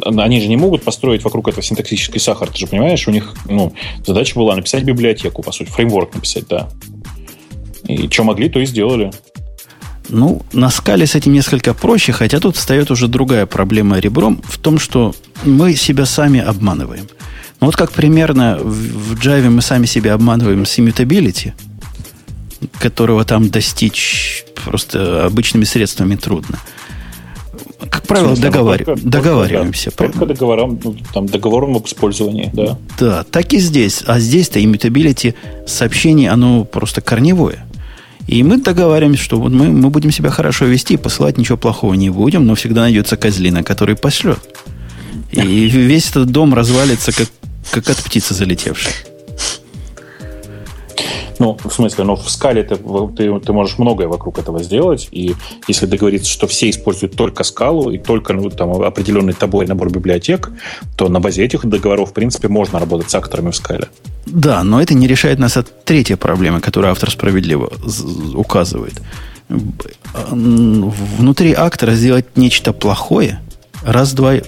[0.05, 2.47] они же не могут построить вокруг этого синтаксический сахар.
[2.47, 3.73] Ты же понимаешь, у них ну,
[4.07, 6.69] задача была написать библиотеку, по сути, фреймворк написать, да.
[7.89, 9.11] И что могли, то и сделали.
[10.07, 14.57] Ну, на скале с этим несколько проще, хотя тут встает уже другая проблема ребром в
[14.59, 15.13] том, что
[15.43, 17.05] мы себя сами обманываем.
[17.59, 21.53] Ну, вот как примерно в Java мы сами себя обманываем с immutability,
[22.79, 26.59] которого там достичь просто обычными средствами трудно.
[27.89, 28.83] Как правило, договар...
[28.83, 29.91] только, договариваемся.
[29.91, 32.77] Только, только договором, ну, там, договором об использовании, да.
[32.99, 34.03] Да, так и здесь.
[34.05, 35.33] А здесь-то immutability
[35.65, 37.65] сообщение, оно просто корневое.
[38.27, 42.09] И мы договариваемся, что вот мы, мы будем себя хорошо вести, посылать ничего плохого не
[42.09, 44.39] будем, но всегда найдется козлина, который пошлет.
[45.31, 47.27] И весь этот дом развалится, как,
[47.71, 48.93] как от птицы залетевшей.
[51.39, 55.35] Ну, в смысле, но в скале ты, ты, ты можешь многое вокруг этого сделать, и
[55.69, 60.51] если договориться, что все используют только скалу и только ну, там, определенный тобой набор библиотек,
[60.97, 63.87] то на базе этих договоров, в принципе, можно работать с акторами в скале.
[64.25, 67.71] Да, но это не решает нас от третьей проблемы, которую автор справедливо
[68.35, 69.01] указывает.
[69.47, 73.39] Внутри актора сделать нечто плохое,
[73.81, 74.41] раз-два и,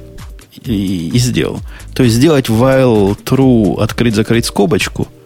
[0.65, 1.61] и сделал.
[1.93, 5.07] То есть сделать while true, открыть-закрыть скобочку–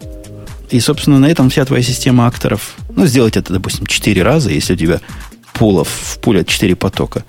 [0.70, 4.74] и, собственно, на этом вся твоя система акторов, ну, сделать это, допустим, 4 раза, если
[4.74, 5.00] у тебя
[5.52, 7.24] пулов в пулят 4 потока,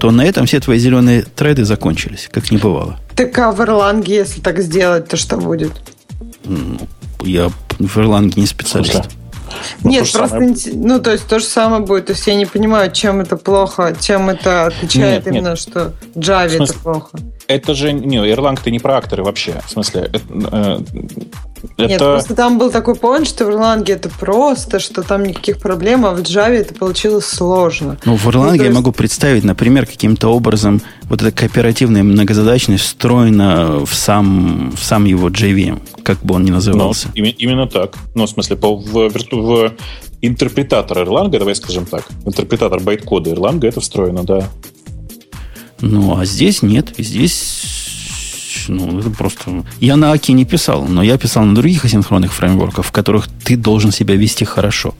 [0.00, 2.98] то на этом все твои зеленые треды закончились, как не бывало.
[3.14, 5.72] Так а в Erlang, если так сделать, то что будет?
[6.44, 6.78] Ну,
[7.22, 7.48] я
[7.78, 9.02] в Erlang не специалист.
[9.82, 10.54] Ну, Нет, просто, самое...
[10.74, 12.06] ну, то есть то же самое будет.
[12.06, 15.58] То есть я не понимаю, чем это плохо, чем это отличает нет, именно, нет.
[15.58, 17.18] что Java смысле, это плохо.
[17.50, 19.60] Это же, не, Erlang ты не про акторы вообще.
[19.66, 20.78] В смысле, это, э,
[21.78, 22.12] нет, это...
[22.12, 26.12] просто там был такой point, что в Erlang это просто, что там никаких проблем, а
[26.12, 27.98] в Java это получилось сложно.
[28.04, 28.64] Ну, в Erlang ну, есть...
[28.64, 35.04] я могу представить, например, каким-то образом вот эта кооперативная многозадачность встроена в сам, в сам
[35.04, 37.08] его JVM, как бы он ни назывался.
[37.16, 37.96] Ну, именно так.
[38.14, 39.72] Ну, в смысле, по, в, в
[40.20, 44.48] интерпретатор Erlang, давай скажем так, интерпретатор байткода Erlang это встроено, да.
[45.80, 46.94] Ну, а здесь нет.
[46.98, 49.64] Здесь, ну, это просто...
[49.80, 53.56] Я на Аки не писал, но я писал на других асинхронных фреймворках, в которых ты
[53.56, 54.94] должен себя вести хорошо.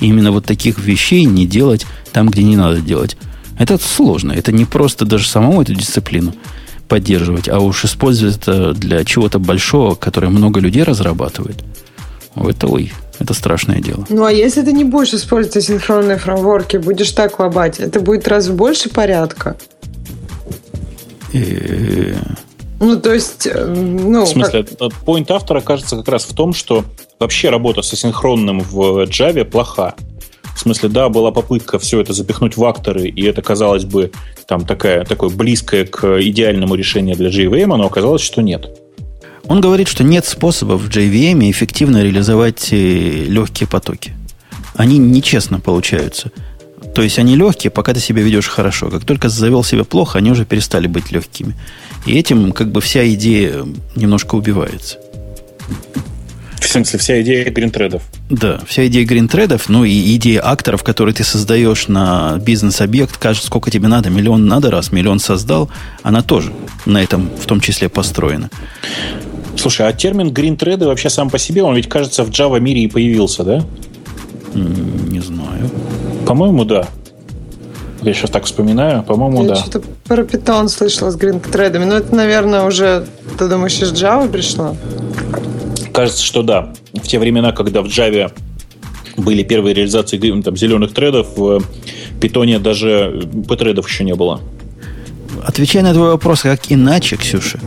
[0.00, 3.16] И именно вот таких вещей не делать там, где не надо делать.
[3.58, 4.32] Это сложно.
[4.32, 6.34] Это не просто даже самому эту дисциплину
[6.88, 11.62] поддерживать, а уж использовать это для чего-то большого, которое много людей разрабатывает.
[12.34, 14.06] Это, ой, это страшное дело.
[14.08, 18.48] Ну, а если ты не будешь использовать асинхронные фреймворки, будешь так лобать, это будет раз
[18.48, 19.56] в больше порядка?
[21.32, 22.14] И...
[22.80, 23.46] Ну, то есть...
[23.46, 24.92] Э, ну, в смысле, как...
[25.04, 26.84] point автора кажется как раз в том, что
[27.18, 29.94] вообще работа с асинхронным в Java плоха.
[30.56, 34.10] В смысле, да, была попытка все это запихнуть в акторы, и это казалось бы
[34.46, 38.68] там такая, такое близкое к идеальному решению для JVM, но оказалось, что нет.
[39.44, 44.12] Он говорит, что нет способов в JVM эффективно реализовать э, легкие потоки.
[44.74, 46.30] Они нечестно получаются.
[46.94, 48.90] То есть они легкие, пока ты себя ведешь хорошо.
[48.90, 51.54] Как только завел себя плохо, они уже перестали быть легкими.
[52.06, 54.98] И этим как бы вся идея немножко убивается.
[56.60, 58.02] В смысле, вся идея гринтредов.
[58.28, 63.70] Да, вся идея гринтредов, ну и идея акторов, которые ты создаешь на бизнес-объект, кажется, сколько
[63.70, 65.68] тебе надо, миллион надо раз, миллион создал,
[66.02, 66.52] она тоже
[66.86, 68.50] на этом в том числе построена.
[69.56, 72.86] Слушай, а термин гринтреды вообще сам по себе, он ведь, кажется, в Java мире и
[72.86, 73.64] появился, да?
[74.54, 75.70] Не знаю.
[76.30, 76.86] По-моему, да.
[78.02, 79.54] Я сейчас так вспоминаю, по-моему, Я да.
[79.56, 83.04] что-то про Python слышала с гринтредами, но это, наверное, уже,
[83.36, 84.76] ты думаешь, из Java пришло?
[85.92, 86.72] Кажется, что да.
[86.94, 88.30] В те времена, когда в Java
[89.16, 91.64] были первые реализации там, зеленых тредов, в
[92.20, 94.40] Питоне даже P-тредов еще не было.
[95.44, 97.58] Отвечая на твой вопрос, как иначе, Ксюша,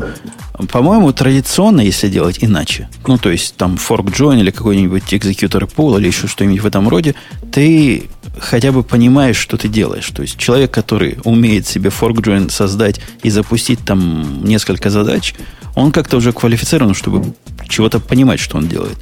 [0.72, 5.99] по-моему, традиционно, если делать иначе, ну, то есть там fork join или какой-нибудь executor pool
[5.99, 7.15] или еще что-нибудь в этом роде,
[7.52, 8.03] ты
[8.39, 10.10] хотя бы понимаешь, что ты делаешь.
[10.10, 15.35] То есть человек, который умеет себе fork join создать и запустить там несколько задач,
[15.76, 17.34] он как-то уже квалифицирован, чтобы
[17.68, 18.97] чего-то понимать, что он делает.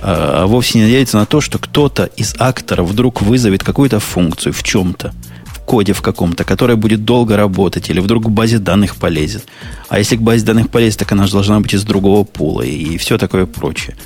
[0.00, 4.52] А, а вовсе не надеяться на то, что кто-то из акторов вдруг вызовет какую-то функцию
[4.52, 5.12] в чем-то,
[5.46, 9.44] в коде в каком-то, которая будет долго работать, или вдруг к базе данных полезет.
[9.88, 12.96] А если к базе данных полезет, так она же должна быть из другого пула, и
[12.98, 13.96] все такое прочее.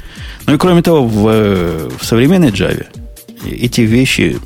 [0.46, 2.86] Ну и кроме того, в, в современной Java
[3.44, 4.38] эти вещи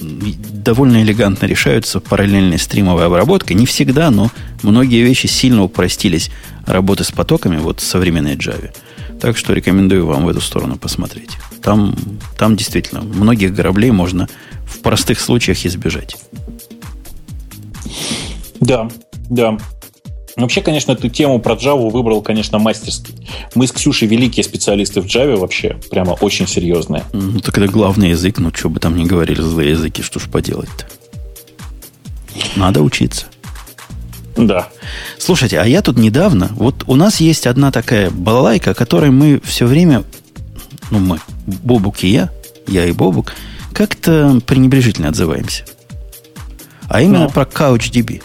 [0.00, 3.56] довольно элегантно решаются параллельной стримовой обработкой.
[3.56, 4.30] Не всегда, но
[4.62, 6.30] многие вещи сильно упростились
[6.66, 8.70] работы с потоками вот в современной Java.
[9.20, 11.30] Так что рекомендую вам в эту сторону посмотреть.
[11.62, 11.96] Там,
[12.36, 14.28] там действительно многих граблей можно
[14.64, 16.16] в простых случаях избежать.
[18.60, 18.88] Да,
[19.30, 19.56] да.
[20.38, 23.12] Вообще, конечно, эту тему про Java выбрал, конечно, мастерски.
[23.56, 27.04] Мы с Ксюшей великие специалисты в Java вообще, прямо очень серьезные.
[27.12, 30.28] Ну, так это главный язык, ну, что бы там ни говорили злые языки, что ж
[30.30, 30.86] поделать-то.
[32.54, 33.26] Надо учиться.
[34.36, 34.68] Да.
[35.18, 39.66] Слушайте, а я тут недавно, вот у нас есть одна такая балалайка, которой мы все
[39.66, 40.04] время,
[40.92, 42.30] ну, мы, Бобук и я,
[42.68, 43.34] я и Бобук,
[43.72, 45.64] как-то пренебрежительно отзываемся.
[46.88, 47.30] А именно ну.
[47.30, 48.22] про CouchDB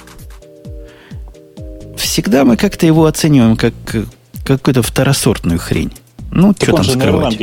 [1.97, 3.73] всегда мы как-то его оцениваем как
[4.45, 5.91] какую-то второсортную хрень.
[6.31, 7.39] Ну, так что там скрывать.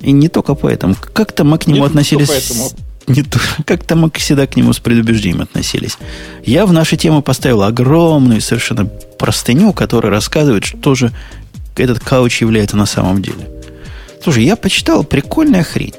[0.00, 0.96] И не только поэтому.
[1.12, 2.74] Как-то мы к нему Нет, относились...
[3.06, 5.98] Не то, как-то мы всегда к нему с предубеждением относились.
[6.44, 11.12] Я в нашу тему поставил огромную совершенно простыню, которая рассказывает, что же
[11.76, 13.48] этот кауч является на самом деле.
[14.22, 15.92] Слушай, я почитал, прикольная хрень.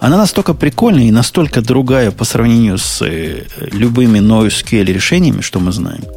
[0.00, 5.72] Она настолько прикольная и настолько другая по сравнению с э, любыми NoSQL решениями, что мы
[5.72, 6.04] знаем–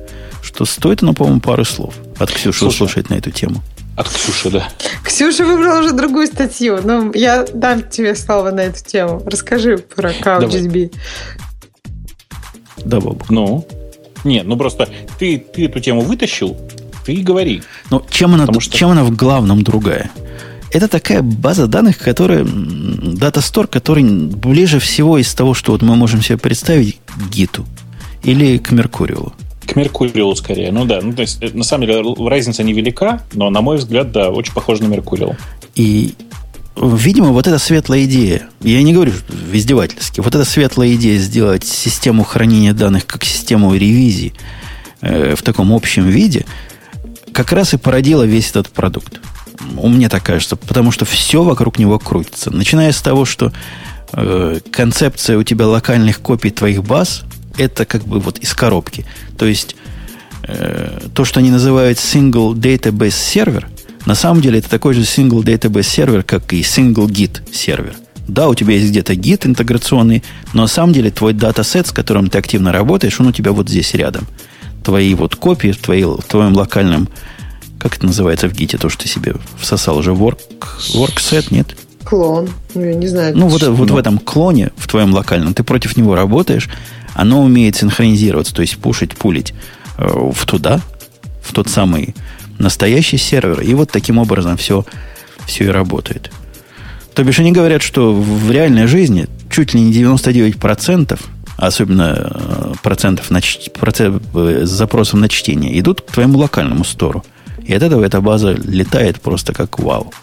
[0.57, 3.61] что стоит оно, по-моему, пары слов от Ксюши Слушай, услышать на эту тему.
[3.95, 4.67] От Ксюши, да.
[5.03, 9.21] Ксюша выбрала уже другую статью, но я дам тебе слово на эту тему.
[9.23, 10.95] Расскажи про CouchDB.
[12.77, 13.29] Да, Боб.
[13.29, 13.67] Ну,
[14.23, 14.89] нет, ну просто
[15.19, 16.57] ты, ты эту тему вытащил,
[17.05, 17.61] ты и говори.
[17.91, 18.75] Ну, чем она, что...
[18.75, 20.09] чем она в главном другая?
[20.71, 25.95] Это такая база данных, которая, дата стор, который ближе всего из того, что вот мы
[25.95, 27.63] можем себе представить к Гиту
[28.23, 29.33] или к Меркуриеву.
[29.67, 30.71] К Меркурию скорее.
[30.71, 34.29] Ну да, ну, то есть, на самом деле разница невелика, но, на мой взгляд, да,
[34.29, 35.35] очень похоже на Меркурию.
[35.75, 36.13] И
[36.79, 39.11] Видимо, вот эта светлая идея, я не говорю
[39.51, 44.33] издевательски, вот эта светлая идея сделать систему хранения данных как систему ревизии
[45.01, 46.45] э, в таком общем виде,
[47.33, 49.19] как раз и породила весь этот продукт.
[49.75, 52.51] У меня так кажется, потому что все вокруг него крутится.
[52.51, 53.51] Начиная с того, что
[54.13, 57.23] э, концепция у тебя локальных копий твоих баз
[57.57, 59.05] это как бы вот из коробки.
[59.37, 59.75] То есть
[60.43, 63.67] э, то, что они называют single database сервер,
[64.05, 67.95] на самом деле это такой же single database сервер, как и single git сервер.
[68.27, 70.23] Да, у тебя есть где-то гид интеграционный,
[70.53, 73.69] но на самом деле твой датасет, с которым ты активно работаешь, он у тебя вот
[73.69, 74.27] здесь рядом.
[74.83, 77.09] Твои вот копии в, твоей, в твоем локальном,
[77.79, 80.39] как это называется в гите, то, что ты себе всосал уже, work,
[80.93, 81.75] workset, нет?
[82.03, 82.49] Клон.
[82.73, 83.37] Ну, я не знаю.
[83.37, 86.69] Ну, вот, вот в этом клоне, в твоем локальном, ты против него работаешь,
[87.17, 89.53] оно умеет синхронизироваться, то есть пушить, пулить
[89.97, 90.81] э, в туда,
[91.41, 92.13] в тот самый
[92.59, 93.61] настоящий сервер.
[93.61, 94.85] И вот таким образом все,
[95.47, 96.31] все и работает.
[97.15, 101.19] То бишь они говорят, что в реальной жизни чуть ли не 99%,
[101.57, 103.41] особенно э, процентов на,
[103.73, 107.23] процент, э, с запросом на чтение, идут к твоему локальному стору.
[107.63, 110.13] И от этого эта база летает просто как вау.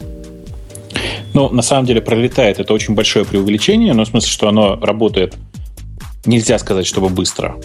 [1.32, 5.34] Ну, на самом деле, пролетает это очень большое преувеличение, но в смысле, что оно работает,
[6.26, 7.56] нельзя сказать, чтобы быстро.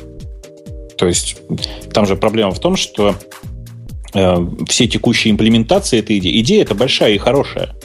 [0.97, 1.37] То есть,
[1.93, 3.15] там же проблема в том, что
[4.13, 7.75] э, все текущие имплементации этой идеи, идея это большая и хорошая.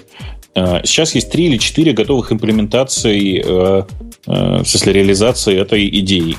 [0.55, 3.83] Э, сейчас есть три или четыре готовых имплементаций, э,
[4.27, 6.37] э, в смысле реализации этой идеи.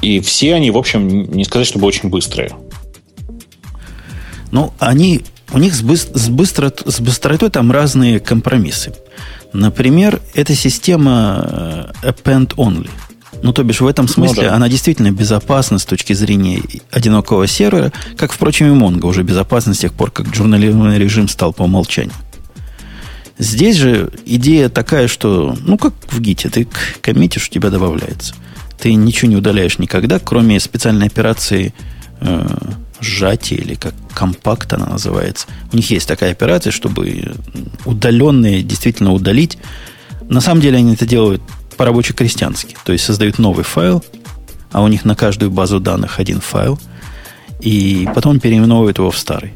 [0.00, 2.52] И все они, в общем, не сказать, чтобы очень быстрые.
[4.52, 5.20] Ну, они,
[5.52, 8.94] у них с, быстро, с быстротой там разные компромиссы.
[9.54, 12.90] Например, эта система append only.
[13.42, 14.56] Ну, то бишь, в этом смысле ну, да.
[14.56, 16.60] она действительно безопасна с точки зрения
[16.90, 21.52] одинокого сервера, как, впрочем, и Mongo уже безопасна с тех пор, как журналированный режим стал
[21.52, 22.14] по умолчанию.
[23.38, 26.66] Здесь же идея такая, что, ну, как в гите, ты
[27.00, 28.34] коммитишь, у тебя добавляется.
[28.78, 31.74] Ты ничего не удаляешь никогда, кроме специальной операции
[32.20, 32.46] э,
[33.00, 35.46] сжатия или как компакт она называется.
[35.72, 37.34] У них есть такая операция, чтобы
[37.84, 39.58] удаленные действительно удалить.
[40.28, 41.42] На самом деле они это делают
[41.76, 42.76] по-рабоче-крестьянски.
[42.84, 44.02] То есть создают новый файл,
[44.72, 46.78] а у них на каждую базу данных один файл,
[47.60, 49.52] и потом переименовывают его в старый.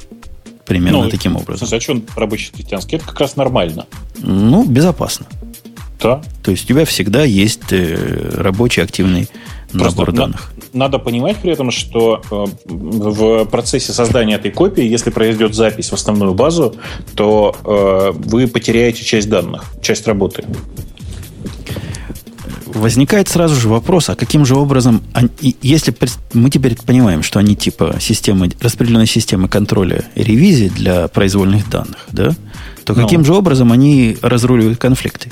[0.66, 1.66] Примерно ну, таким образом.
[1.66, 2.97] Зачем рабочий крестьянский?
[2.97, 3.86] Это как раз нормально.
[4.19, 5.27] Ну, безопасно.
[6.01, 6.23] Да.
[6.43, 9.28] То есть у тебя всегда есть э, рабочий активный
[9.73, 10.53] Просто набор данных.
[10.73, 15.90] На, надо понимать при этом, что э, в процессе создания этой копии, если произойдет запись
[15.90, 16.74] в основную базу,
[17.15, 20.45] то э, вы потеряете часть данных, часть работы
[22.78, 25.95] возникает сразу же вопрос, а каким же образом, они, если
[26.32, 32.07] мы теперь понимаем, что они типа системы, распределенной системы контроля и ревизии для произвольных данных,
[32.11, 32.35] да,
[32.85, 33.03] то ну.
[33.03, 35.31] каким же образом они разруливают конфликты?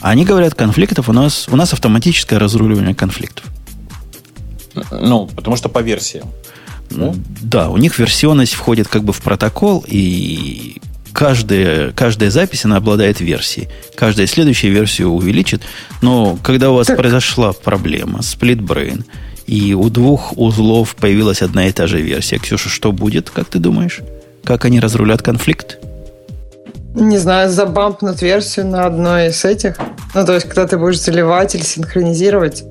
[0.00, 3.46] Они говорят, конфликтов у нас, у нас автоматическое разруливание конфликтов.
[4.90, 6.28] Ну, потому что по версиям.
[6.90, 10.80] Ну, да, у них версионность входит как бы в протокол, и
[11.12, 13.68] каждая, каждая запись, она обладает версией.
[13.94, 15.62] Каждая следующая версию увеличит.
[16.02, 16.96] Но когда у вас так.
[16.96, 19.04] произошла проблема, split brain,
[19.46, 23.58] и у двух узлов появилась одна и та же версия, Ксюша, что будет, как ты
[23.58, 24.00] думаешь?
[24.44, 25.78] Как они разрулят конфликт?
[26.94, 29.76] Не знаю, забампнут версию на одной из этих.
[30.14, 32.64] Ну, то есть, когда ты будешь заливать или синхронизировать.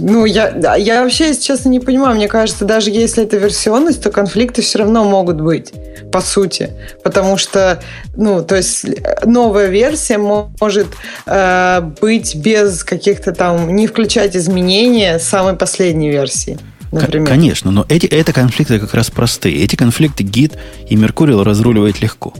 [0.00, 2.16] Ну, я, я вообще, если честно, не понимаю.
[2.16, 5.72] Мне кажется, даже если это версионность, то конфликты все равно могут быть,
[6.10, 6.70] по сути.
[7.02, 7.82] Потому что,
[8.16, 8.86] ну, то есть
[9.24, 10.86] новая версия может
[11.26, 16.58] э, быть без каких-то там, не включать изменения самой последней версии.
[16.92, 17.26] Например.
[17.26, 19.64] Конечно, но эти, это конфликты как раз простые.
[19.64, 20.58] Эти конфликты Git
[20.88, 22.34] и Mercurial разруливает легко.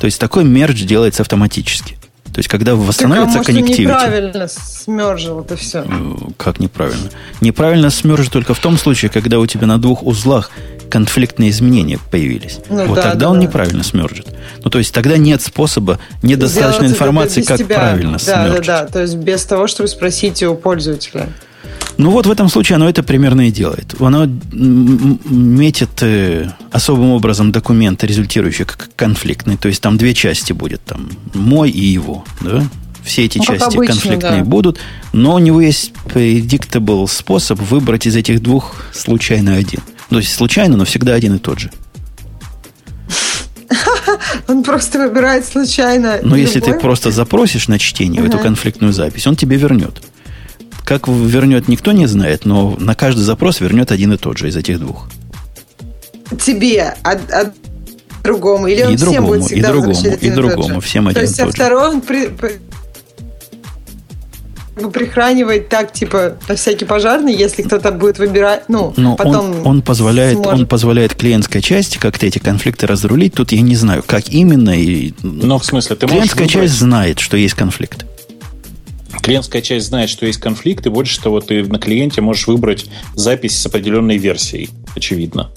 [0.00, 1.96] То есть такой мерч делается автоматически.
[2.36, 5.86] То есть, когда восстановится так, а может, неправильно смержил это все.
[5.88, 7.08] Э, как неправильно?
[7.40, 10.50] Неправильно смержил только в том случае, когда у тебя на двух узлах
[10.90, 12.58] конфликтные изменения появились.
[12.68, 13.46] Ну, вот да, тогда да, он да.
[13.46, 14.26] неправильно смержит.
[14.62, 17.76] Ну, то есть тогда нет способа, недостаточно информации, как тебя.
[17.76, 18.66] правильно да, смержить.
[18.66, 18.92] Да, да, да.
[18.92, 21.30] То есть без того, чтобы спросить у пользователя.
[21.98, 23.94] Ну вот в этом случае оно это примерно и делает.
[24.00, 29.56] Оно метит э, особым образом документ, результирующий как конфликтный.
[29.56, 32.24] То есть там две части будет, там мой и его.
[32.42, 32.62] Да?
[33.02, 34.44] Все эти ну, части обычно, конфликтные да.
[34.44, 34.78] будут,
[35.12, 39.80] но у него есть predictable способ выбрать из этих двух случайно один.
[40.10, 41.70] То есть случайно, но всегда один и тот же.
[44.48, 46.18] Он просто выбирает случайно.
[46.22, 50.02] Но если ты просто запросишь на чтение эту конфликтную запись, он тебе вернет.
[50.86, 54.56] Как вернет, никто не знает, но на каждый запрос вернет один и тот же из
[54.56, 55.08] этих двух.
[56.40, 57.52] Тебе, а, а
[58.22, 58.68] другому?
[58.68, 61.40] Или он и всем другому, будет всегда и другому, и другому, всем один То есть,
[61.40, 62.60] а второй он при, при,
[64.92, 69.50] прихранивает так, типа, на всякий пожарный, если кто-то будет выбирать, ну, Но потом...
[69.50, 70.52] Он, он, позволяет, сможет...
[70.52, 73.34] он позволяет клиентской части как-то эти конфликты разрулить.
[73.34, 74.70] Тут я не знаю, как именно.
[74.70, 75.14] И...
[75.22, 78.06] Но в смысле, ты Клиентская часть знает, что есть конфликт.
[79.26, 82.86] Клиентская часть знает, что есть конфликт, и больше того, ты на клиенте можешь выбрать
[83.16, 85.50] запись с определенной версией, очевидно.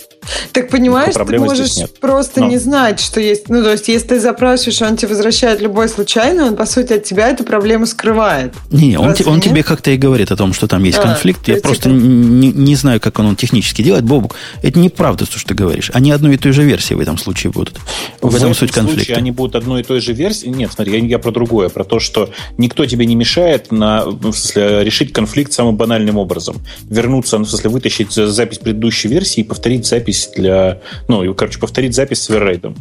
[0.51, 2.47] Так понимаешь, ты можешь просто Но.
[2.47, 3.49] не знать, что есть.
[3.49, 7.03] Ну, то есть, если ты запрашиваешь, он тебе возвращает любой случайный, он, по сути, от
[7.03, 8.53] тебя эту проблему скрывает.
[8.71, 11.47] Не, он, те, он тебе как-то и говорит о том, что там есть а, конфликт.
[11.47, 14.03] Я просто не, не знаю, как он, он технически делает.
[14.03, 15.91] Бобук, это неправда, то, что ты говоришь.
[15.93, 17.77] Они одной и той же версии в этом случае будут.
[18.21, 19.15] В, в этом суть конфликта.
[19.15, 20.47] они будут одной и той же версии.
[20.47, 24.33] Нет, смотри, я, я про другое, про то, что никто тебе не мешает на, в
[24.33, 26.57] смысле, решить конфликт самым банальным образом.
[26.89, 31.59] Вернуться, ну, в смысле, вытащить запись предыдущей версии и повторить запись для ну, и, короче,
[31.59, 32.75] повторить запись с веррейдом.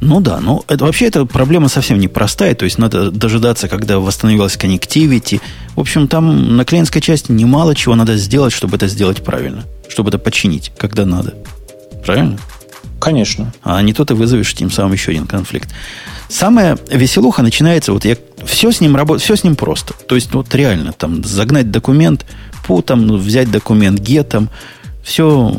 [0.00, 4.56] Ну да, ну это вообще эта проблема совсем непростая, то есть надо дожидаться, когда восстановилась
[4.56, 5.40] connectivity.
[5.74, 10.10] В общем, там на клиентской части немало чего надо сделать, чтобы это сделать правильно, чтобы
[10.10, 11.34] это починить, когда надо.
[12.04, 12.38] Правильно?
[13.00, 13.52] Конечно.
[13.62, 15.68] А не то ты вызовешь тем самым еще один конфликт.
[16.28, 19.94] Самая веселуха начинается, вот я все с ним работаю, все с ним просто.
[19.94, 22.26] То есть, вот реально, там, загнать документ,
[22.66, 24.50] путом, взять документ гетом,
[25.02, 25.56] все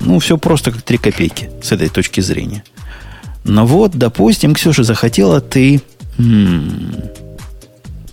[0.00, 2.64] ну, все просто как три копейки с этой точки зрения.
[3.44, 5.80] Но вот, допустим, Ксюша, захотела ты...
[6.18, 7.10] М-м,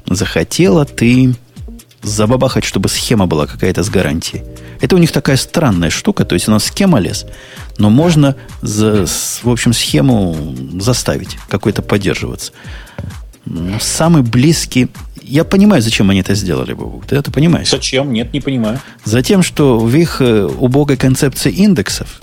[0.05, 1.35] захотела ты
[2.01, 4.43] забабахать, чтобы схема была какая-то с гарантией.
[4.81, 7.25] Это у них такая странная штука, то есть у нас схема лес,
[7.77, 12.51] но можно, за, в общем, схему заставить какой-то поддерживаться.
[13.79, 14.89] Самый близкий
[15.23, 17.05] я понимаю, зачем они это сделали, Бобук.
[17.05, 17.69] Ты это понимаешь?
[17.69, 18.11] Зачем?
[18.13, 18.79] Нет, не понимаю.
[19.05, 22.21] Затем, что в их э, убогой концепции индексов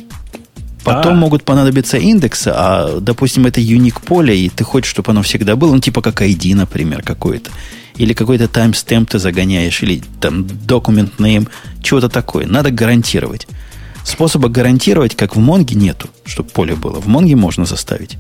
[0.85, 1.17] Потом а.
[1.17, 5.75] могут понадобиться индексы, а, допустим, это юник поле, и ты хочешь, чтобы оно всегда было,
[5.75, 7.51] ну, типа как ID, например, какой-то.
[7.97, 11.49] Или какой-то таймстемп ты загоняешь, или там document name,
[11.83, 12.47] чего-то такое.
[12.47, 13.47] Надо гарантировать.
[14.05, 16.99] Способа гарантировать, как в Монге, нету, чтобы поле было.
[16.99, 18.17] В Монге можно заставить.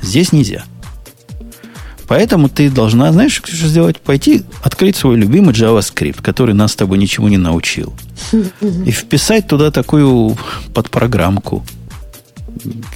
[0.00, 0.64] Здесь нельзя.
[2.06, 3.98] Поэтому ты должна, знаешь, что сделать?
[3.98, 7.94] Пойти открыть свой любимый JavaScript, который нас с тобой ничего не научил.
[8.32, 10.36] И вписать туда такую
[10.74, 11.64] подпрограммку,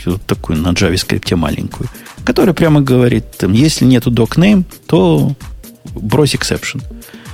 [0.04, 1.88] вот такую на JavaScript маленькую,
[2.24, 5.34] которая прямо говорит, там, если нету docname, то
[5.94, 6.82] брось exception.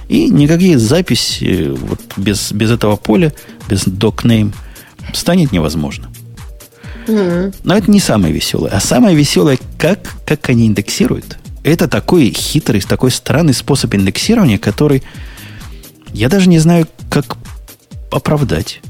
[0.09, 3.33] И никакие записи вот без, без этого поля,
[3.69, 4.55] без docname,
[5.13, 6.09] станет невозможно.
[7.07, 8.71] Но это не самое веселое.
[8.71, 15.03] А самое веселое, как, как они индексируют– это такой хитрый, такой странный способ индексирования, который
[16.13, 17.37] я даже не знаю, как
[18.13, 18.81] оправдать.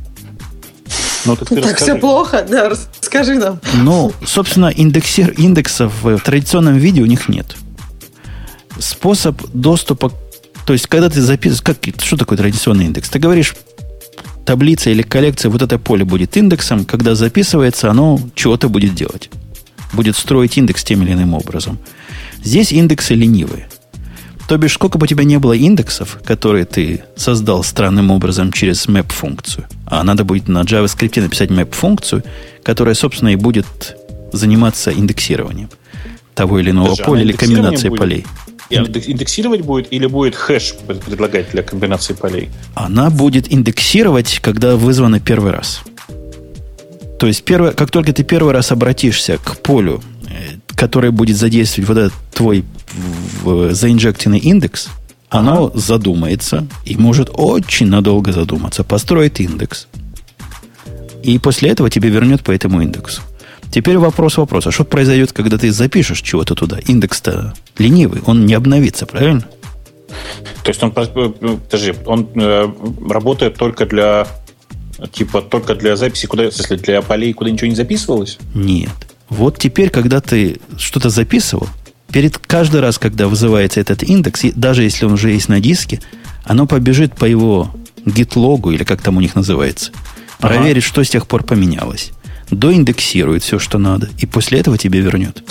[1.25, 3.61] Ну, так, так все плохо, да, расскажи нам.
[3.75, 7.57] Ну, собственно, индексир, индексов в традиционном виде у них нет.
[8.79, 10.13] Способ доступа,
[10.67, 13.09] то есть, когда ты записываешь, как, что такое традиционный индекс?
[13.09, 13.55] Ты говоришь,
[14.45, 19.31] таблица или коллекция, вот это поле будет индексом, когда записывается, оно чего-то будет делать.
[19.93, 21.79] Будет строить индекс тем или иным образом.
[22.45, 23.69] Здесь индексы ленивые.
[24.47, 28.87] То бишь, сколько бы у тебя не было индексов, которые ты создал странным образом через
[28.87, 32.23] map-функцию, а надо будет на JavaScript написать map-функцию,
[32.63, 33.97] которая, собственно, и будет
[34.33, 35.71] заниматься индексированием
[36.35, 38.27] того или иного Даже поля или комбинации полей.
[38.69, 40.75] Индексировать будет или будет хэш
[41.07, 42.51] предлагать для комбинации полей?
[42.75, 45.81] Она будет индексировать, когда вызвано первый раз.
[47.19, 50.03] То есть, первое, как только ты первый раз обратишься к полю
[50.75, 52.65] которое будет задействовать вот этот твой
[53.45, 54.89] заинжектенный индекс,
[55.29, 55.79] оно ага.
[55.79, 59.89] задумается и может очень надолго задуматься, построит индекс.
[61.23, 63.23] И после этого тебе вернет по этому индексу.
[63.71, 64.71] Теперь вопрос вопроса.
[64.71, 66.79] Что произойдет, когда ты запишешь чего-то туда?
[66.87, 69.45] Индекс-то ленивый, он не обновится, правильно?
[70.63, 72.69] То есть он, подожди, он э,
[73.09, 74.29] работает только для
[75.13, 78.39] типа только для записи, куда, если для полей, куда ничего не записывалось?
[78.55, 78.91] Нет.
[79.35, 81.69] Вот теперь, когда ты что-то записывал,
[82.13, 86.01] перед каждый раз, когда вызывается этот индекс, даже если он уже есть на диске,
[86.45, 87.75] оно побежит по его
[88.07, 89.91] гитлогу, или как там у них называется,
[90.39, 90.55] ага.
[90.55, 92.13] проверит, что с тех пор поменялось,
[92.51, 95.43] доиндексирует все, что надо, и после этого тебе вернет.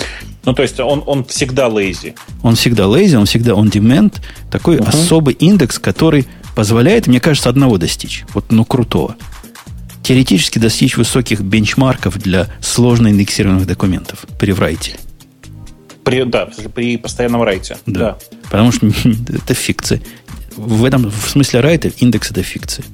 [0.46, 2.14] Ну, то есть он, он всегда lazy.
[2.42, 4.14] Он всегда lazy, он всегда on demand.
[4.50, 8.24] Такой uh особый индекс, который позволяет, мне кажется, одного достичь.
[8.32, 9.16] Вот, ну, крутого
[10.04, 14.96] теоретически достичь высоких бенчмарков для сложно индексированных документов при врайте.
[16.04, 17.78] При, да, при постоянном райте.
[17.86, 18.00] Да.
[18.00, 18.18] да.
[18.44, 18.86] Потому что
[19.28, 20.00] это фикция.
[20.56, 22.84] В этом в смысле райта индекс это фикция.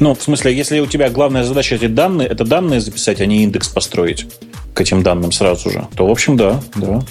[0.00, 3.44] Ну, в смысле, если у тебя главная задача эти данные, это данные записать, а не
[3.44, 4.26] индекс построить
[4.74, 7.02] к этим данным сразу же, то, в общем, да, да.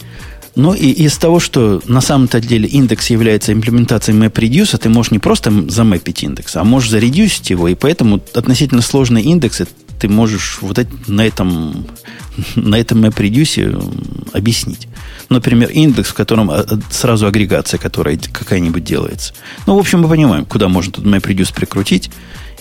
[0.55, 5.19] Ну и из того, что на самом-то деле индекс является имплементацией MapReduce, ты можешь не
[5.19, 9.67] просто замэпить индекс, а можешь заредюсить его, и поэтому относительно сложные индексы
[9.99, 11.87] ты можешь вот это, на этом,
[12.55, 14.87] на этом MapReduce объяснить.
[15.29, 19.33] Например, индекс, в котором а, а, сразу агрегация, которая какая-нибудь делается.
[19.65, 22.11] Ну, в общем, мы понимаем, куда можно тут MapReduce прикрутить.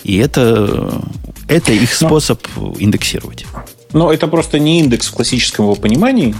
[0.03, 1.01] И это,
[1.47, 2.45] это их способ
[2.77, 3.45] индексировать.
[3.93, 6.35] Но это просто не индекс в классическом его понимании.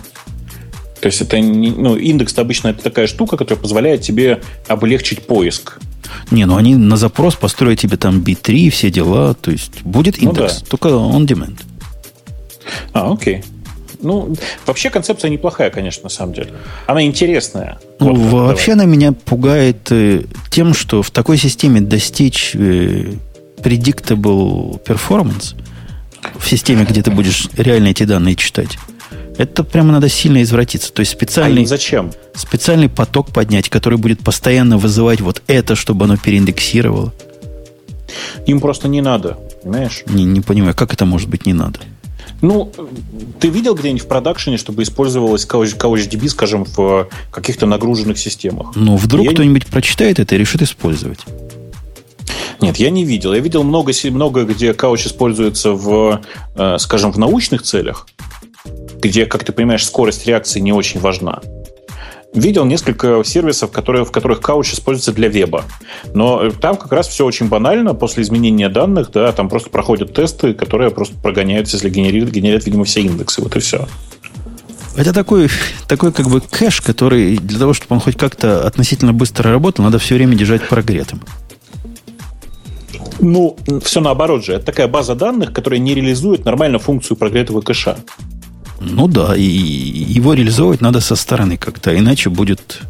[1.05, 5.77] То есть это не, ну, индекс обычно это такая штука, которая позволяет тебе облегчить поиск.
[6.31, 9.35] Не, ну они на запрос построят тебе там B3 и все дела.
[9.35, 10.65] То есть будет ну индекс, ну, да.
[10.67, 11.59] только on demand.
[12.91, 13.43] А, окей.
[14.01, 16.49] Ну, вообще концепция неплохая, конечно, на самом деле.
[16.87, 17.77] Она интересная.
[17.99, 18.85] Ну, вот, вообще давай.
[18.85, 23.13] она меня пугает э, тем, что в такой системе достичь э,
[23.57, 25.53] predictable performance
[26.39, 28.79] в системе, где ты будешь реально эти данные читать,
[29.37, 30.91] это прямо надо сильно извратиться.
[30.91, 32.11] То есть специальный, а зачем?
[32.33, 37.13] специальный поток поднять, который будет постоянно вызывать вот это, чтобы оно переиндексировало.
[38.45, 40.03] Им просто не надо, понимаешь?
[40.07, 41.79] Не, не понимаю, как это может быть не надо?
[42.41, 42.71] Ну,
[43.39, 48.75] ты видел где-нибудь в продакшене, чтобы использовалась CouchDB, скажем, в каких-то нагруженных системах?
[48.75, 51.19] Ну, вдруг я кто-нибудь прочитает это и решит использовать.
[52.61, 53.33] Нет, я не видел.
[53.33, 56.21] Я видел много, много где кауч используется в,
[56.55, 58.07] э, скажем, в научных целях,
[59.01, 61.41] где, как ты понимаешь, скорость реакции не очень важна.
[62.33, 65.63] Видел несколько сервисов, которые, в которых кауч используется для веба.
[66.13, 67.93] Но там как раз все очень банально.
[67.93, 72.83] После изменения данных, да, там просто проходят тесты, которые просто прогоняются, если генерируют, генерят, видимо,
[72.83, 73.41] все индексы.
[73.41, 73.87] Вот и все.
[74.97, 75.49] Это такой,
[75.87, 79.97] такой как бы кэш, который для того, чтобы он хоть как-то относительно быстро работал, надо
[79.97, 81.21] все время держать прогретым.
[83.19, 84.53] Ну, все наоборот же.
[84.53, 87.97] Это такая база данных, которая не реализует нормально функцию прогретого кэша.
[88.79, 92.81] Ну да, и его реализовывать надо со стороны как-то, иначе будет...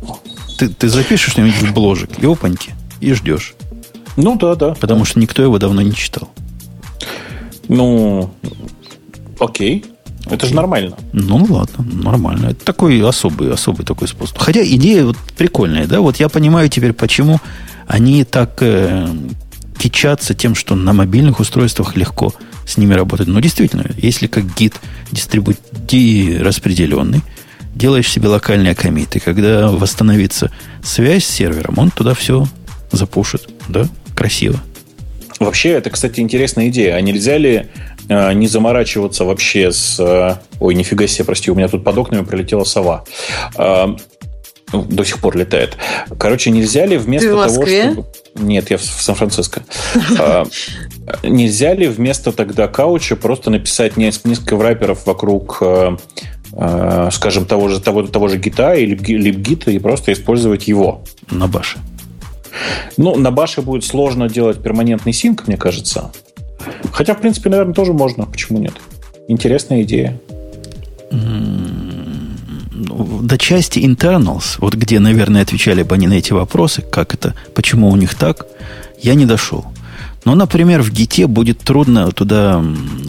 [0.58, 3.56] Ты, ты запишешь что-нибудь в бложек, и опаньки, и ждешь.
[4.16, 4.74] Ну да, да.
[4.76, 5.06] Потому да.
[5.06, 6.30] что никто его давно не читал.
[7.68, 8.32] Ну,
[9.40, 9.86] окей.
[10.26, 10.50] Это окей.
[10.50, 10.98] же нормально.
[11.14, 12.48] Ну, ладно, нормально.
[12.48, 14.38] Это такой особый, особый такой способ.
[14.38, 16.02] Хотя идея вот прикольная, да?
[16.02, 17.40] Вот я понимаю теперь, почему
[17.88, 19.08] они так э,
[19.78, 22.34] кичаться тем, что на мобильных устройствах легко
[22.66, 23.28] с ними работать.
[23.28, 24.76] Но действительно, если как гид
[25.12, 27.22] дистрибути распределенный,
[27.76, 30.52] делаешь себе локальные комиты, когда восстановится
[30.84, 32.48] связь с сервером, он туда все
[32.92, 33.50] запушит.
[33.68, 33.88] Да?
[34.16, 34.60] Красиво.
[35.40, 36.96] Вообще, это, кстати, интересная идея.
[36.96, 37.68] А нельзя ли
[38.08, 40.00] э, не заморачиваться вообще с...
[40.00, 43.04] Э, ой, нифига себе, прости, у меня тут под окнами прилетела сова.
[43.58, 43.96] Э,
[44.72, 45.78] до сих пор летает.
[46.18, 48.06] Короче, нельзя ли вместо Ты в того, чтобы...
[48.36, 49.64] Нет, я в Сан-Франциско.
[50.20, 50.46] А,
[51.24, 55.98] нельзя ли вместо тогда кауча просто написать несколько враперов вокруг э,
[56.54, 61.04] э, скажем, того же, того, того же гита или либгита и просто использовать его?
[61.30, 61.78] На баше.
[62.98, 66.12] Ну, на баше будет сложно делать перманентный синк, мне кажется.
[66.92, 68.26] Хотя, в принципе, наверное, тоже можно.
[68.26, 68.74] Почему нет?
[69.28, 70.20] Интересная идея
[72.76, 77.90] до части internals, вот где, наверное, отвечали бы они на эти вопросы, как это, почему
[77.90, 78.46] у них так,
[79.02, 79.66] я не дошел.
[80.26, 82.64] Но, например, в Git будет трудно туда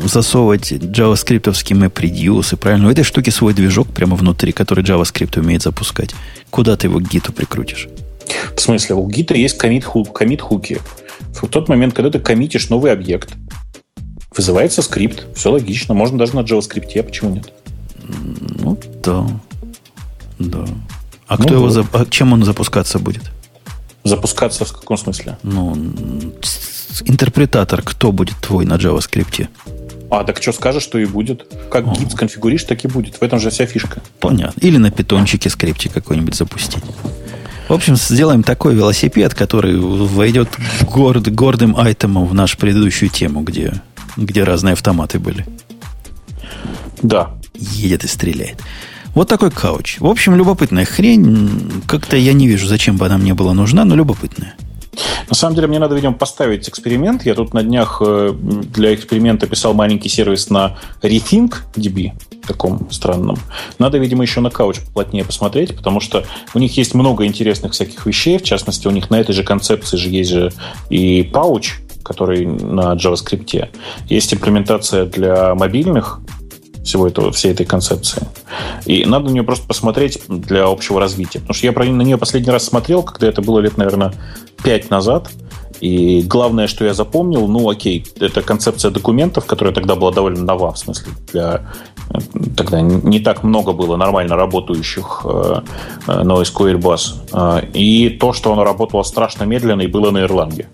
[0.05, 2.57] засовывать джаваскриптовские MapReduce.
[2.57, 6.15] Правильно, у этой штуки свой движок прямо внутри, который JavaScript умеет запускать.
[6.51, 7.89] Куда ты его к гиту прикрутишь?
[8.55, 10.79] В смысле, у гита есть комит-хуки.
[11.33, 13.35] В тот момент, когда ты коммитишь новый объект,
[14.37, 15.27] вызывается скрипт.
[15.35, 15.95] Все логично.
[15.95, 17.51] Можно даже на JavaScript, почему нет?
[18.61, 19.27] Ну, да.
[20.39, 20.65] Да.
[21.27, 21.87] А ну, кто его вот.
[21.93, 23.33] а чем он запускаться будет?
[24.05, 25.39] Запускаться в каком смысле?
[25.43, 25.75] Ну,
[27.05, 29.49] интерпретатор кто будет твой на JavaScript?
[30.11, 31.53] А, так что скажешь, что и будет.
[31.71, 33.17] Как гид сконфигуришь, так и будет.
[33.17, 34.01] В этом же вся фишка.
[34.21, 34.61] Понятно.
[34.61, 36.85] Или на питончике скриптик какой-нибудь запустить.
[37.69, 40.49] В общем, сделаем такой велосипед, который войдет
[40.83, 43.83] горд, гордым айтемом в нашу предыдущую тему, где,
[44.17, 45.45] где разные автоматы были.
[47.03, 47.35] Да.
[47.55, 48.63] Едет и стреляет.
[49.17, 49.99] Вот такой кауч.
[49.99, 51.83] В общем, любопытная хрень.
[51.89, 54.57] Как-то я не вижу, зачем бы она мне была нужна, но любопытная.
[55.31, 57.25] На самом деле, мне надо, видимо, поставить эксперимент.
[57.25, 62.13] Я тут на днях э, для эксперимента писал маленький сервис на RethinkDB,
[62.47, 63.39] таком странном.
[63.79, 68.05] Надо, видимо, еще на кауч плотнее посмотреть, потому что у них есть много интересных всяких
[68.05, 68.37] вещей.
[68.37, 70.53] В частности, у них на этой же концепции же есть же
[70.91, 71.69] и Pouch,
[72.03, 73.71] который на JavaScript.
[74.11, 76.21] Есть имплементация для мобильных
[76.87, 78.23] всего этого, всей этой концепции.
[78.87, 81.41] И надо на нее просто посмотреть для общего развития.
[81.41, 84.15] Потому что я на нее последний раз смотрел, когда это было лет, наверное,
[84.63, 85.29] пять назад.
[85.81, 90.73] И главное, что я запомнил, ну окей, это концепция документов, которая тогда была довольно нова,
[90.73, 91.67] в смысле, для
[92.57, 95.61] тогда не так много было нормально работающих э,
[96.07, 97.23] э NoSQL баз.
[97.33, 100.69] Э, и то, что оно работало страшно медленно и было на Ирланге.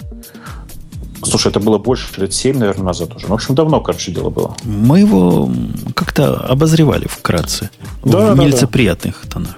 [1.24, 3.26] Слушай, это было больше лет 7, наверное, назад уже.
[3.26, 4.56] Ну, в общем, давно, короче, дело было.
[4.64, 5.50] Мы его
[5.94, 7.70] как-то обозревали вкратце.
[8.04, 9.30] Да, в да, нелицеприятных да.
[9.30, 9.56] тонах.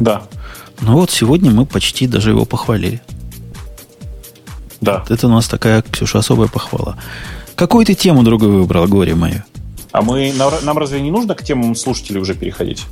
[0.00, 0.22] Да.
[0.80, 3.00] Ну вот сегодня мы почти даже его похвалили.
[4.80, 5.04] Да.
[5.08, 6.96] Это у нас такая, Ксюша, особая похвала.
[7.54, 9.44] Какую ты тему другую выбрал, горе мое?
[9.90, 10.32] А мы,
[10.62, 12.84] нам разве не нужно к темам слушателей уже переходить?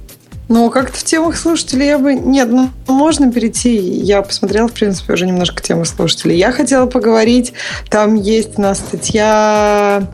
[0.48, 2.14] Ну, как-то в темах слушателей я бы...
[2.14, 3.76] Нет, ну, можно перейти.
[3.76, 6.36] Я посмотрела, в принципе, уже немножко темы слушателей.
[6.36, 7.54] Я хотела поговорить,
[7.88, 10.06] там есть у нас статья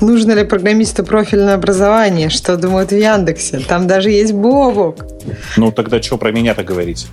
[0.00, 3.60] «Нужно ли программисту профильное образование?» Что думают в Яндексе?
[3.60, 5.06] Там даже есть Бобок.
[5.56, 7.06] Ну, тогда что про меня-то говорить?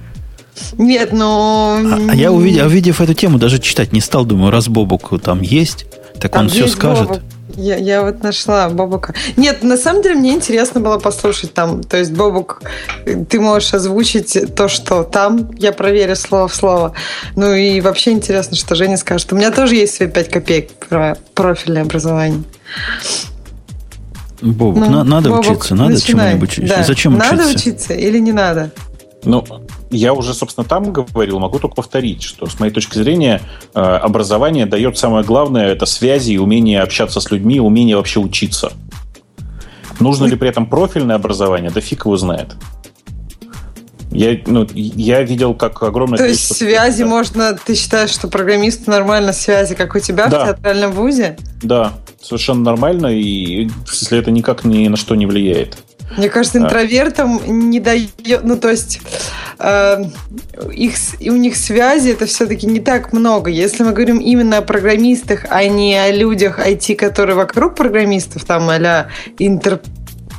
[0.78, 1.80] Нет, но...
[1.84, 4.26] А, а я, увидев, увидев эту тему, даже читать не стал.
[4.26, 5.86] Думаю, раз Бобок там есть,
[6.20, 7.08] так там он все скажет.
[7.08, 7.24] Бобок.
[7.56, 9.14] Я, я вот нашла Бобука.
[9.38, 11.84] Нет, на самом деле мне интересно было послушать там.
[11.84, 12.62] То есть, Бобук,
[13.30, 15.52] ты можешь озвучить то, что там.
[15.58, 16.94] Я проверю слово в слово.
[17.36, 19.32] Ну и вообще интересно, что Женя скажет.
[19.34, 22.44] У меня тоже есть свои 5 копеек про профильное образование.
[24.42, 26.78] Бобук, ну, на, надо Бобук, учиться, надо чему-нибудь учиться.
[26.78, 26.84] Да.
[26.84, 27.46] Зачем надо учиться?
[27.46, 28.72] Надо учиться или не надо?
[29.24, 29.46] Ну,
[29.94, 33.42] я уже, собственно, там говорил, могу только повторить, что с моей точки зрения
[33.74, 38.74] э, образование дает самое главное это связи и умение общаться с людьми, умение вообще учиться.
[40.00, 41.72] Нужно ли при этом профильное образование?
[41.72, 42.56] Да фиг его знает.
[44.12, 47.10] Я, ну, я видел, как огромное То есть связи да.
[47.10, 47.58] можно...
[47.66, 50.44] Ты считаешь, что программисты нормально связи, как у тебя да.
[50.44, 51.36] в театральном вузе?
[51.64, 55.78] Да, совершенно нормально, и если это никак ни на что не влияет.
[56.18, 59.02] Мне кажется, интровертам не дает, ну то есть
[59.60, 60.04] э,
[60.74, 63.50] их, у них связи это все-таки не так много.
[63.50, 68.70] Если мы говорим именно о программистах, а не о людях IT, которые вокруг программистов, там
[68.70, 69.08] а
[69.40, 69.80] интер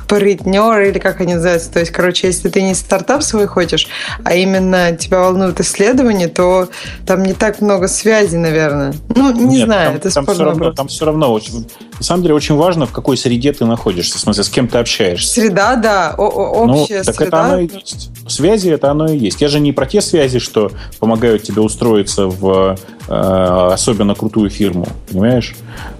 [0.07, 1.71] партнер или как они называются.
[1.71, 3.87] То есть, короче, если ты не стартап свой хочешь,
[4.23, 6.69] а именно тебя волнуют исследования, то
[7.05, 8.93] там не так много связей, наверное.
[9.15, 11.67] Ну, не Нет, знаю, там, это там все, равно, там все равно очень...
[11.97, 14.79] На самом деле очень важно, в какой среде ты находишься, в смысле, с кем ты
[14.79, 15.33] общаешься.
[15.33, 17.27] Среда, да, о- ну, общая ну, так среда.
[17.27, 18.09] это оно и есть.
[18.27, 19.41] Связи это оно и есть.
[19.41, 22.77] Я же не про те связи, что помогают тебе устроиться в
[23.07, 25.55] э, особенно крутую фирму, понимаешь?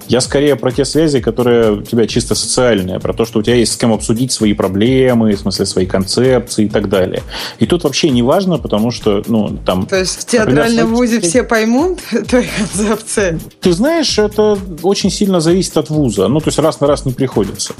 [0.08, 3.56] Я скорее про те связи, которые у тебя чисто социальные, про то, что у тебя
[3.56, 7.22] есть с кем обсудить свои проблемы, в смысле свои концепции и так далее.
[7.58, 9.86] И тут вообще не важно, потому что, ну, там...
[9.86, 13.38] То есть в театральном вузе все поймут твои концепции?
[13.60, 16.28] Ты знаешь, это очень сильно зависит от вуза.
[16.28, 17.74] Ну, то есть раз на раз не приходится.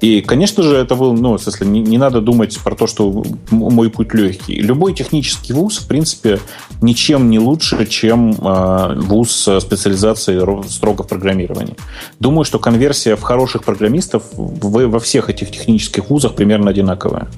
[0.00, 3.24] И, конечно же, это был, ну, в смысле, не, не надо думать про то, что
[3.50, 4.60] мой путь легкий.
[4.60, 6.40] Любой технический вуз, в принципе,
[6.80, 11.76] ничем не лучше, чем э, вуз с специализацией строго в программировании.
[12.18, 17.28] Думаю, что конверсия в хороших программистов в, во всех этих технических вузах примерно одинаковая.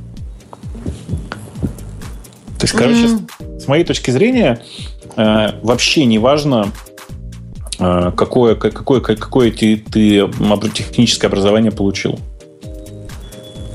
[2.59, 3.61] То есть, короче, mm-hmm.
[3.61, 4.63] с моей точки зрения,
[5.17, 6.71] э, вообще не важно,
[8.17, 10.29] какое, какое, какое ты, ты
[10.75, 12.19] техническое образование получил.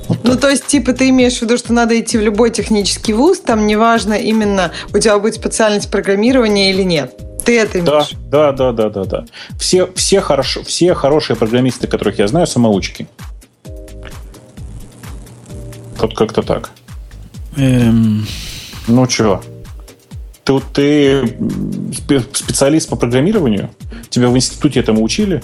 [0.07, 3.13] Вот ну, то есть, типа, ты имеешь в виду, что надо идти в любой технический
[3.13, 7.13] вуз, там неважно именно, у тебя будет специальность программирования или нет.
[7.43, 8.11] Ты это имеешь?
[8.29, 9.25] Да, да, да, да, да, да.
[9.59, 13.07] Все, все, хорошо, все хорошие программисты, которых я знаю, самоучки.
[15.97, 16.71] Вот как-то так.
[17.57, 18.25] Эм...
[18.87, 19.41] Ну, чего?
[20.45, 20.61] Ты,
[22.07, 23.69] ты специалист по программированию?
[24.17, 25.43] Тебя в институте этому учили?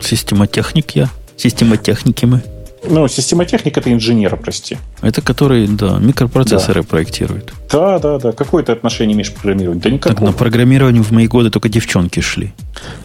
[0.00, 1.10] Системотехник я.
[1.36, 2.40] Системотехники мы.
[2.88, 4.78] Ну, системотехник это инженер, прости.
[5.02, 6.88] Это который, да, микропроцессоры да.
[6.88, 7.52] проектирует.
[7.68, 8.30] Да, да, да.
[8.30, 9.82] Какое ты отношение имеешь к программированию?
[9.82, 10.14] Да никакого.
[10.14, 12.52] Так на программирование в мои годы только девчонки шли.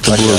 [0.06, 0.38] Понятно.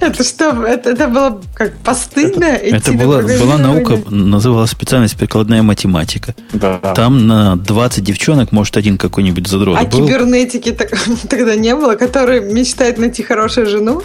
[0.00, 0.64] Это что?
[0.64, 2.44] Это, это было как постыдно?
[2.44, 6.34] Это, это была, была наука, называлась специальность прикладная математика.
[6.52, 6.78] Да.
[6.94, 10.04] Там на 20 девчонок, может, один какой-нибудь задрот а был.
[10.04, 10.90] А кибернетики так,
[11.28, 14.02] тогда не было, который мечтает найти хорошую жену?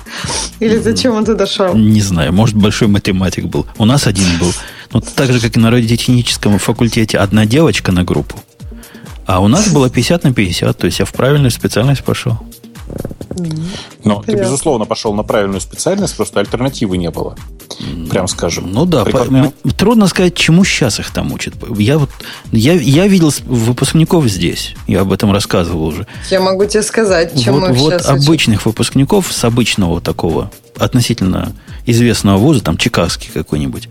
[0.60, 1.76] Или зачем он туда шел?
[1.76, 3.66] Не знаю, может, большой математик был.
[3.78, 4.52] У нас один был.
[4.94, 8.40] Но так же, как и на радиотехническом факультете, одна девочка на группу.
[9.26, 12.38] А у нас было 50 на 50, то есть я в правильную специальность пошел.
[14.04, 17.36] Но ты, безусловно, пошел на правильную специальность, просто альтернативы не было.
[18.10, 18.72] Прям скажем.
[18.72, 19.52] Ну да, Прикладная...
[19.64, 21.56] по, трудно сказать, чему сейчас их там учат.
[21.78, 22.10] Я вот
[22.52, 24.76] я, я видел выпускников здесь.
[24.88, 26.08] Я об этом рассказывал уже.
[26.30, 28.66] Я могу тебе сказать, чему вот, их вот сейчас обычных учат.
[28.68, 31.54] выпускников с обычного такого относительно
[31.86, 33.90] известного вуза, там чикагский какой-нибудь,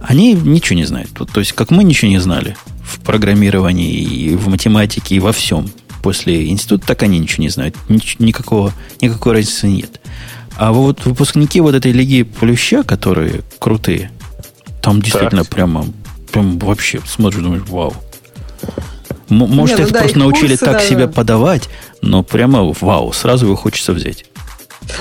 [0.00, 1.10] они ничего не знают.
[1.32, 5.70] То есть, как мы ничего не знали в программировании, и в математике, и во всем
[6.02, 7.76] после института, так они ничего не знают.
[7.88, 10.00] Никакого, никакой разницы нет.
[10.56, 14.10] А вот выпускники вот этой лиги Плюща, которые крутые,
[14.82, 15.54] там действительно так.
[15.54, 15.86] прямо,
[16.32, 17.94] прям вообще смотришь, думаешь, вау.
[19.28, 20.88] Может, Не, ну, их да, просто научили так даже.
[20.88, 21.68] себя подавать,
[22.02, 24.24] но прямо вау, сразу его хочется взять.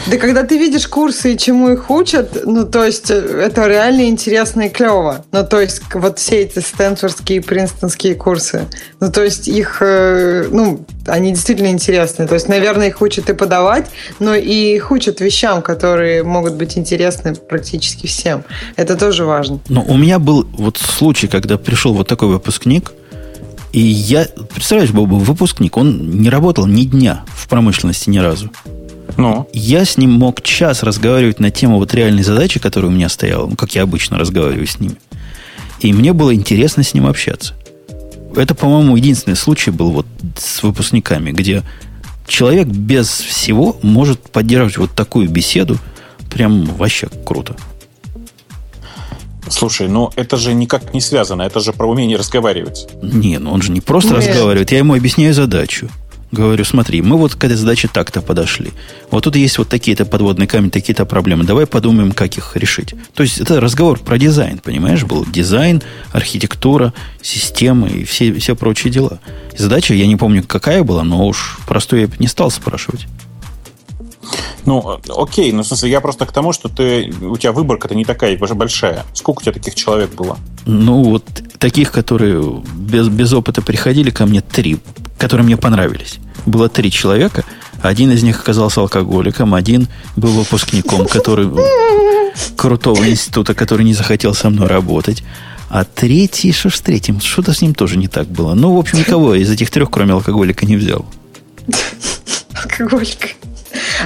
[0.07, 4.07] Да когда ты видишь курсы и чему их учат, ну, то есть, э, это реально
[4.07, 5.25] интересно и клево.
[5.31, 8.65] Ну, то есть, вот все эти стэнфордские и принстонские курсы,
[8.99, 12.27] ну, то есть, их, э, ну, они действительно интересны.
[12.27, 13.87] То есть, наверное, их учат и подавать,
[14.19, 18.43] но и их учат вещам, которые могут быть интересны практически всем.
[18.75, 19.59] Это тоже важно.
[19.69, 22.91] Но у меня был вот случай, когда пришел вот такой выпускник,
[23.71, 28.49] и я, представляешь, был бы выпускник, он не работал ни дня в промышленности ни разу.
[29.17, 29.47] Ну?
[29.53, 33.47] Я с ним мог час разговаривать на тему вот реальной задачи, которая у меня стояла,
[33.47, 34.95] ну, как я обычно разговариваю с ними.
[35.79, 37.53] И мне было интересно с ним общаться.
[38.35, 40.05] Это, по-моему, единственный случай был вот
[40.37, 41.63] с выпускниками, где
[42.27, 45.77] человек без всего может поддерживать вот такую беседу.
[46.29, 47.55] Прям вообще круто.
[49.49, 52.87] Слушай, ну это же никак не связано, это же про умение разговаривать.
[53.01, 54.27] Не, ну он же не просто Нет.
[54.27, 55.89] разговаривает, я ему объясняю задачу.
[56.31, 58.71] Говорю, смотри, мы вот к этой задаче так-то подошли.
[59.09, 61.43] Вот тут есть вот такие-то подводные камни, такие-то проблемы.
[61.43, 62.93] Давай подумаем, как их решить.
[63.15, 65.81] То есть это разговор про дизайн, понимаешь, был дизайн,
[66.11, 69.19] архитектура, системы и все, все прочие дела.
[69.57, 73.07] Задача, я не помню, какая была, но уж простую я не стал спрашивать.
[74.65, 78.05] Ну, окей, ну, в смысле, я просто к тому, что ты, у тебя выборка-то не
[78.05, 79.05] такая уже большая.
[79.13, 80.37] Сколько у тебя таких человек было?
[80.65, 81.25] Ну, вот
[81.57, 84.79] таких, которые без, без опыта приходили ко мне, три,
[85.17, 86.19] которые мне понравились.
[86.45, 87.43] Было три человека.
[87.81, 91.49] Один из них оказался алкоголиком, один был выпускником, который
[92.55, 95.23] крутого института, который не захотел со мной работать.
[95.69, 97.21] А третий, что ж с третьим?
[97.21, 98.53] Что-то с ним тоже не так было.
[98.55, 101.05] Ну, в общем, никого из этих трех, кроме алкоголика, не взял.
[102.53, 103.35] Алкоголик.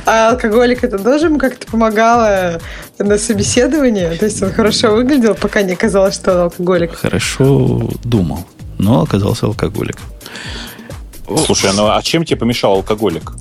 [0.06, 2.60] А алкоголик это тоже ему как-то помогало
[2.99, 4.15] на собеседовании?
[4.18, 6.95] То есть он хорошо выглядел, пока не оказалось, что он алкоголик?
[6.95, 8.45] Хорошо думал,
[8.78, 10.06] но оказался алкоголиком.
[11.45, 13.34] Слушай, ну а чем тебе помешал алкоголик?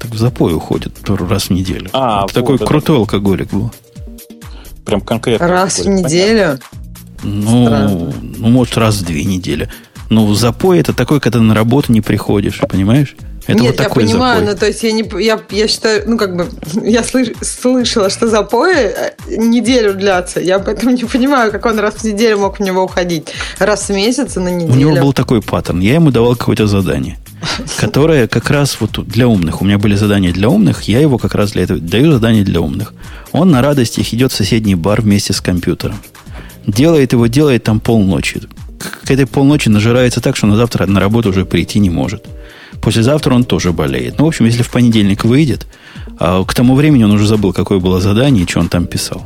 [0.00, 1.90] Так в запой уходит раз в неделю.
[1.92, 2.66] А, вот, такой это...
[2.66, 3.72] крутой алкоголик был.
[4.84, 5.48] Прям конкретно.
[5.48, 6.60] Раз в неделю?
[7.22, 9.68] Ну, ну, может, раз в две недели.
[10.10, 13.16] Ну, запой это такой, когда на работу не приходишь, понимаешь?
[13.46, 14.54] Это Нет, вот я понимаю, запой.
[14.54, 16.48] но то есть я не, я, я считаю, ну как бы,
[16.84, 20.40] я слыш, слышала, что запои э, неделю длятся.
[20.40, 23.28] Я поэтому не понимаю, как он раз в неделю мог в него уходить.
[23.58, 24.72] Раз в месяц на неделю.
[24.72, 25.80] У него был такой паттерн.
[25.80, 27.18] Я ему давал какое-то задание,
[27.78, 29.62] которое как раз вот для умных.
[29.62, 32.60] У меня были задания для умных, я его как раз для этого даю задание для
[32.60, 32.94] умных.
[33.30, 35.98] Он на радостях идет в соседний бар вместе с компьютером.
[36.66, 38.40] Делает его, делает там полночи.
[39.04, 42.24] К этой полночи нажирается так, что на завтра на работу уже прийти не может.
[42.80, 44.18] Послезавтра он тоже болеет.
[44.18, 45.66] Ну, в общем, если в понедельник выйдет,
[46.18, 49.24] а к тому времени он уже забыл, какое было задание и что он там писал.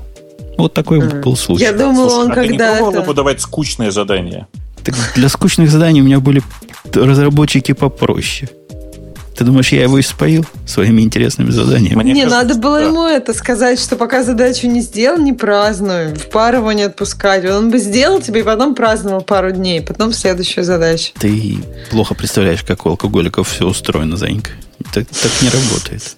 [0.56, 1.22] Вот такой mm.
[1.22, 1.64] был случай.
[1.64, 3.02] Я думал, Слушай, он а когда ты не пробовал это...
[3.02, 4.46] ему давать скучные задания?
[4.84, 6.42] Так для скучных заданий у меня были
[6.92, 8.50] разработчики попроще.
[9.40, 12.02] Ты думаешь, я его испоил своими интересными заданиями?
[12.02, 12.86] Мне не, кажется, надо было да.
[12.88, 16.12] ему это сказать, что пока задачу не сделал, не празднуй.
[16.12, 17.46] В пару его не отпускать.
[17.46, 19.80] Он бы сделал тебе и потом праздновал пару дней.
[19.80, 21.12] Потом следующая задача.
[21.18, 21.56] Ты
[21.90, 24.50] плохо представляешь, как у алкоголиков все устроено, Занька.
[24.92, 26.16] Так, так не работает.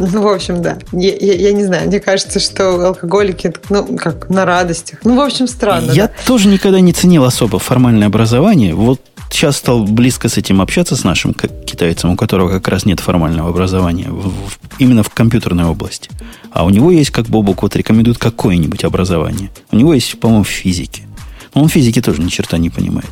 [0.00, 0.78] Ну, в общем, да.
[0.92, 5.00] Я, я, я не знаю, мне кажется, что алкоголики, ну, как на радостях.
[5.04, 5.92] Ну, в общем, странно.
[5.92, 6.12] Я да.
[6.26, 8.74] тоже никогда не ценил особо формальное образование.
[8.74, 13.00] Вот сейчас стал близко с этим общаться, с нашим китайцем, у которого как раз нет
[13.00, 16.10] формального образования в, в, именно в компьютерной области.
[16.52, 19.50] А у него есть, как Бобок вот рекомендует, какое-нибудь образование.
[19.70, 21.02] У него есть, по-моему, в физике.
[21.54, 23.10] Но он в физике тоже ни черта не понимает.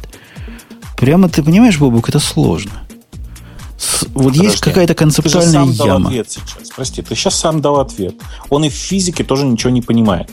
[0.96, 2.72] Прямо ты понимаешь, Бобок, это сложно.
[3.78, 6.00] С, вот Подожди, есть какая-то концептуальная ты же сам яма.
[6.00, 6.70] Дал ответ сейчас.
[6.74, 8.16] Прости, ты сейчас сам дал ответ.
[8.50, 10.30] Он и в физике тоже ничего не понимает.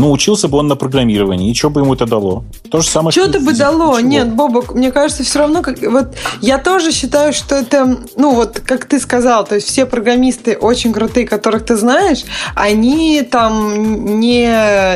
[0.00, 2.42] Ну, учился бы он на программировании, и что бы ему это дало?
[2.70, 3.98] То же самое, что Что-то бы дало.
[3.98, 4.08] Ничего.
[4.08, 8.62] Нет, Бобок, мне кажется, все равно, как, вот я тоже считаю, что это, ну, вот,
[8.64, 12.24] как ты сказал, то есть все программисты очень крутые, которых ты знаешь,
[12.54, 14.48] они там не,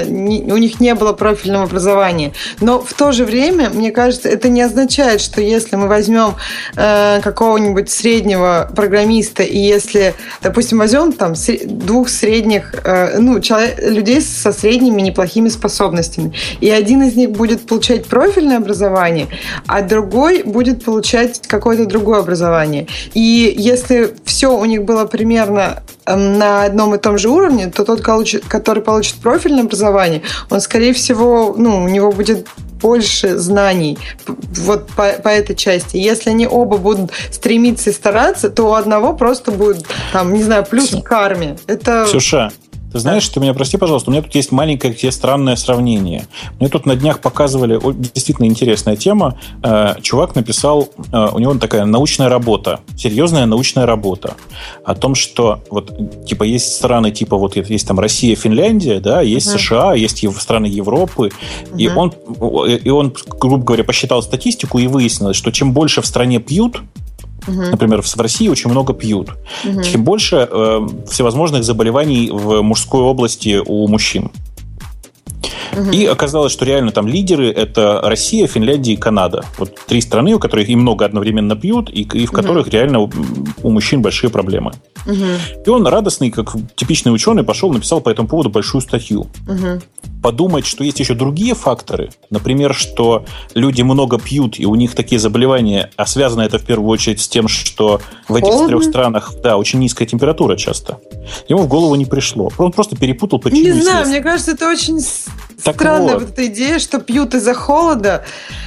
[0.08, 2.32] не у них не было профильного образования.
[2.60, 6.36] Но в то же время, мне кажется, это не означает, что если мы возьмем
[6.76, 11.34] э, какого-нибудь среднего программиста, и если, допустим, возьмем там
[11.66, 16.32] двух средних, э, ну, человек, людей со средним средними неплохими способностями.
[16.60, 19.26] И один из них будет получать профильное образование,
[19.66, 22.86] а другой будет получать какое-то другое образование.
[23.14, 27.84] И если все у них было примерно эм, на одном и том же уровне, то
[27.84, 32.46] тот, который получит профильное образование, он, скорее всего, ну, у него будет
[32.80, 35.96] больше знаний вот по, по этой части.
[35.96, 40.66] Если они оба будут стремиться и стараться, то у одного просто будет, там, не знаю,
[40.70, 41.56] плюс к карме.
[41.66, 42.04] Это...
[42.06, 42.52] Ксюша,
[42.94, 46.28] Ты знаешь, ты меня прости, пожалуйста, у меня тут есть маленькое тебе странное сравнение.
[46.60, 49.36] Мне тут на днях показывали действительно интересная тема.
[49.64, 54.34] Э, чувак написал, э, у него такая научная работа, серьезная научная работа
[54.84, 59.48] о том, что вот типа есть страны типа вот есть там Россия, Финляндия, да, есть
[59.48, 59.58] uh-huh.
[59.58, 61.32] США, есть страны Европы,
[61.72, 61.76] uh-huh.
[61.76, 62.14] и он
[62.76, 66.80] и он, грубо говоря, посчитал статистику и выяснилось, что чем больше в стране пьют,
[67.46, 67.62] Угу.
[67.62, 69.30] Например, в России очень много пьют.
[69.64, 69.82] Угу.
[69.82, 74.30] Тем больше э, всевозможных заболеваний в мужской области у мужчин.
[75.76, 75.90] Угу.
[75.90, 79.44] И оказалось, что реально там лидеры это Россия, Финляндия и Канада.
[79.58, 82.72] Вот три страны, у которых и много одновременно пьют, и, и в которых угу.
[82.72, 83.10] реально у,
[83.62, 84.72] у мужчин большие проблемы.
[85.06, 85.64] Угу.
[85.66, 89.26] И он радостный, как типичный ученый, пошел, написал по этому поводу большую статью.
[89.46, 89.82] Угу.
[90.22, 92.10] Подумать, что есть еще другие факторы.
[92.30, 96.88] Например, что люди много пьют, и у них такие заболевания, а связано это в первую
[96.88, 98.68] очередь с тем, что в этих Холодно?
[98.68, 100.98] трех странах, да, очень низкая температура часто.
[101.48, 102.50] Ему в голову не пришло.
[102.56, 103.74] Он просто перепутал причину.
[103.74, 105.00] Не знаю, мне кажется, это очень
[105.64, 106.22] так странная вот.
[106.22, 108.24] вот эта идея, что пьют из-за холода.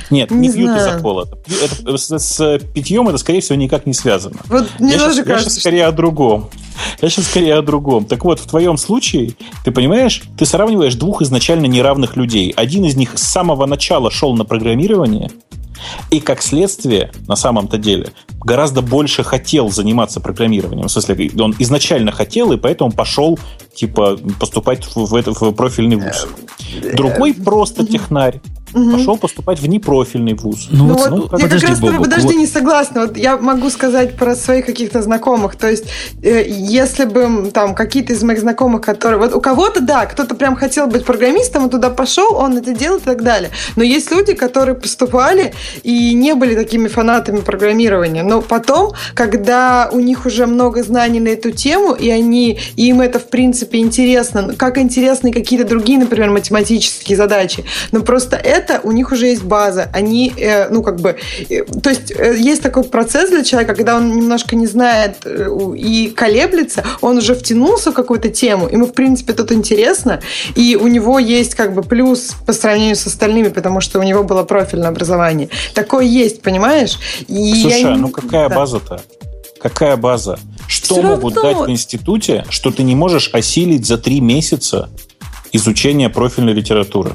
[0.10, 1.38] Нет, не, не пьют из-за холода.
[1.64, 4.38] Это, с, с питьем это, скорее всего, никак не связано.
[4.48, 5.50] Вот мне я тоже сейчас, кажется.
[5.50, 6.50] Я сейчас скорее о другом.
[7.02, 8.06] Я сейчас скорее о другом.
[8.06, 9.34] Так вот, в твоем случае,
[9.64, 12.52] ты понимаешь, ты сравниваешь двух изначально неравных людей.
[12.56, 15.32] Один из них с самого начала шел на программирование,
[16.12, 18.12] и как следствие, на самом-то деле,
[18.44, 20.88] гораздо больше хотел заниматься программированием.
[20.88, 23.40] В смысле, он изначально хотел, и поэтому пошел
[23.76, 26.28] типа поступать в, в, в профильный вуз.
[26.94, 28.42] Другой просто технарь
[28.74, 28.92] угу.
[28.92, 30.68] пошел поступать в непрофильный вуз.
[30.72, 32.36] Ну, ну вот, ну, я подожди, как раз Бобок, подожди, вот.
[32.36, 33.02] не согласна.
[33.02, 35.56] Вот я могу сказать про своих каких-то знакомых.
[35.56, 35.86] То есть,
[36.22, 39.20] э, если бы там какие-то из моих знакомых, которые...
[39.20, 42.98] Вот у кого-то, да, кто-то прям хотел быть программистом, он туда пошел, он это делал
[42.98, 43.52] и так далее.
[43.76, 45.54] Но есть люди, которые поступали
[45.84, 48.24] и не были такими фанатами программирования.
[48.24, 53.02] Но потом, когда у них уже много знаний на эту тему, и они, и им
[53.02, 58.82] это, в принципе, интересно, как интересны какие-то другие, например, математические задачи, но просто это это
[58.84, 59.90] у них уже есть база.
[59.94, 61.16] Они, э, ну, как бы,
[61.50, 65.50] э, то есть э, есть такой процесс для человека, когда он немножко не знает э,
[65.78, 70.20] и колеблется, он уже втянулся в какую-то тему, ему, в принципе, тут интересно,
[70.56, 74.24] и у него есть как бы плюс по сравнению с остальными, потому что у него
[74.24, 75.50] было профильное образование.
[75.74, 77.00] Такое есть, понимаешь?
[77.28, 77.96] И Слушай, я...
[77.96, 78.56] ну какая да.
[78.56, 79.02] база-то?
[79.62, 80.40] Какая база?
[80.68, 81.54] Что Все могут равно...
[81.54, 84.90] дать в институте, что ты не можешь осилить за три месяца
[85.52, 87.12] изучения профильной литературы?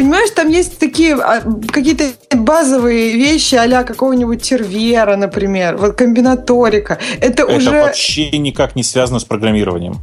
[0.00, 2.04] Понимаешь, там есть такие а, какие-то
[2.34, 6.98] базовые вещи а какого-нибудь тервера, например, вот комбинаторика.
[7.20, 7.70] Это, это уже...
[7.70, 9.98] вообще никак не связано с программированием.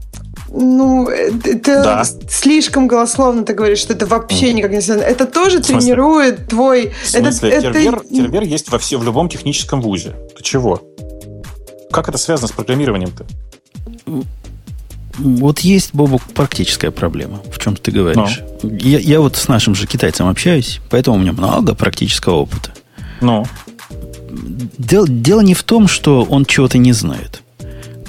[0.49, 2.03] Ну, это да.
[2.29, 5.03] слишком голословно ты говоришь, что это вообще никак не связано.
[5.03, 6.91] Это тоже тренирует твой...
[7.03, 7.49] В смысле?
[7.49, 8.07] Это, тервер, это...
[8.07, 10.13] тервер есть во все, в любом техническом вузе.
[10.37, 10.79] Ты чего?
[11.91, 13.25] Как это связано с программированием-то?
[15.17, 18.41] Вот есть, Бобок, практическая проблема, в чем ты говоришь.
[18.61, 18.77] Ну.
[18.77, 22.71] Я, я вот с нашим же китайцем общаюсь, поэтому у меня много практического опыта.
[23.21, 23.45] Ну.
[24.77, 27.41] Дело, дело не в том, что он чего-то не знает.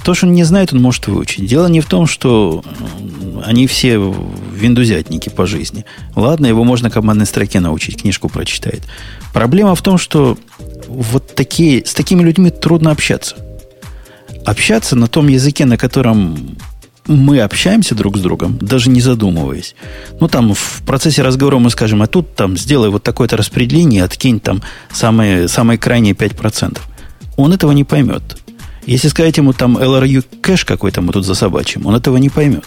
[0.03, 1.45] То, что он не знает, он может выучить.
[1.45, 2.63] Дело не в том, что
[3.43, 3.97] они все
[4.53, 5.85] виндузятники по жизни.
[6.15, 8.83] Ладно, его можно командной строке научить, книжку прочитает.
[9.33, 10.37] Проблема в том, что
[10.87, 13.35] вот такие, с такими людьми трудно общаться.
[14.45, 16.57] Общаться на том языке, на котором
[17.09, 19.75] мы общаемся друг с другом, даже не задумываясь.
[20.19, 24.39] Ну, там в процессе разговора мы скажем, а тут там сделай вот такое-то распределение, откинь
[24.39, 24.61] там
[24.91, 26.79] самые, самые крайние 5%.
[27.35, 28.37] Он этого не поймет.
[28.85, 32.65] Если сказать ему там LRU кэш какой-то мы тут засобачим, он этого не поймет.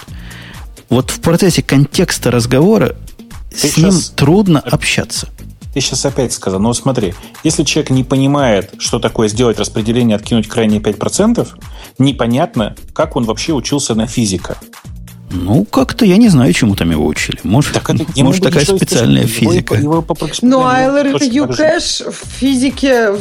[0.89, 2.97] Вот в процессе контекста разговора
[3.51, 5.29] Ты с ним трудно общаться.
[5.73, 10.49] Ты сейчас опять сказал, ну смотри, если человек не понимает, что такое сделать распределение, откинуть
[10.49, 11.49] крайние 5%,
[11.99, 14.59] непонятно, как он вообще учился на физика.
[15.35, 17.39] Ну, как-то я не знаю, чему там его учили.
[17.43, 19.75] Может, так это, может такая специальная физика.
[19.75, 20.07] Его, его
[20.43, 23.15] ну, а LRTU кэш в физике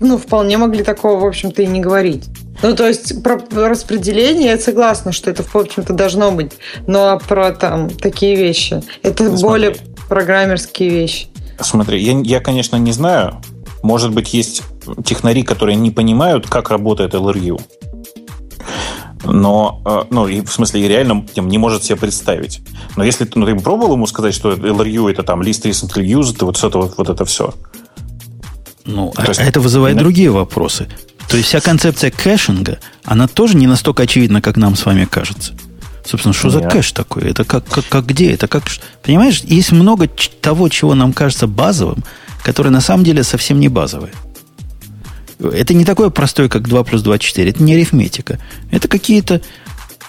[0.00, 2.24] ну, вполне могли такого, в общем-то, и не говорить.
[2.62, 6.52] Ну, то есть про распределение я согласна, что это, в общем-то, должно быть.
[6.86, 9.76] Но про там такие вещи, это ну, более
[10.08, 11.26] программерские вещи.
[11.60, 13.40] Смотри, я, я, конечно, не знаю.
[13.82, 14.62] Может быть, есть
[15.04, 17.60] технари, которые не понимают, как работает LRU.
[19.24, 22.60] Но, э, ну, и, в смысле, и реально не может себе представить.
[22.96, 26.62] Но если ну, ты пробовал ему сказать, что LRU это там list recently used, вот
[26.62, 27.54] это вот, вот это все.
[28.84, 30.04] Ну, а, есть, это вызывает именно...
[30.04, 30.88] другие вопросы.
[31.28, 35.54] То есть вся концепция кэшинга, она тоже не настолько очевидна, как нам с вами кажется.
[36.04, 36.54] Собственно, что Нет.
[36.54, 37.30] за кэш такой?
[37.30, 38.32] Это как, как, как где?
[38.32, 38.64] Это как...
[39.02, 40.08] Понимаешь, есть много
[40.40, 42.02] того, чего нам кажется базовым,
[42.42, 44.10] которое на самом деле совсем не базовое.
[45.38, 47.50] Это не такое простое, как 2 плюс 2, 4.
[47.50, 48.38] Это не арифметика.
[48.70, 49.40] Это какие-то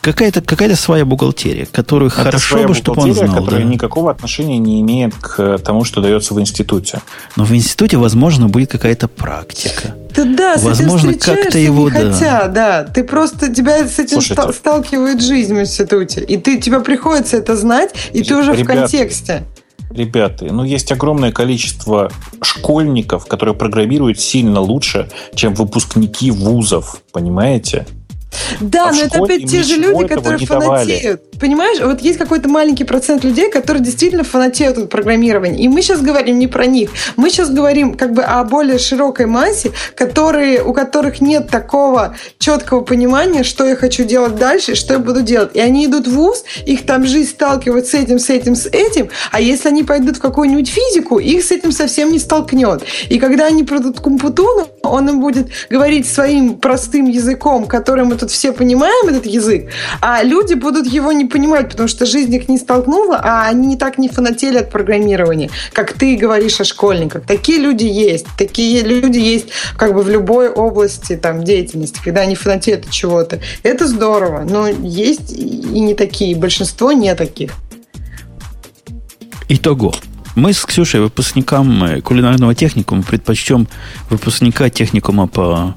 [0.03, 3.35] Какая-то какая своя бухгалтерия, которую Это хорошо бы, чтобы он знал.
[3.37, 3.69] которая да.
[3.69, 6.99] никакого отношения не имеет к тому, что дается в институте.
[7.37, 9.95] Но в институте, возможно, будет какая-то практика.
[10.13, 12.11] Да, да, возможно, как-то его, да.
[12.11, 16.59] Хотя, да, ты просто тебя с этим Слушай, ста- сталкивает жизнь в институте, и ты
[16.59, 19.43] тебе приходится это знать, и ты уже ребята, в контексте.
[19.89, 22.11] Ребята, ну есть огромное количество
[22.41, 27.85] школьников, которые программируют сильно лучше, чем выпускники вузов, понимаете?
[28.61, 31.21] Да, а но это опять те же люди, которые фанатеют.
[31.39, 35.63] Понимаешь, вот есть какой-то маленький процент людей, которые действительно фанатеют от программирования.
[35.63, 36.91] И мы сейчас говорим не про них.
[37.15, 42.81] Мы сейчас говорим как бы о более широкой массе, которые, у которых нет такого четкого
[42.81, 45.51] понимания, что я хочу делать дальше, что я буду делать.
[45.53, 49.09] И они идут в ВУЗ, их там жизнь сталкивает с этим, с этим, с этим.
[49.31, 52.83] А если они пойдут в какую-нибудь физику, их с этим совсем не столкнет.
[53.09, 58.15] И когда они придут к Умпутуну, он им будет говорить своим простым языком, которым мы
[58.23, 59.69] тут все понимаем этот язык,
[59.99, 63.75] а люди будут его не понимать, потому что жизнь их не столкнула, а они не
[63.75, 67.25] так не фанатели от программирования, как ты говоришь о школьниках.
[67.25, 68.27] Такие люди есть.
[68.37, 73.41] Такие люди есть как бы в любой области там, деятельности, когда они фанатеют от чего-то.
[73.61, 76.35] Это здорово, но есть и не такие.
[76.35, 77.51] Большинство не таких.
[79.49, 79.93] Итого.
[80.35, 83.67] Мы с Ксюшей, выпускникам э, кулинарного техникума, предпочтем
[84.09, 85.75] выпускника техникума по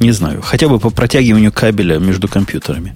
[0.00, 2.94] не знаю, хотя бы по протягиванию кабеля между компьютерами.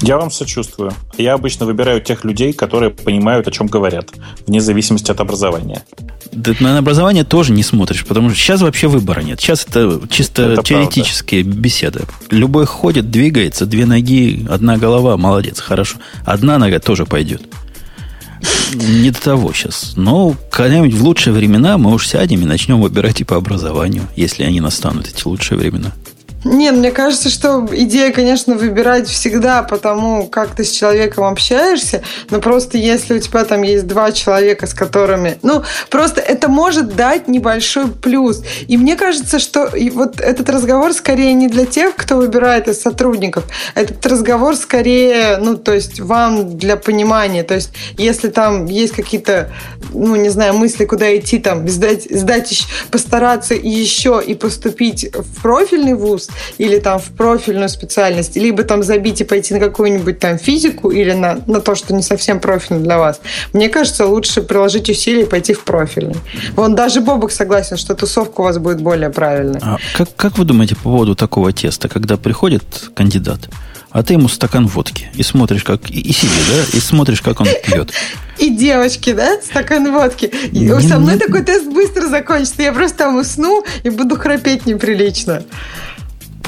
[0.00, 0.92] Я вам сочувствую.
[1.16, 4.10] Я обычно выбираю тех людей, которые понимают, о чем говорят,
[4.46, 5.82] вне зависимости от образования.
[6.30, 9.40] Да, на образование тоже не смотришь, потому что сейчас вообще выбора нет.
[9.40, 11.60] Сейчас это чисто это теоретические правда.
[11.60, 12.00] беседы.
[12.30, 15.96] Любой ходит, двигается, две ноги, одна голова, молодец, хорошо.
[16.24, 17.42] Одна нога тоже пойдет
[18.72, 19.94] не до того сейчас.
[19.96, 24.44] Но когда-нибудь в лучшие времена мы уж сядем и начнем выбирать и по образованию, если
[24.44, 25.92] они настанут, эти лучшие времена.
[26.44, 32.02] Нет, мне кажется, что идея, конечно, выбирать всегда по тому, как ты с человеком общаешься,
[32.30, 35.38] но просто если у тебя там есть два человека, с которыми...
[35.42, 38.42] Ну, просто это может дать небольшой плюс.
[38.68, 43.44] И мне кажется, что вот этот разговор скорее не для тех, кто выбирает из сотрудников.
[43.74, 47.42] Этот разговор скорее, ну, то есть вам для понимания.
[47.42, 49.50] То есть если там есть какие-то,
[49.92, 55.94] ну, не знаю, мысли, куда идти, там, сдать, сдать постараться еще и поступить в профильный
[55.94, 56.27] вуз,
[56.58, 61.12] или там в профильную специальность, либо там забить и пойти на какую-нибудь там физику или
[61.12, 63.20] на, на то, что не совсем профильно для вас.
[63.52, 66.16] Мне кажется, лучше приложить усилия и пойти в профильный.
[66.54, 69.60] Вон даже Бобок согласен, что тусовка у вас будет более правильной.
[69.62, 73.48] А как, как вы думаете по поводу такого теста, когда приходит кандидат,
[73.90, 77.40] а ты ему стакан водки и смотришь, как и, и себе, да, и смотришь, как
[77.40, 77.92] он пьет.
[78.38, 80.26] И девочки, да, стакан водки.
[80.26, 82.62] И со мной такой тест быстро закончится.
[82.62, 85.42] Я просто там усну и буду храпеть неприлично.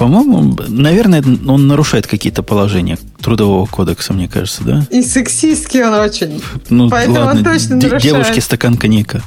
[0.01, 4.86] По-моему, наверное, он нарушает какие-то положения трудового кодекса, мне кажется, да?
[4.90, 6.43] И сексистский он очень.
[6.70, 8.02] Ну, Поэтому ладно, он точно нарушает.
[8.02, 9.20] Девушке стакан коньяка.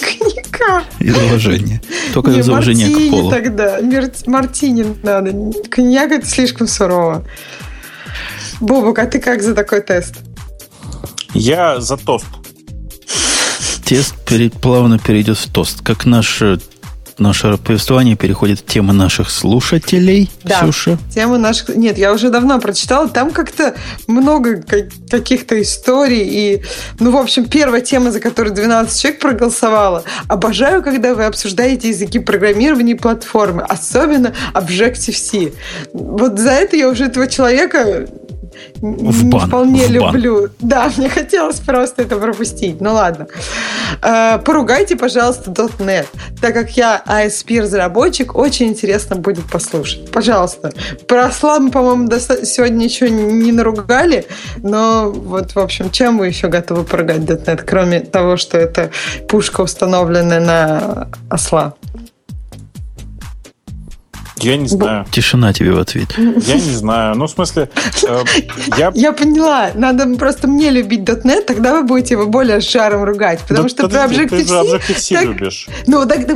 [0.00, 0.82] Коньяка.
[0.98, 1.80] Из уважения.
[2.12, 3.30] Только из уважения к полу.
[3.30, 3.78] тогда.
[4.26, 5.32] Мартини надо.
[5.70, 7.24] Коньяк это слишком сурово.
[8.58, 10.16] Бобук, а ты как за такой тест?
[11.34, 12.26] Я за тост.
[13.84, 14.16] Тест
[14.60, 15.82] плавно перейдет в тост.
[15.82, 16.58] Как наш э,
[17.20, 20.98] наше повествование переходит к теме наших слушателей, да, Ксюша.
[21.14, 21.76] тема наших...
[21.76, 23.08] Нет, я уже давно прочитала.
[23.08, 23.74] Там как-то
[24.06, 24.62] много
[25.10, 26.22] каких-то историй.
[26.22, 26.62] И,
[26.98, 30.04] ну, в общем, первая тема, за которую 12 человек проголосовало.
[30.28, 33.62] Обожаю, когда вы обсуждаете языки программирования и платформы.
[33.62, 35.52] Особенно Objective-C.
[35.92, 38.06] Вот за это я уже этого человека
[38.80, 40.42] в бан, вполне в люблю.
[40.42, 40.50] Бан.
[40.60, 42.80] Да, мне хотелось просто это пропустить.
[42.80, 43.26] Ну ладно.
[44.02, 46.06] Э, поругайте, пожалуйста, .NET.
[46.40, 50.10] Так как я ASP-разработчик, очень интересно будет послушать.
[50.10, 50.72] Пожалуйста.
[51.06, 52.08] Про мы, по-моему,
[52.44, 54.26] сегодня ничего не наругали,
[54.58, 58.90] но вот, в общем, чем вы еще готовы поругать .NET, кроме того, что это
[59.28, 61.74] пушка, установленная на осла?
[64.42, 65.06] Я не знаю.
[65.10, 66.08] Тишина тебе в ответ.
[66.16, 67.16] Я не знаю.
[67.16, 67.68] Ну, в смысле,
[68.06, 68.18] э,
[68.78, 68.92] я...
[68.94, 69.70] Я поняла.
[69.74, 73.40] Надо просто мне любить .NET, тогда вы будете его более жаром ругать.
[73.40, 74.54] Потому да, что про Objective-C...
[74.54, 75.24] Objective-C так...
[75.24, 75.68] любишь.
[75.86, 76.26] Ну, так,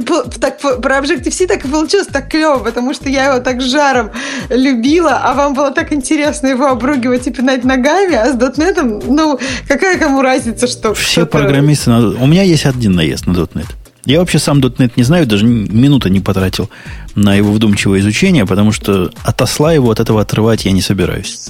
[0.41, 4.11] так, про Objective-C так и получилось так клево, потому что я его так жаром
[4.51, 9.39] любила, а вам было так интересно его обругивать и пинать ногами, а с .NET, ну,
[9.69, 10.95] какая кому разница, что...
[10.95, 11.91] Все программисты...
[11.91, 13.67] У меня есть один наезд на .NET.
[14.07, 16.69] Я вообще сам .NET не знаю, даже минуты не потратил
[17.15, 21.49] на его вдумчивое изучение, потому что от осла его от этого отрывать я не собираюсь.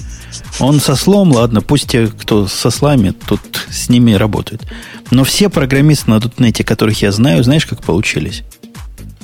[0.59, 4.63] Он со слом, ладно, пусть те, кто со слами, тут с ними работают.
[5.11, 8.43] Но все программисты на .NET, которых я знаю, знаешь, как получились?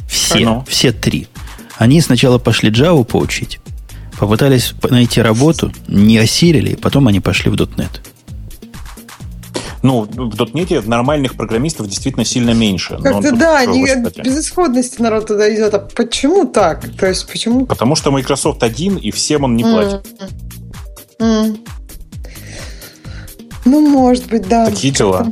[0.10, 1.28] Все, все три.
[1.78, 3.60] Они сначала пошли Java поучить,
[4.20, 8.02] Попытались найти работу, не осилили, потом они пошли в .NET.
[9.82, 13.00] Ну, в .NET нормальных программистов действительно сильно меньше.
[13.02, 15.74] Как-то да, они от безысходности народ туда идет.
[15.74, 16.88] А почему так?
[16.98, 17.66] То есть почему?
[17.66, 20.06] Потому что Microsoft один, и всем он не платит.
[21.20, 21.68] Mm.
[23.66, 24.66] Ну, может быть, да.
[24.66, 25.32] Такие дела.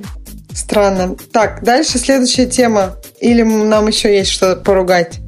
[0.53, 1.15] Странно.
[1.31, 2.95] Так, дальше следующая тема.
[3.19, 5.19] Или нам еще есть что поругать?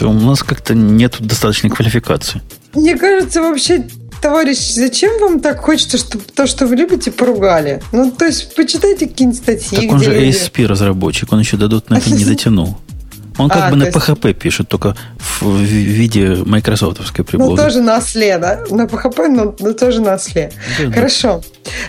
[0.00, 2.42] У нас как-то нет достаточной квалификации.
[2.74, 3.86] Мне кажется, вообще
[4.22, 7.82] товарищ, зачем вам так хочется, чтобы то, что вы любите, поругали?
[7.92, 9.78] Ну, то есть, почитайте какие-нибудь статьи.
[9.78, 10.34] Так он же люди...
[10.34, 12.78] ASP-разработчик, он еще дадут на это не дотянул.
[13.38, 13.96] Он как а, бы на есть...
[13.96, 17.50] PHP пишет, только в виде майкрософтовской приблуды.
[17.50, 18.60] Ну, тоже на осле, да?
[18.70, 20.52] На PHP, но, но тоже на осле.
[20.78, 21.42] Да, Хорошо.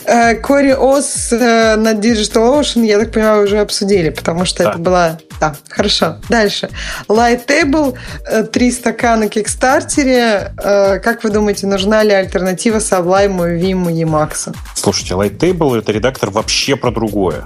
[0.05, 0.35] Да.
[0.35, 4.69] Кори Ос на DigitalOcean, я так понимаю, уже обсудили, потому что да.
[4.71, 5.19] это была...
[5.39, 6.17] Да, хорошо.
[6.29, 6.69] Дальше.
[7.09, 10.53] Lighttable, э, три стакана Кикстартере.
[10.57, 14.55] Э, как вы думаете, нужна ли альтернатива Sublime, Vim и Emacs?
[14.75, 17.45] Слушайте, Lighttable— это редактор вообще про другое.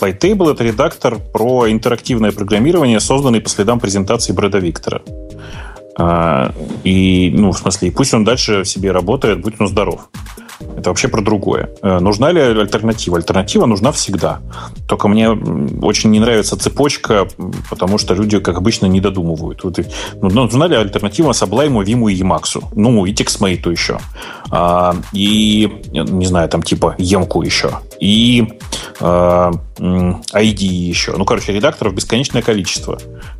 [0.00, 5.00] Lighttable— это редактор про интерактивное программирование, созданный по следам презентации Брэда Виктора.
[5.98, 6.52] А,
[6.84, 10.08] и, ну, в смысле, пусть он дальше себе работает, будь он здоров.
[10.76, 11.70] Это вообще про другое.
[11.82, 13.16] Э, нужна ли альтернатива?
[13.16, 14.40] Альтернатива нужна всегда.
[14.88, 17.28] Только мне очень не нравится цепочка,
[17.70, 19.64] потому что люди, как обычно, не додумывают.
[19.64, 19.78] Вот,
[20.20, 22.64] ну, нужна ли альтернатива Sublime, Vim и Emacs?
[22.74, 23.98] Ну, и TextMate еще.
[24.50, 27.70] А, и, не знаю, там типа Емку еще.
[28.00, 28.46] И
[29.00, 31.16] а, ID еще.
[31.16, 32.98] Ну, короче, редакторов бесконечное количество.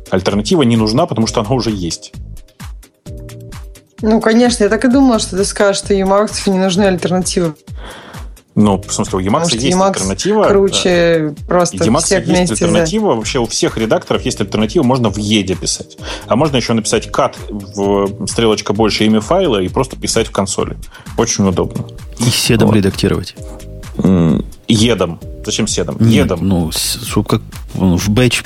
[0.09, 2.13] Альтернатива не нужна, потому что она уже есть.
[4.01, 7.55] Ну, конечно, я так и думала, что ты скажешь, что Emacs не нужны альтернативы.
[8.53, 10.43] Ну, в смысле, у Emacs есть Emacs альтернатива.
[10.45, 13.11] круче просто Emacs всех есть альтернатива.
[13.11, 13.15] За...
[13.17, 14.83] Вообще у всех редакторов есть альтернатива.
[14.83, 15.97] Можно в еде писать.
[16.25, 20.75] А можно еще написать кат в стрелочка больше имя файла и просто писать в консоли.
[21.17, 21.85] Очень удобно.
[22.19, 22.77] И седом вот.
[22.77, 23.35] редактировать.
[24.67, 25.19] Едом.
[25.45, 25.97] Зачем седом?
[25.99, 26.47] Нет, Едом.
[26.47, 26.71] Ну,
[27.23, 27.41] как
[27.73, 28.43] в бэч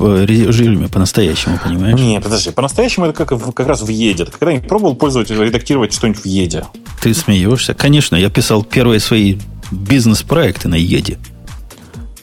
[0.00, 1.98] режиме по-настоящему, понимаешь?
[1.98, 4.24] Не, подожди, по-настоящему это как, как раз в еде.
[4.24, 6.64] Ты когда-нибудь пробовал пользователь редактировать что-нибудь в еде?
[7.02, 7.74] Ты смеешься?
[7.74, 9.36] Конечно, я писал первые свои
[9.70, 11.18] бизнес-проекты на еде.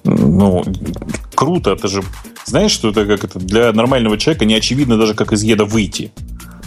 [0.03, 0.63] Ну,
[1.35, 2.03] круто, это же...
[2.45, 6.11] Знаешь, что это как это для нормального человека не очевидно даже, как из еда выйти.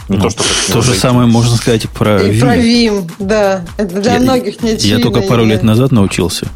[0.09, 0.43] Не ну, то, что
[0.73, 2.39] то же самое можно сказать про и Vim.
[2.39, 3.65] Про Vim, да.
[3.77, 4.97] Это для я, многих не очевидно.
[4.97, 6.47] Я только пару лет назад научился.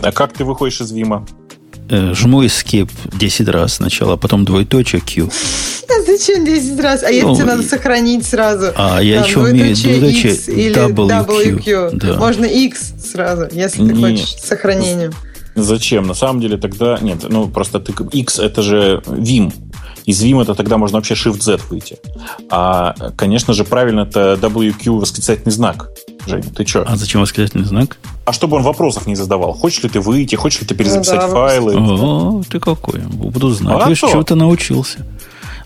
[0.00, 1.26] А как ты выходишь из Вима?
[1.90, 5.30] Э, жму escape 10 раз сначала, а потом двоеточие Q.
[5.88, 7.02] А зачем 10 раз?
[7.02, 8.72] А если ну, тебе надо сохранить сразу?
[8.76, 11.64] А, я еще умею двоеточие или WQ.
[11.64, 11.90] WQ.
[11.94, 12.18] Да.
[12.18, 13.98] Можно X сразу, если ты Нет.
[13.98, 15.12] хочешь сохранением.
[15.54, 16.06] Зачем?
[16.06, 16.98] На самом деле тогда...
[17.00, 17.92] Нет, ну просто ты...
[18.12, 19.52] X это же Vim.
[20.08, 21.98] Из Vim это тогда можно вообще Shift-Z выйти.
[22.48, 25.90] А, конечно же, правильно это WQ восклицательный знак.
[26.26, 26.82] Жень, ты что?
[26.88, 27.98] А зачем восклицательный знак?
[28.24, 29.52] А чтобы он вопросов не задавал.
[29.52, 31.74] Хочешь ли ты выйти, хочешь ли ты перезаписать ну, да, файлы?
[31.76, 33.00] О, ты какой.
[33.00, 33.82] Буду знать.
[33.82, 35.04] А Видишь, чего-то научился.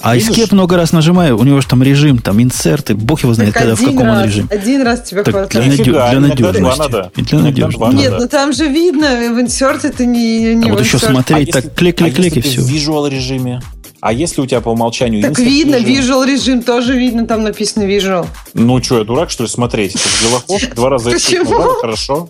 [0.01, 0.31] А Видишь?
[0.31, 3.77] Escape много раз нажимаю, у него же там режим, там инсерты, бог его знает, когда,
[3.77, 4.49] в каком раз, он режиме.
[4.51, 5.67] Один раз тебе так хватает.
[5.67, 6.79] Для, Нифига, для надежности.
[6.81, 7.13] Надо.
[7.15, 7.95] Для надежности.
[7.95, 11.63] Нет, ну там же видно, в инсерт это не, не А вот еще смотреть, а
[11.63, 12.61] так клик-клик-клик а и все.
[12.61, 13.63] в visual режиме?
[14.03, 15.95] А если у тебя по умолчанию Так видно, режим?
[15.95, 18.27] visual режим тоже видно, там написано visual.
[18.53, 19.95] Ну что, я дурак, что ли, смотреть?
[19.95, 21.55] Это два раза Почему?
[21.81, 22.29] Хорошо.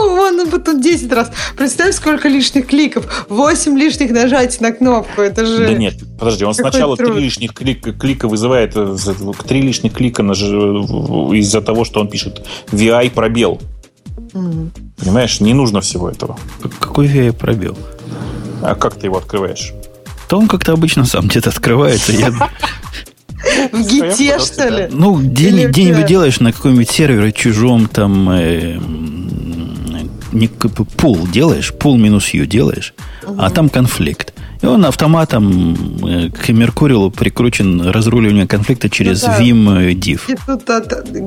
[0.00, 1.32] Вон, потом 10 раз.
[1.56, 3.26] Представь, сколько лишних кликов.
[3.28, 5.20] 8 лишних нажатий на кнопку.
[5.22, 5.66] Это же...
[5.66, 8.96] Да нет, подожди, он сначала три лишних клика, клика вызывает, э,
[9.48, 13.60] три лишних клика из-за того, что он пишет VI пробел.
[14.32, 14.68] Mm.
[14.98, 16.38] Понимаешь, не нужно всего этого.
[16.78, 17.76] Какой VI пробел?
[18.62, 19.74] А как ты его открываешь?
[20.30, 22.12] То он как-то обычно сам где-то открывается.
[22.12, 22.30] Я...
[23.72, 24.88] В гите, что ли?
[24.92, 28.78] Ну, день, день делаешь на каком-нибудь сервере чужом, там, э,
[30.30, 32.94] не, пул делаешь, пул минус ю делаешь,
[33.26, 33.34] угу.
[33.40, 34.32] а там конфликт.
[34.62, 39.40] И он автоматом э, к Меркурилу прикручен разруливание конфликта через ну, да.
[39.40, 40.20] Vim div.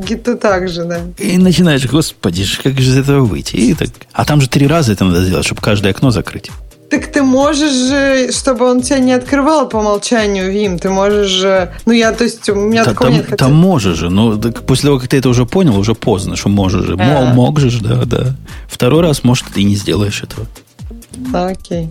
[0.07, 1.01] Гиту так же, да.
[1.17, 3.57] И начинаешь, господи, как же из этого выйти?
[3.57, 6.51] И так, а там же три раза это надо сделать, чтобы каждое окно закрыть.
[6.89, 11.73] Так ты можешь же, чтобы он тебя не открывал по умолчанию, Вим, ты можешь же...
[11.85, 13.25] Ну, я, то есть, у меня да, такого там, нет.
[13.25, 13.37] Хотя...
[13.37, 16.49] Там можешь же, но так, после того, как ты это уже понял, уже поздно, что
[16.49, 16.95] можешь же.
[16.99, 17.33] А-а-а.
[17.33, 18.35] Мог же, да, да.
[18.67, 20.45] Второй раз, может, ты не сделаешь этого.
[21.33, 21.89] Окей.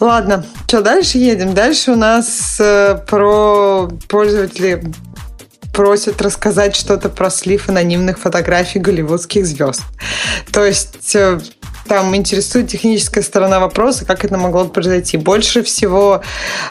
[0.00, 1.54] Ладно, что, дальше едем?
[1.54, 4.92] Дальше у нас э, про пользователей
[5.72, 9.82] просят рассказать что-то про слив анонимных фотографий голливудских звезд.
[10.52, 11.14] То есть...
[11.14, 11.40] Э,
[11.88, 15.16] там интересует техническая сторона вопроса, как это могло произойти.
[15.16, 16.22] Больше всего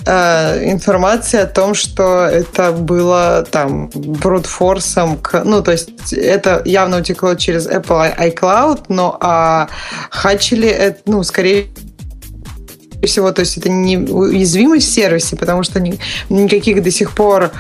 [0.06, 7.00] э, информации о том, что это было там брутфорсом, к, ну, то есть это явно
[7.00, 9.68] утекло через Apple iCloud, но а
[10.10, 11.68] хачили это, ну, скорее
[13.04, 16.00] всего, то есть это не уязвимость в сервисе, потому что ни,
[16.30, 17.52] никаких до сих пор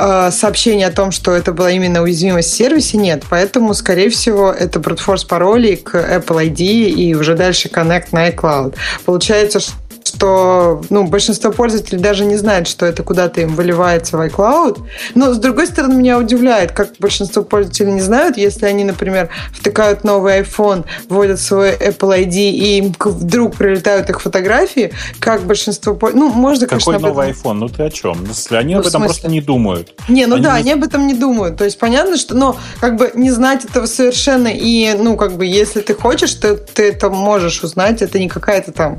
[0.00, 3.24] э, сообщений о том, что это была именно уязвимость в сервисе, нет.
[3.28, 8.74] Поэтому, скорее всего, это брутфорс паролей к Apple ID и уже дальше Connect на iCloud.
[9.04, 9.72] Получается, что
[10.10, 14.82] что ну, большинство пользователей даже не знает, что это куда-то им выливается в iCloud.
[15.14, 20.04] Но, с другой стороны, меня удивляет, как большинство пользователей не знают, если они, например, втыкают
[20.04, 25.98] новый iPhone, вводят свой Apple ID, и им вдруг прилетают их фотографии, как большинство...
[26.12, 27.42] Ну, можно, Какой конечно, новый этом...
[27.42, 27.54] iPhone?
[27.54, 28.24] Ну, ты о чем?
[28.26, 29.94] Если они ну, об этом просто не думают.
[30.08, 30.60] Не, ну они да, не...
[30.60, 31.56] они об этом не думают.
[31.56, 32.34] То есть, понятно, что...
[32.34, 36.56] Но, как бы, не знать этого совершенно, и, ну, как бы, если ты хочешь, то
[36.56, 38.96] ты это можешь узнать, это не какая-то там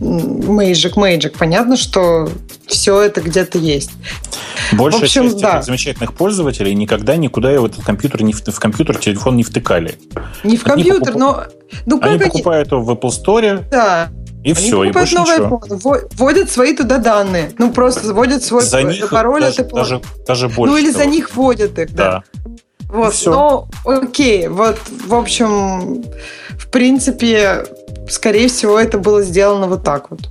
[0.00, 1.36] Мэйджик, Мэйджик.
[1.36, 2.28] Понятно, что
[2.66, 3.90] все это где-то есть.
[4.72, 5.62] Большая в общем, часть да.
[5.62, 9.98] замечательных пользователей никогда никуда в этот компьютер, не в, в компьютер, телефон не втыкали.
[10.44, 11.20] Не в они компьютер, покуп...
[11.20, 11.44] но...
[11.86, 13.64] Ну, как они, они покупают его в Apple Store.
[13.70, 14.08] Да.
[14.44, 15.58] И они все, и больше новый ничего.
[15.58, 17.50] iPhone, вводят свои туда данные.
[17.58, 20.72] Ну, просто вводят свой за них пароль даже, от Даже, даже больше.
[20.72, 21.04] Ну, или того.
[21.04, 22.22] за них вводят их, да.
[22.34, 22.48] да.
[22.88, 26.04] Вот, ну, окей, вот, в общем,
[26.58, 27.66] в принципе,
[28.08, 30.28] скорее всего, это было сделано вот так вот.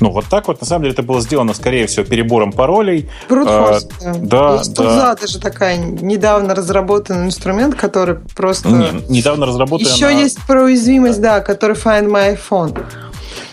[0.00, 3.08] Ну, вот так вот, на самом деле, это было сделано, скорее всего, перебором паролей.
[3.28, 4.54] Брутфорс, а, да.
[4.56, 5.14] Есть да.
[5.14, 8.68] даже такая недавно разработанный инструмент, который просто...
[8.68, 9.90] Не, недавно разработанный.
[9.90, 10.20] Еще она...
[10.20, 11.38] есть про уязвимость, да.
[11.38, 12.78] да, который Find My iPhone.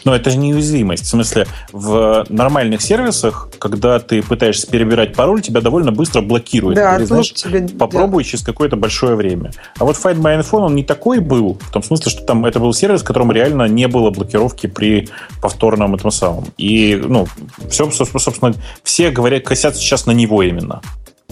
[0.05, 1.05] Но это же неуязвимость.
[1.05, 6.75] В смысле, в нормальных сервисах, когда ты пытаешься перебирать пароль, тебя довольно быстро блокируют.
[6.75, 7.67] Да, Или, знаешь, тебе...
[7.67, 8.29] попробуй да.
[8.29, 9.51] через какое-то большое время.
[9.77, 12.59] А вот Find My iPhone, он не такой был, в том смысле, что там это
[12.59, 15.09] был сервис, в котором реально не было блокировки при
[15.41, 16.45] повторном этом самом.
[16.57, 17.27] И, ну,
[17.69, 18.53] все, собственно,
[18.83, 20.81] все говорят, косят сейчас на него именно.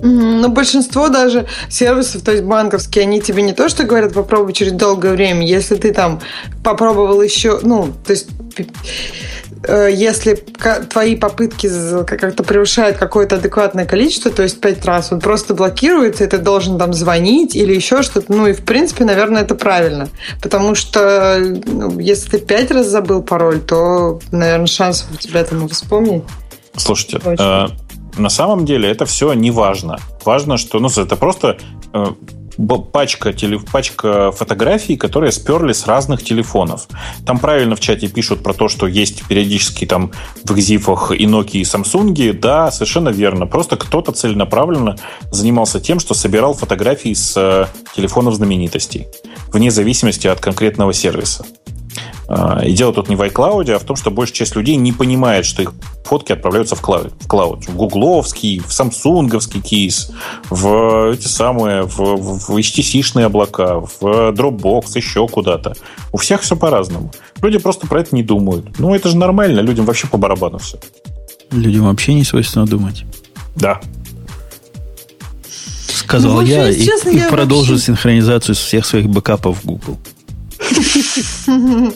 [0.03, 4.73] Но большинство даже сервисов, то есть банковские, они тебе не то, что говорят попробуй через
[4.73, 6.19] долгое время, если ты там
[6.61, 8.27] попробовал еще, ну, то есть
[9.65, 10.35] э, если
[10.89, 11.69] твои попытки
[12.03, 16.77] как-то превышают какое-то адекватное количество, то есть пять раз, он просто блокируется, и ты должен
[16.77, 18.33] там звонить или еще что-то.
[18.33, 20.09] Ну и в принципе, наверное, это правильно.
[20.41, 25.69] Потому что ну, если ты пять раз забыл пароль, то, наверное, шансов у тебя там
[25.69, 26.23] вспомнить.
[26.75, 27.67] Слушайте, э,
[28.17, 29.97] на самом деле это все не важно.
[30.25, 31.57] Важно, что ну, это просто
[31.93, 32.05] э,
[32.91, 36.87] пачка, теле, пачка фотографий, которые сперли с разных телефонов.
[37.25, 40.11] Там правильно в чате пишут про то, что есть периодически там
[40.43, 42.33] в экзифах и Nokia, и Samsung.
[42.33, 43.47] Да, совершенно верно.
[43.47, 44.97] Просто кто-то целенаправленно
[45.31, 49.07] занимался тем, что собирал фотографии с э, телефонов знаменитостей,
[49.51, 51.45] вне зависимости от конкретного сервиса.
[52.27, 54.91] А, и дело тут не в iCloud, а в том, что большая часть людей не
[54.91, 57.13] понимает, что их фотки отправляются в клауд.
[57.19, 60.11] В, клауд, в гугловский, в самсунговский кейс,
[60.49, 65.75] в эти самые, в, в HTC-шные облака, в Dropbox, еще куда-то.
[66.11, 67.11] У всех все по-разному.
[67.41, 68.79] Люди просто про это не думают.
[68.79, 70.79] Ну, это же нормально, людям вообще по барабану все.
[71.51, 73.05] Людям вообще не свойственно думать.
[73.55, 73.81] Да.
[75.87, 77.87] Сказал ну, я, и, честно, и я продолжил вообще...
[77.87, 79.97] синхронизацию всех своих бэкапов в Google.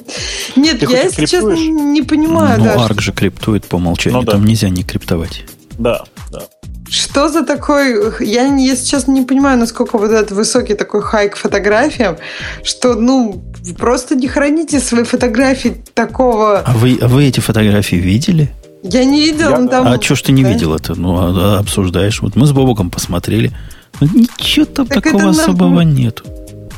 [0.55, 2.59] Нет, я, если честно, не понимаю.
[2.59, 4.25] Ну, Арк же криптует по умолчанию.
[4.25, 5.43] Там нельзя не криптовать.
[5.77, 6.41] Да, да.
[6.89, 7.95] Что за такой...
[8.25, 12.17] Я, если честно, не понимаю, насколько вот этот высокий такой хайк фотографиям,
[12.63, 13.43] что, ну,
[13.77, 16.59] просто не храните свои фотографии такого...
[16.59, 18.49] А вы, а вы эти фотографии видели?
[18.83, 19.87] Я не видел, я, там...
[19.87, 20.49] А что ж ты не да?
[20.51, 20.95] видел это?
[20.95, 22.21] Ну, а, а обсуждаешь.
[22.21, 23.51] Вот мы с Бобоком посмотрели.
[23.99, 25.93] Ну, ничего там так такого особого нам...
[25.93, 26.23] нету.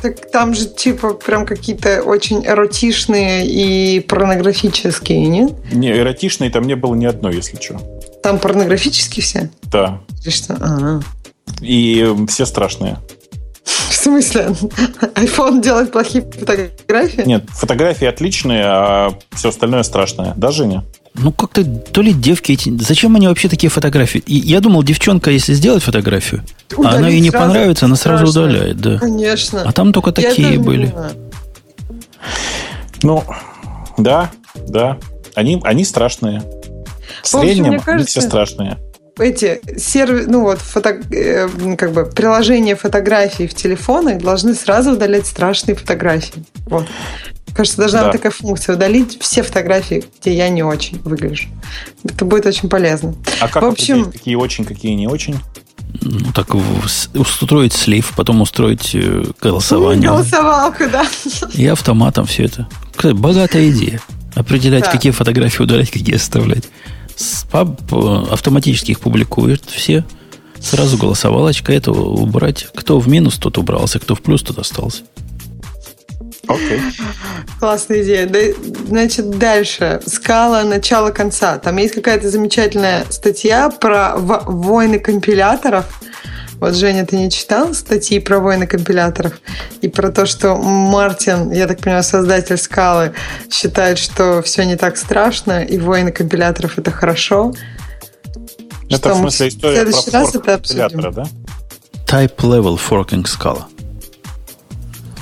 [0.02, 5.52] Так там же типа прям какие-то очень эротичные и порнографические, нет?
[5.72, 7.78] Не, эротичные там не было ни одной, если что.
[8.22, 9.50] Там порнографические все?
[9.64, 10.00] Да.
[10.24, 10.54] И что?
[10.54, 11.00] А-а.
[11.60, 12.98] И все страшные.
[13.64, 14.46] В смысле?
[15.14, 17.22] iPhone делает плохие фотографии?
[17.26, 20.32] Нет, фотографии отличные, а все остальное страшное.
[20.36, 20.84] Да, Женя?
[21.14, 22.70] Ну, как-то то ли девки эти...
[22.78, 24.22] Зачем они вообще такие фотографии?
[24.26, 26.42] И я думал, девчонка, если сделать фотографию,
[26.76, 28.48] Удалить она ей не понравится, она сразу страшно.
[28.48, 28.98] удаляет, да.
[28.98, 29.62] Конечно.
[29.62, 30.94] А там только такие были.
[33.02, 33.24] Ну,
[33.98, 34.30] да,
[34.68, 34.98] да.
[35.34, 36.40] Они, они страшные.
[36.40, 38.78] В, в среднем общем, кажется, они все страшные.
[39.18, 45.26] Эти сервис, ну вот, фото, э, как бы приложения фотографий в телефоны должны сразу удалять
[45.26, 46.42] страшные фотографии.
[46.66, 46.86] Вот.
[47.54, 48.06] Кажется, должна да.
[48.06, 51.48] быть такая функция удалить все фотографии, где я не очень выгляжу.
[52.04, 53.14] Это будет очень полезно.
[53.40, 55.36] А как В общем, какие очень, какие не очень?
[56.02, 56.54] Ну, так
[57.14, 60.08] устроить слив, потом устроить э, голосование.
[60.10, 61.04] Голосовалку, да.
[61.54, 62.68] И автоматом все это.
[62.94, 64.00] Кстати, богатая идея.
[64.34, 64.92] Определять, да.
[64.92, 66.64] какие фотографии удалять, какие оставлять.
[67.50, 70.04] Автоматически их публикуют все.
[70.60, 72.68] Сразу голосовалочка это убрать.
[72.74, 75.02] Кто в минус, тот убрался, кто в плюс, тот остался.
[76.50, 76.80] Окей.
[77.58, 78.26] Классная идея.
[78.26, 78.38] Да,
[78.86, 80.00] значит, дальше.
[80.06, 81.58] Скала начала конца.
[81.58, 85.86] Там есть какая-то замечательная статья про войны компиляторов.
[86.54, 89.40] Вот, Женя, ты не читал статьи про войны компиляторов?
[89.80, 93.14] И про то, что Мартин, я так понимаю, создатель скалы,
[93.50, 97.54] считает, что все не так страшно, и войны компиляторов это хорошо.
[98.90, 101.12] Это что в смысле история в следующий про раз это обсудим.
[101.12, 101.24] да?
[102.06, 103.64] Type Level Forking Scala.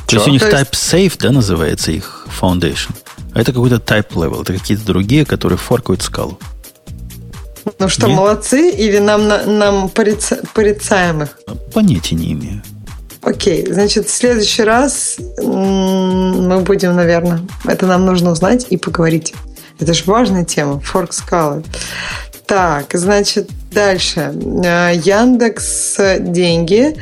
[0.09, 2.91] То есть у них Type Safe, да, называется их Foundation.
[3.35, 4.43] А это какой-то Type Level.
[4.43, 6.39] Это какие-то другие, которые форкают скалу.
[7.79, 8.17] Ну что, Нет?
[8.17, 8.71] молодцы?
[8.71, 11.39] Или нам, нам порица, порицаем их?
[11.75, 12.63] Понятия не имею.
[13.21, 19.35] Окей, значит, в следующий раз мы будем, наверное, это нам нужно узнать и поговорить.
[19.79, 21.63] Это же важная тема, форк скалы.
[22.47, 24.33] Так, значит, дальше.
[24.65, 26.97] Э, Яндекс деньги.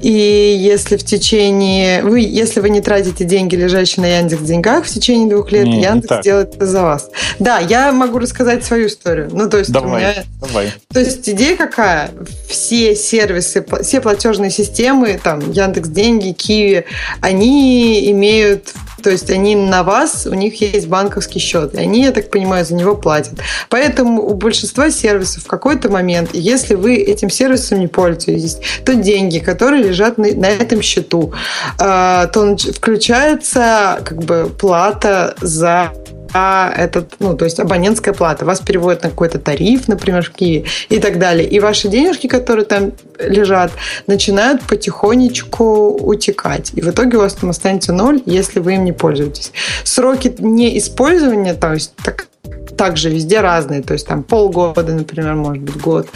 [0.00, 2.02] И если в течение...
[2.02, 5.82] Вы, если вы не тратите деньги, лежащие на Яндекс деньгах в течение двух лет, не,
[5.82, 7.10] Яндекс не делает это за вас.
[7.38, 9.28] Да, я могу рассказать свою историю.
[9.32, 10.14] Ну, то есть давай, у меня...
[10.40, 10.72] давай.
[10.92, 12.10] То есть идея какая?
[12.48, 16.84] Все сервисы, все платежные системы, там, Яндекс деньги, Киви,
[17.20, 22.12] они имеют то есть они на вас, у них есть банковский счет, и они, я
[22.12, 23.34] так понимаю, за него платят.
[23.68, 25.99] Поэтому у большинства сервисов в какой-то момент,
[26.32, 31.32] если вы этим сервисом не пользуетесь, то деньги, которые лежат на, на этом счету,
[31.78, 35.92] э, то включается как бы плата за
[36.32, 38.44] а этот, ну, то есть абонентская плата.
[38.44, 41.48] Вас переводят на какой-то тариф, например, в Киеве и так далее.
[41.48, 43.72] И ваши денежки, которые там лежат,
[44.06, 46.72] начинают потихонечку утекать.
[46.74, 49.52] И в итоге у вас там останется ноль, если вы им не пользуетесь.
[49.84, 52.28] Сроки неиспользования, то есть так,
[52.76, 56.08] также везде разные, то есть там полгода, например, может быть, год.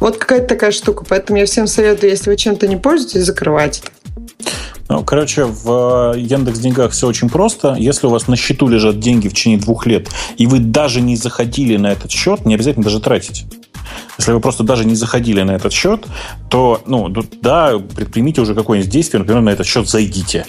[0.00, 1.04] Вот какая-то такая штука.
[1.08, 3.82] Поэтому я всем советую, если вы чем-то не пользуетесь, закрывайте.
[4.90, 7.76] Ну, короче, в э, Яндекс Деньгах все очень просто.
[7.78, 11.14] Если у вас на счету лежат деньги в течение двух лет, и вы даже не
[11.14, 13.44] заходили на этот счет, не обязательно даже тратить.
[14.18, 16.06] Если вы просто даже не заходили на этот счет,
[16.48, 20.46] то, ну, да, предпримите уже какое-нибудь действие, например, на этот счет зайдите.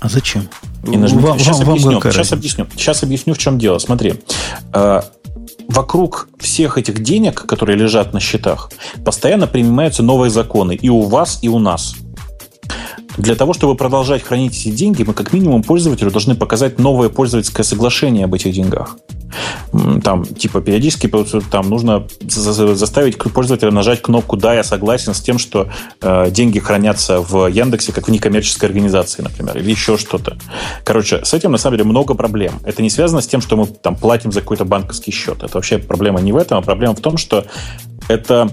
[0.00, 0.48] А зачем?
[0.82, 1.28] И нажмите.
[1.28, 2.66] Вам, сейчас, вам, объясню, вам сейчас объясню.
[2.74, 3.78] Сейчас объясню, в чем дело.
[3.78, 4.14] Смотри.
[4.72, 5.02] Э,
[5.68, 8.72] вокруг всех этих денег, которые лежат на счетах,
[9.04, 11.94] постоянно принимаются новые законы и у вас, и у нас.
[13.16, 17.64] Для того, чтобы продолжать хранить эти деньги, мы как минимум пользователю должны показать новое пользовательское
[17.64, 18.96] соглашение об этих деньгах.
[20.02, 21.10] Там, типа, периодически
[21.50, 25.68] там нужно заставить пользователя нажать кнопку «Да, я согласен с тем, что
[26.00, 30.36] э, деньги хранятся в Яндексе как в некоммерческой организации, например, или еще что-то».
[30.84, 32.60] Короче, с этим, на самом деле, много проблем.
[32.64, 35.42] Это не связано с тем, что мы там платим за какой-то банковский счет.
[35.42, 37.44] Это вообще проблема не в этом, а проблема в том, что
[38.08, 38.50] это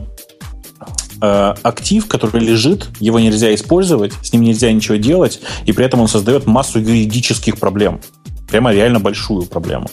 [1.22, 6.08] актив, который лежит, его нельзя использовать, с ним нельзя ничего делать, и при этом он
[6.08, 8.01] создает массу юридических проблем.
[8.50, 9.90] Прямо реально большую проблему.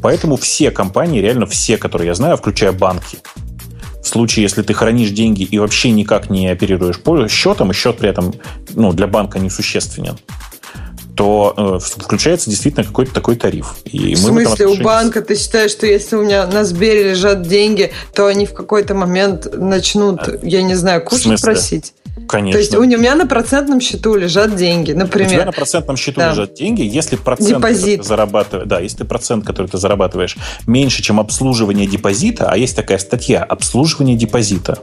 [0.00, 3.18] Поэтому все компании, реально все, которые я знаю, включая банки,
[4.02, 7.00] в случае, если ты хранишь деньги и вообще никак не оперируешь
[7.30, 8.32] счетом, и счет при этом
[8.74, 10.16] ну, для банка несущественен,
[11.18, 13.74] то э, включается действительно какой-то такой тариф.
[13.86, 14.80] И в смысле, отношении...
[14.80, 18.54] у банка ты считаешь, что если у меня на Сбере лежат деньги, то они в
[18.54, 21.92] какой-то момент начнут, а, я не знаю, кушать просить?
[22.28, 22.52] Конечно.
[22.52, 25.28] То есть у меня на процентном счету лежат деньги, например.
[25.28, 26.30] У тебя на процентном счету да.
[26.30, 28.02] лежат деньги, если процент, Депозит.
[28.02, 30.36] ты зарабатываешь, да, если процент, который ты зарабатываешь,
[30.68, 34.78] меньше, чем обслуживание депозита, а есть такая статья обслуживание депозита.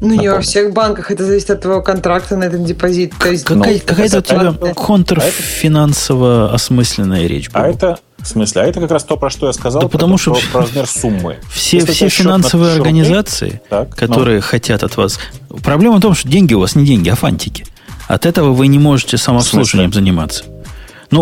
[0.00, 1.10] Ну, не во всех банках.
[1.10, 3.14] Это зависит от твоего контракта на этот депозит.
[3.18, 4.74] То есть, какая, ну, какая-то у тебя это...
[4.74, 7.64] контрфинансово осмысленная речь была.
[7.64, 10.18] А это, в смысле, а это как раз то, про что я сказал, да потому
[10.18, 11.36] что про, размер суммы.
[11.50, 14.42] Все, все финансовые организации, так, которые ну.
[14.42, 15.18] хотят от вас...
[15.64, 17.64] Проблема в том, что деньги у вас не деньги, а фантики.
[18.08, 20.44] От этого вы не можете самообслуживанием заниматься.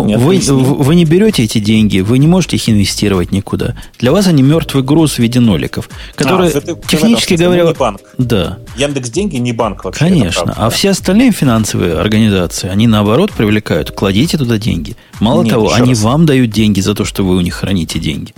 [0.03, 3.75] Ну, вы, вы не берете эти деньги, вы не можете их инвестировать никуда.
[3.99, 7.63] Для вас они мертвый груз в виде ноликов, которые, а, это, технически говоря...
[7.63, 8.01] Не банк.
[8.17, 8.59] Да.
[8.77, 9.99] Яндекс деньги не банк вообще.
[9.99, 10.53] Конечно.
[10.55, 13.91] А все остальные финансовые организации, они наоборот привлекают.
[13.91, 14.95] Кладите туда деньги.
[15.19, 16.01] Мало Нет, того, они раз.
[16.01, 18.33] вам дают деньги за то, что вы у них храните деньги.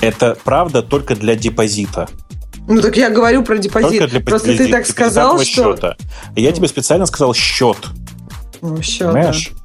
[0.00, 2.08] Это правда только для депозита.
[2.68, 4.08] Ну так я говорю про депозит.
[4.10, 5.74] Для, Просто для, ты для, так сказал, что...
[5.74, 5.96] Счета.
[6.36, 7.76] Я тебе специально сказал счет.
[8.60, 9.50] Ну, счет, Понимаешь?
[9.50, 9.61] Э,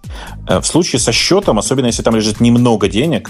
[0.47, 3.29] в случае со счетом, особенно если там лежит немного денег,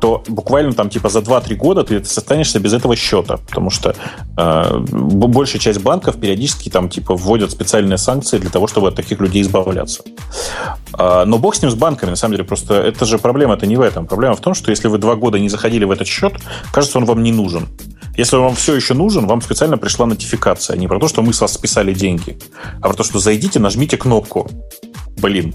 [0.00, 3.94] то буквально там типа за 2-3 года ты останешься без этого счета, потому что
[4.36, 9.20] э, большая часть банков периодически там типа вводят специальные санкции для того, чтобы от таких
[9.20, 10.02] людей избавляться.
[10.98, 13.66] Э, но бог с ним с банками, на самом деле, просто это же проблема, это
[13.66, 14.06] не в этом.
[14.06, 16.32] Проблема в том, что если вы два года не заходили в этот счет,
[16.72, 17.68] кажется, он вам не нужен.
[18.20, 20.76] Если вам все еще нужен, вам специально пришла нотификация.
[20.76, 22.36] Не про то, что мы с вас списали деньги,
[22.82, 24.46] а про то, что зайдите, нажмите кнопку.
[25.16, 25.54] Блин,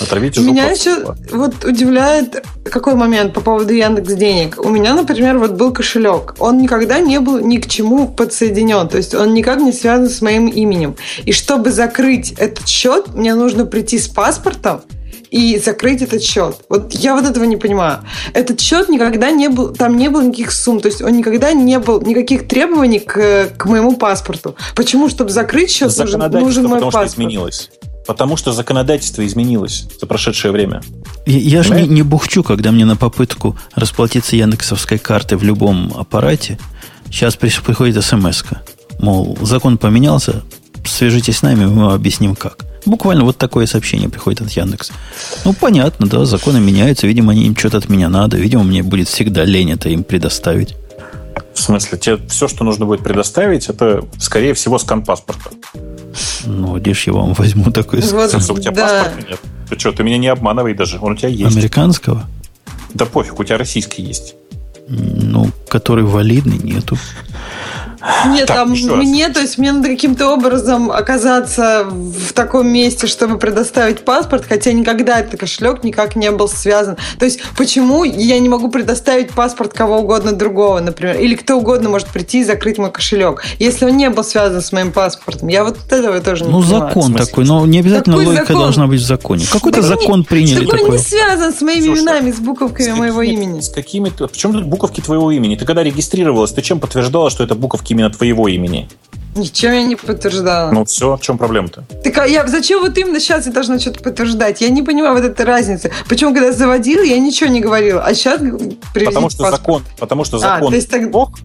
[0.00, 4.58] Отравите Меня еще вот удивляет какой момент по поводу Яндекс денег.
[4.64, 6.36] У меня, например, вот был кошелек.
[6.38, 8.88] Он никогда не был ни к чему подсоединен.
[8.88, 10.96] То есть он никак не связан с моим именем.
[11.26, 14.80] И чтобы закрыть этот счет, мне нужно прийти с паспортом
[15.30, 16.56] и закрыть этот счет.
[16.68, 18.00] Вот я вот этого не понимаю.
[18.34, 21.78] Этот счет никогда не был, там не было никаких сумм, то есть он никогда не
[21.78, 24.56] был никаких требований к, к моему паспорту.
[24.74, 25.08] Почему?
[25.08, 27.12] Чтобы закрыть счет, нужен, нужен мой потому паспорт.
[27.12, 27.70] Что изменилось.
[28.06, 30.82] Потому что законодательство изменилось за прошедшее время.
[31.26, 35.92] Я, я же не, не бухчу, когда мне на попытку расплатиться яндексовской картой в любом
[35.96, 36.58] аппарате,
[37.06, 38.58] сейчас приходит смс -ка.
[38.98, 40.42] Мол, закон поменялся,
[40.84, 42.69] свяжитесь с нами, мы вам объясним как.
[42.86, 44.92] Буквально вот такое сообщение приходит от Яндекса.
[45.44, 49.08] Ну, понятно, да, законы меняются, видимо, они им что-то от меня надо, видимо, мне будет
[49.08, 50.74] всегда лень это им предоставить.
[51.54, 55.50] В смысле, тебе все, что нужно будет предоставить, это, скорее всего, скан паспорта.
[56.44, 58.56] Ну, дишь, я вам возьму такой вот, скан.
[58.56, 59.04] У тебя да.
[59.04, 59.40] паспорта нет.
[59.68, 61.56] Ты что, ты меня не обманывай даже, он у тебя есть.
[61.56, 62.26] Американского?
[62.94, 64.34] Да пофиг, у тебя российский есть.
[64.88, 66.98] Ну, который валидный, нету.
[68.26, 73.38] Нет, так, там мне, то есть мне надо каким-то образом оказаться в таком месте, чтобы
[73.38, 76.96] предоставить паспорт, хотя никогда этот кошелек никак не был связан.
[77.18, 81.88] То есть почему я не могу предоставить паспорт кого угодно другого, например, или кто угодно
[81.90, 85.48] может прийти и закрыть мой кошелек, если он не был связан с моим паспортом.
[85.48, 86.82] Я вот этого тоже не ну, понимаю.
[86.82, 88.62] Ну, закон такой, но не обязательно Какой логика закон?
[88.62, 89.44] должна быть в законе.
[89.50, 90.90] Какой-то закон не, приняли закон такой.
[90.92, 93.60] не связан с моими Слушай, именами, с буковками с какими, моего имени.
[93.60, 94.08] С какими...
[94.08, 95.56] Почему тут буковки твоего имени?
[95.56, 98.88] Ты когда регистрировалась, ты чем подтверждала, что это буковки именно твоего имени.
[99.36, 100.72] Ничем я не подтверждала.
[100.72, 101.84] Ну все, в чем проблема-то?
[102.02, 104.60] Так а я, зачем вот именно сейчас я должна что-то подтверждать?
[104.60, 105.92] Я не понимаю вот этой разницы.
[106.08, 108.40] Почему, когда заводила, я ничего не говорила, а сейчас
[108.92, 109.50] Потому что паспорт.
[109.50, 111.10] закон, потому что закон а, то есть так...
[111.10, 111.38] Бог,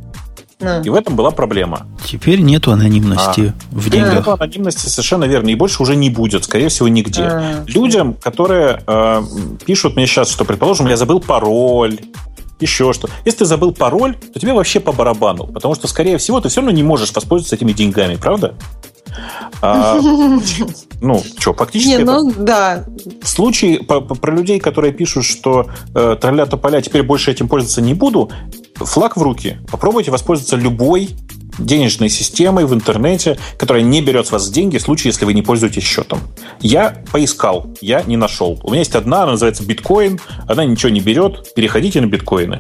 [0.62, 0.82] а.
[0.84, 1.86] И в этом была проблема.
[2.06, 3.76] Теперь нету анонимности а.
[3.76, 4.16] в деньгах.
[4.16, 5.50] Нету анонимности, совершенно верно.
[5.50, 7.24] И больше уже не будет, скорее всего, нигде.
[7.24, 7.64] А.
[7.68, 9.22] Людям, которые э,
[9.66, 12.00] пишут мне сейчас, что, предположим, я забыл пароль,
[12.60, 13.10] еще что.
[13.26, 16.62] Если ты забыл пароль, то тебе вообще по барабану, потому что, скорее всего, ты все
[16.62, 18.56] равно не можешь воспользоваться этими деньгами, правда?
[19.62, 20.00] А,
[21.02, 21.98] ну, что, фактически...
[21.98, 22.40] Не, ну, это...
[22.40, 22.86] да.
[23.24, 27.82] Случай по, по, про людей, которые пишут, что э, тролля тополя теперь больше этим пользоваться
[27.82, 28.30] не буду,
[28.76, 29.58] флаг в руки.
[29.72, 31.12] Попробуйте воспользоваться любой
[31.58, 35.42] денежной системой в интернете, которая не берет с вас деньги в случае, если вы не
[35.42, 36.20] пользуетесь счетом.
[36.62, 38.60] Я поискал, я не нашел.
[38.64, 42.60] У меня есть одна, она называется биткоин, она ничего не берет, переходите на биткоины.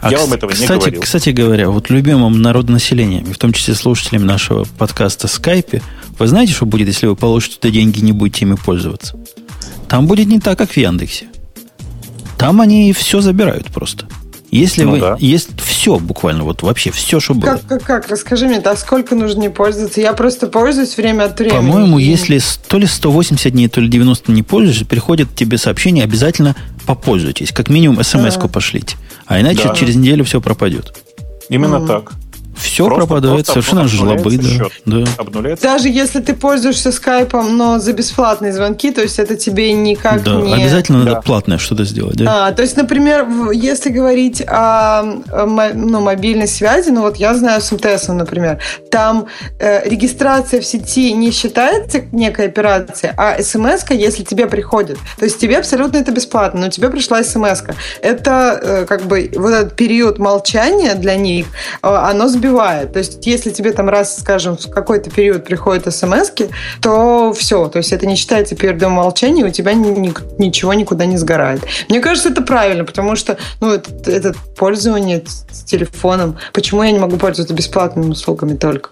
[0.00, 1.02] А я вам этого кстати, не говорил.
[1.02, 5.82] Кстати говоря, вот любимым народонаселением, в том числе слушателям нашего подкаста Скайпе,
[6.18, 9.18] вы знаете, что будет, если вы получите туда деньги и не будете ими пользоваться?
[9.88, 11.26] Там будет не так, как в Яндексе.
[12.38, 14.06] Там они все забирают просто.
[14.50, 15.16] Если ну, вы, да.
[15.20, 17.50] есть все буквально, вот вообще все, что было.
[17.50, 18.08] Как, как, как?
[18.08, 20.00] Расскажи мне, а сколько нужно не пользоваться?
[20.00, 21.56] Я просто пользуюсь время от времени.
[21.56, 26.56] По-моему, если то ли 180 дней, то ли 90 не пользуешься, приходит тебе сообщение, обязательно
[26.86, 27.52] попользуйтесь.
[27.52, 28.48] Как минимум смс-ку а.
[28.48, 28.96] пошлите.
[29.26, 29.74] А иначе да.
[29.74, 30.94] через неделю все пропадет.
[31.50, 31.86] Именно mm.
[31.86, 32.12] так.
[32.58, 34.38] Все просто, пропадает, просто совершенно жлобы.
[34.84, 34.98] Да.
[34.98, 35.10] Да.
[35.18, 35.64] Обнуляется.
[35.64, 40.34] Даже если ты пользуешься скайпом, но за бесплатные звонки, то есть это тебе никак да,
[40.36, 40.54] не...
[40.54, 41.04] обязательно да.
[41.04, 42.16] надо платное что-то сделать.
[42.16, 42.48] Да?
[42.48, 47.70] А, то есть, например, если говорить о, ну, мобильной связи, ну вот я знаю с
[47.72, 48.58] МТС, например,
[48.90, 49.26] там
[49.58, 54.98] э, регистрация в сети не считается некой операцией, а смс если тебе приходит.
[55.18, 57.74] То есть тебе абсолютно это бесплатно, но тебе пришла смс -ка.
[58.02, 61.46] Это э, как бы вот этот период молчания для них,
[61.82, 62.92] э, оно сбивает убивает.
[62.92, 66.30] То есть, если тебе там раз, скажем, в какой-то период приходят смс
[66.80, 67.68] то все.
[67.68, 71.62] То есть, это не считается периодом молчания, у тебя ни, ни, ничего никуда не сгорает.
[71.88, 76.36] Мне кажется, это правильно, потому что ну, это, это пользование с телефоном.
[76.52, 78.90] Почему я не могу пользоваться бесплатными услугами только?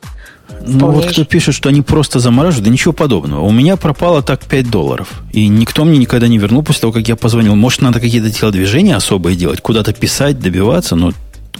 [0.64, 3.40] Ну вот кто пишет, что они просто замораживают, да ничего подобного.
[3.40, 5.08] У меня пропало так 5 долларов.
[5.32, 7.56] И никто мне никогда не вернул после того, как я позвонил.
[7.56, 11.12] Может, надо какие-то телодвижения особые делать, куда-то писать, добиваться, но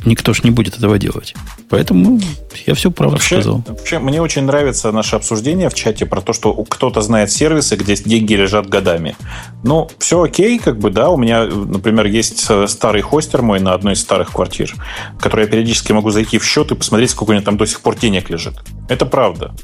[0.05, 1.35] никто ж не будет этого делать.
[1.69, 2.21] Поэтому
[2.67, 3.63] я все правду вообще, сказал.
[3.67, 7.97] Вообще, мне очень нравится наше обсуждение в чате про то, что кто-то знает сервисы, где
[7.97, 9.17] деньги лежат годами.
[9.65, 13.73] Ну, все окей, как бы, да, у меня, например, есть э, старый хостер мой на
[13.75, 14.75] одной из старых квартир,
[15.19, 17.67] в который я периодически могу зайти в счет и посмотреть, сколько у него там до
[17.67, 18.55] сих пор денег лежит.
[18.89, 19.55] Это правда.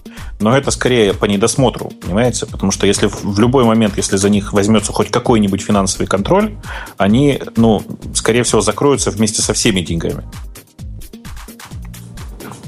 [0.40, 2.46] Но это скорее по недосмотру, понимаете?
[2.46, 6.56] Потому что если в любой момент, если за них возьмется хоть какой-нибудь финансовый контроль,
[6.96, 7.82] они, ну,
[8.14, 10.21] скорее всего, закроются вместе со всеми деньгами.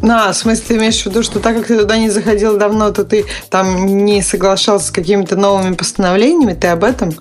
[0.05, 2.91] На, в смысле, ты имеешь в виду, что так как ты туда не заходил давно,
[2.91, 6.53] то ты там не соглашался с какими-то новыми постановлениями?
[6.53, 7.13] Ты об этом?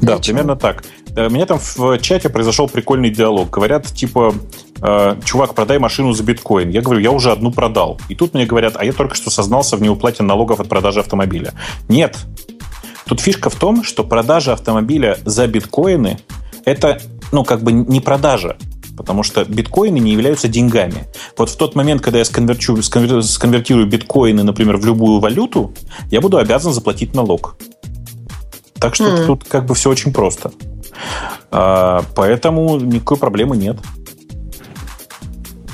[0.00, 0.22] Да, Ничего.
[0.22, 0.84] примерно так.
[1.14, 3.50] Э, у меня там в чате произошел прикольный диалог.
[3.50, 4.34] Говорят, типа,
[4.80, 6.70] э, чувак, продай машину за биткоин.
[6.70, 8.00] Я говорю, я уже одну продал.
[8.08, 11.52] И тут мне говорят, а я только что сознался в неуплате налогов от продажи автомобиля.
[11.88, 12.16] Нет.
[13.04, 16.18] Тут фишка в том, что продажа автомобиля за биткоины–
[16.64, 18.56] это, ну, как бы не продажа
[18.96, 21.08] потому что биткоины не являются деньгами.
[21.36, 25.74] Вот в тот момент, когда я сконверчу, сконвертирую биткоины, например, в любую валюту,
[26.10, 27.56] я буду обязан заплатить налог.
[28.74, 29.26] Так что mm.
[29.26, 30.52] тут как бы все очень просто.
[31.50, 33.76] А, поэтому никакой проблемы нет.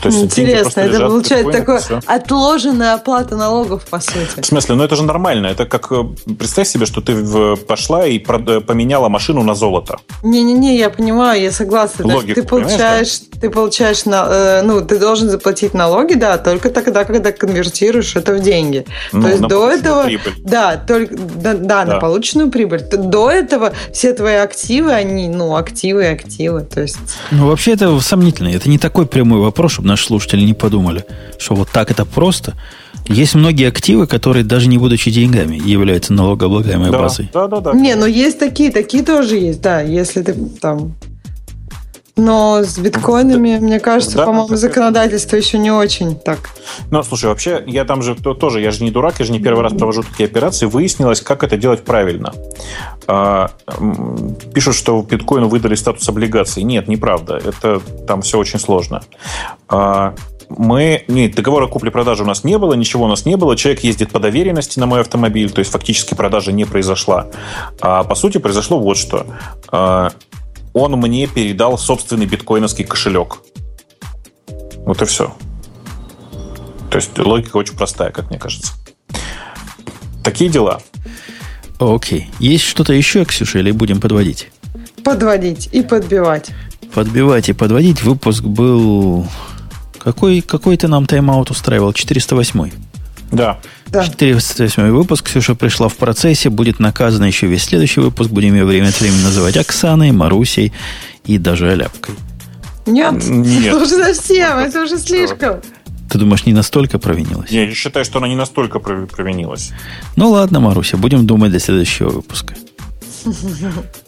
[0.03, 4.41] То есть Интересно, это получается такое отложенная оплата налогов, по сути.
[4.41, 5.47] В смысле, ну это же нормально.
[5.47, 6.05] Это как, э,
[6.39, 9.99] представь себе, что ты пошла и э, поменяла машину на золото.
[10.23, 12.07] Не-не-не, я понимаю, я согласна.
[12.07, 13.41] Логику, ты получаешь, да?
[13.41, 18.41] ты получаешь, э, ну, ты должен заплатить налоги, да, только тогда, когда конвертируешь это в
[18.41, 18.85] деньги.
[19.13, 20.05] Ну, То есть до этого...
[20.05, 20.35] Прибыль.
[20.39, 22.83] Да, только, да, да, да, на полученную прибыль.
[22.91, 26.63] До этого все твои активы, они, ну, активы и активы.
[26.63, 26.99] То есть...
[27.31, 28.49] Ну, вообще это сомнительно.
[28.49, 31.05] Это не такой прямой вопрос, чтобы наши слушатели не подумали,
[31.39, 32.55] что вот так это просто.
[33.09, 37.31] Есть многие активы, которые даже не будучи деньгами являются налогооблагаемой да, базой.
[37.33, 37.73] Да, да, да.
[37.73, 39.81] Не, но есть такие, такие тоже есть, да.
[39.81, 40.95] Если ты там
[42.19, 46.51] но с биткоинами, мне кажется, да, по-моему, законодательство еще не очень так.
[46.91, 49.63] Ну, слушай, вообще, я там же тоже, я же не дурак, я же не первый
[49.63, 50.67] раз провожу такие операции.
[50.67, 52.35] Выяснилось, как это делать правильно.
[53.07, 53.51] А,
[54.53, 56.63] пишут, что биткоину выдали статус облигации.
[56.63, 57.37] Нет, неправда.
[57.37, 59.03] Это там все очень сложно.
[59.69, 60.15] А,
[60.49, 61.05] мы...
[61.09, 63.57] Нет, договора купли-продажи у нас не было, ничего у нас не было.
[63.57, 67.27] Человек ездит по доверенности на мой автомобиль, то есть фактически продажа не произошла.
[67.81, 69.27] А по сути произошло вот что.
[70.79, 73.39] Он мне передал собственный биткоиновский кошелек.
[74.87, 75.35] Вот и все.
[76.89, 78.73] То есть логика очень простая, как мне кажется.
[80.23, 80.81] Такие дела.
[81.81, 82.31] Окей.
[82.39, 84.51] Есть что-то еще, Ксюша, или будем подводить?
[85.03, 86.51] Подводить и подбивать.
[86.95, 88.03] Подбивать и подводить.
[88.03, 89.27] Выпуск был...
[89.99, 91.93] Какой, какой ты нам тайм-аут устраивал?
[91.93, 92.71] 408
[93.31, 93.59] да.
[93.91, 94.05] Да.
[94.05, 95.27] 408 выпуск.
[95.27, 96.51] Ксюша пришла в процессе.
[96.51, 98.31] Будет наказана еще весь следующий выпуск.
[98.31, 100.73] Будем ее время от времени называть Оксаной, Марусей
[101.25, 102.15] и даже Аляпкой.
[102.87, 103.75] Нет, Нет.
[103.75, 105.61] уже совсем, это уже слишком.
[106.11, 107.51] Ты думаешь, не настолько провинилась?
[107.51, 109.73] Я считаю, что она не настолько провинилась.
[110.17, 112.55] Ну ладно, Маруся, будем думать до следующего выпуска.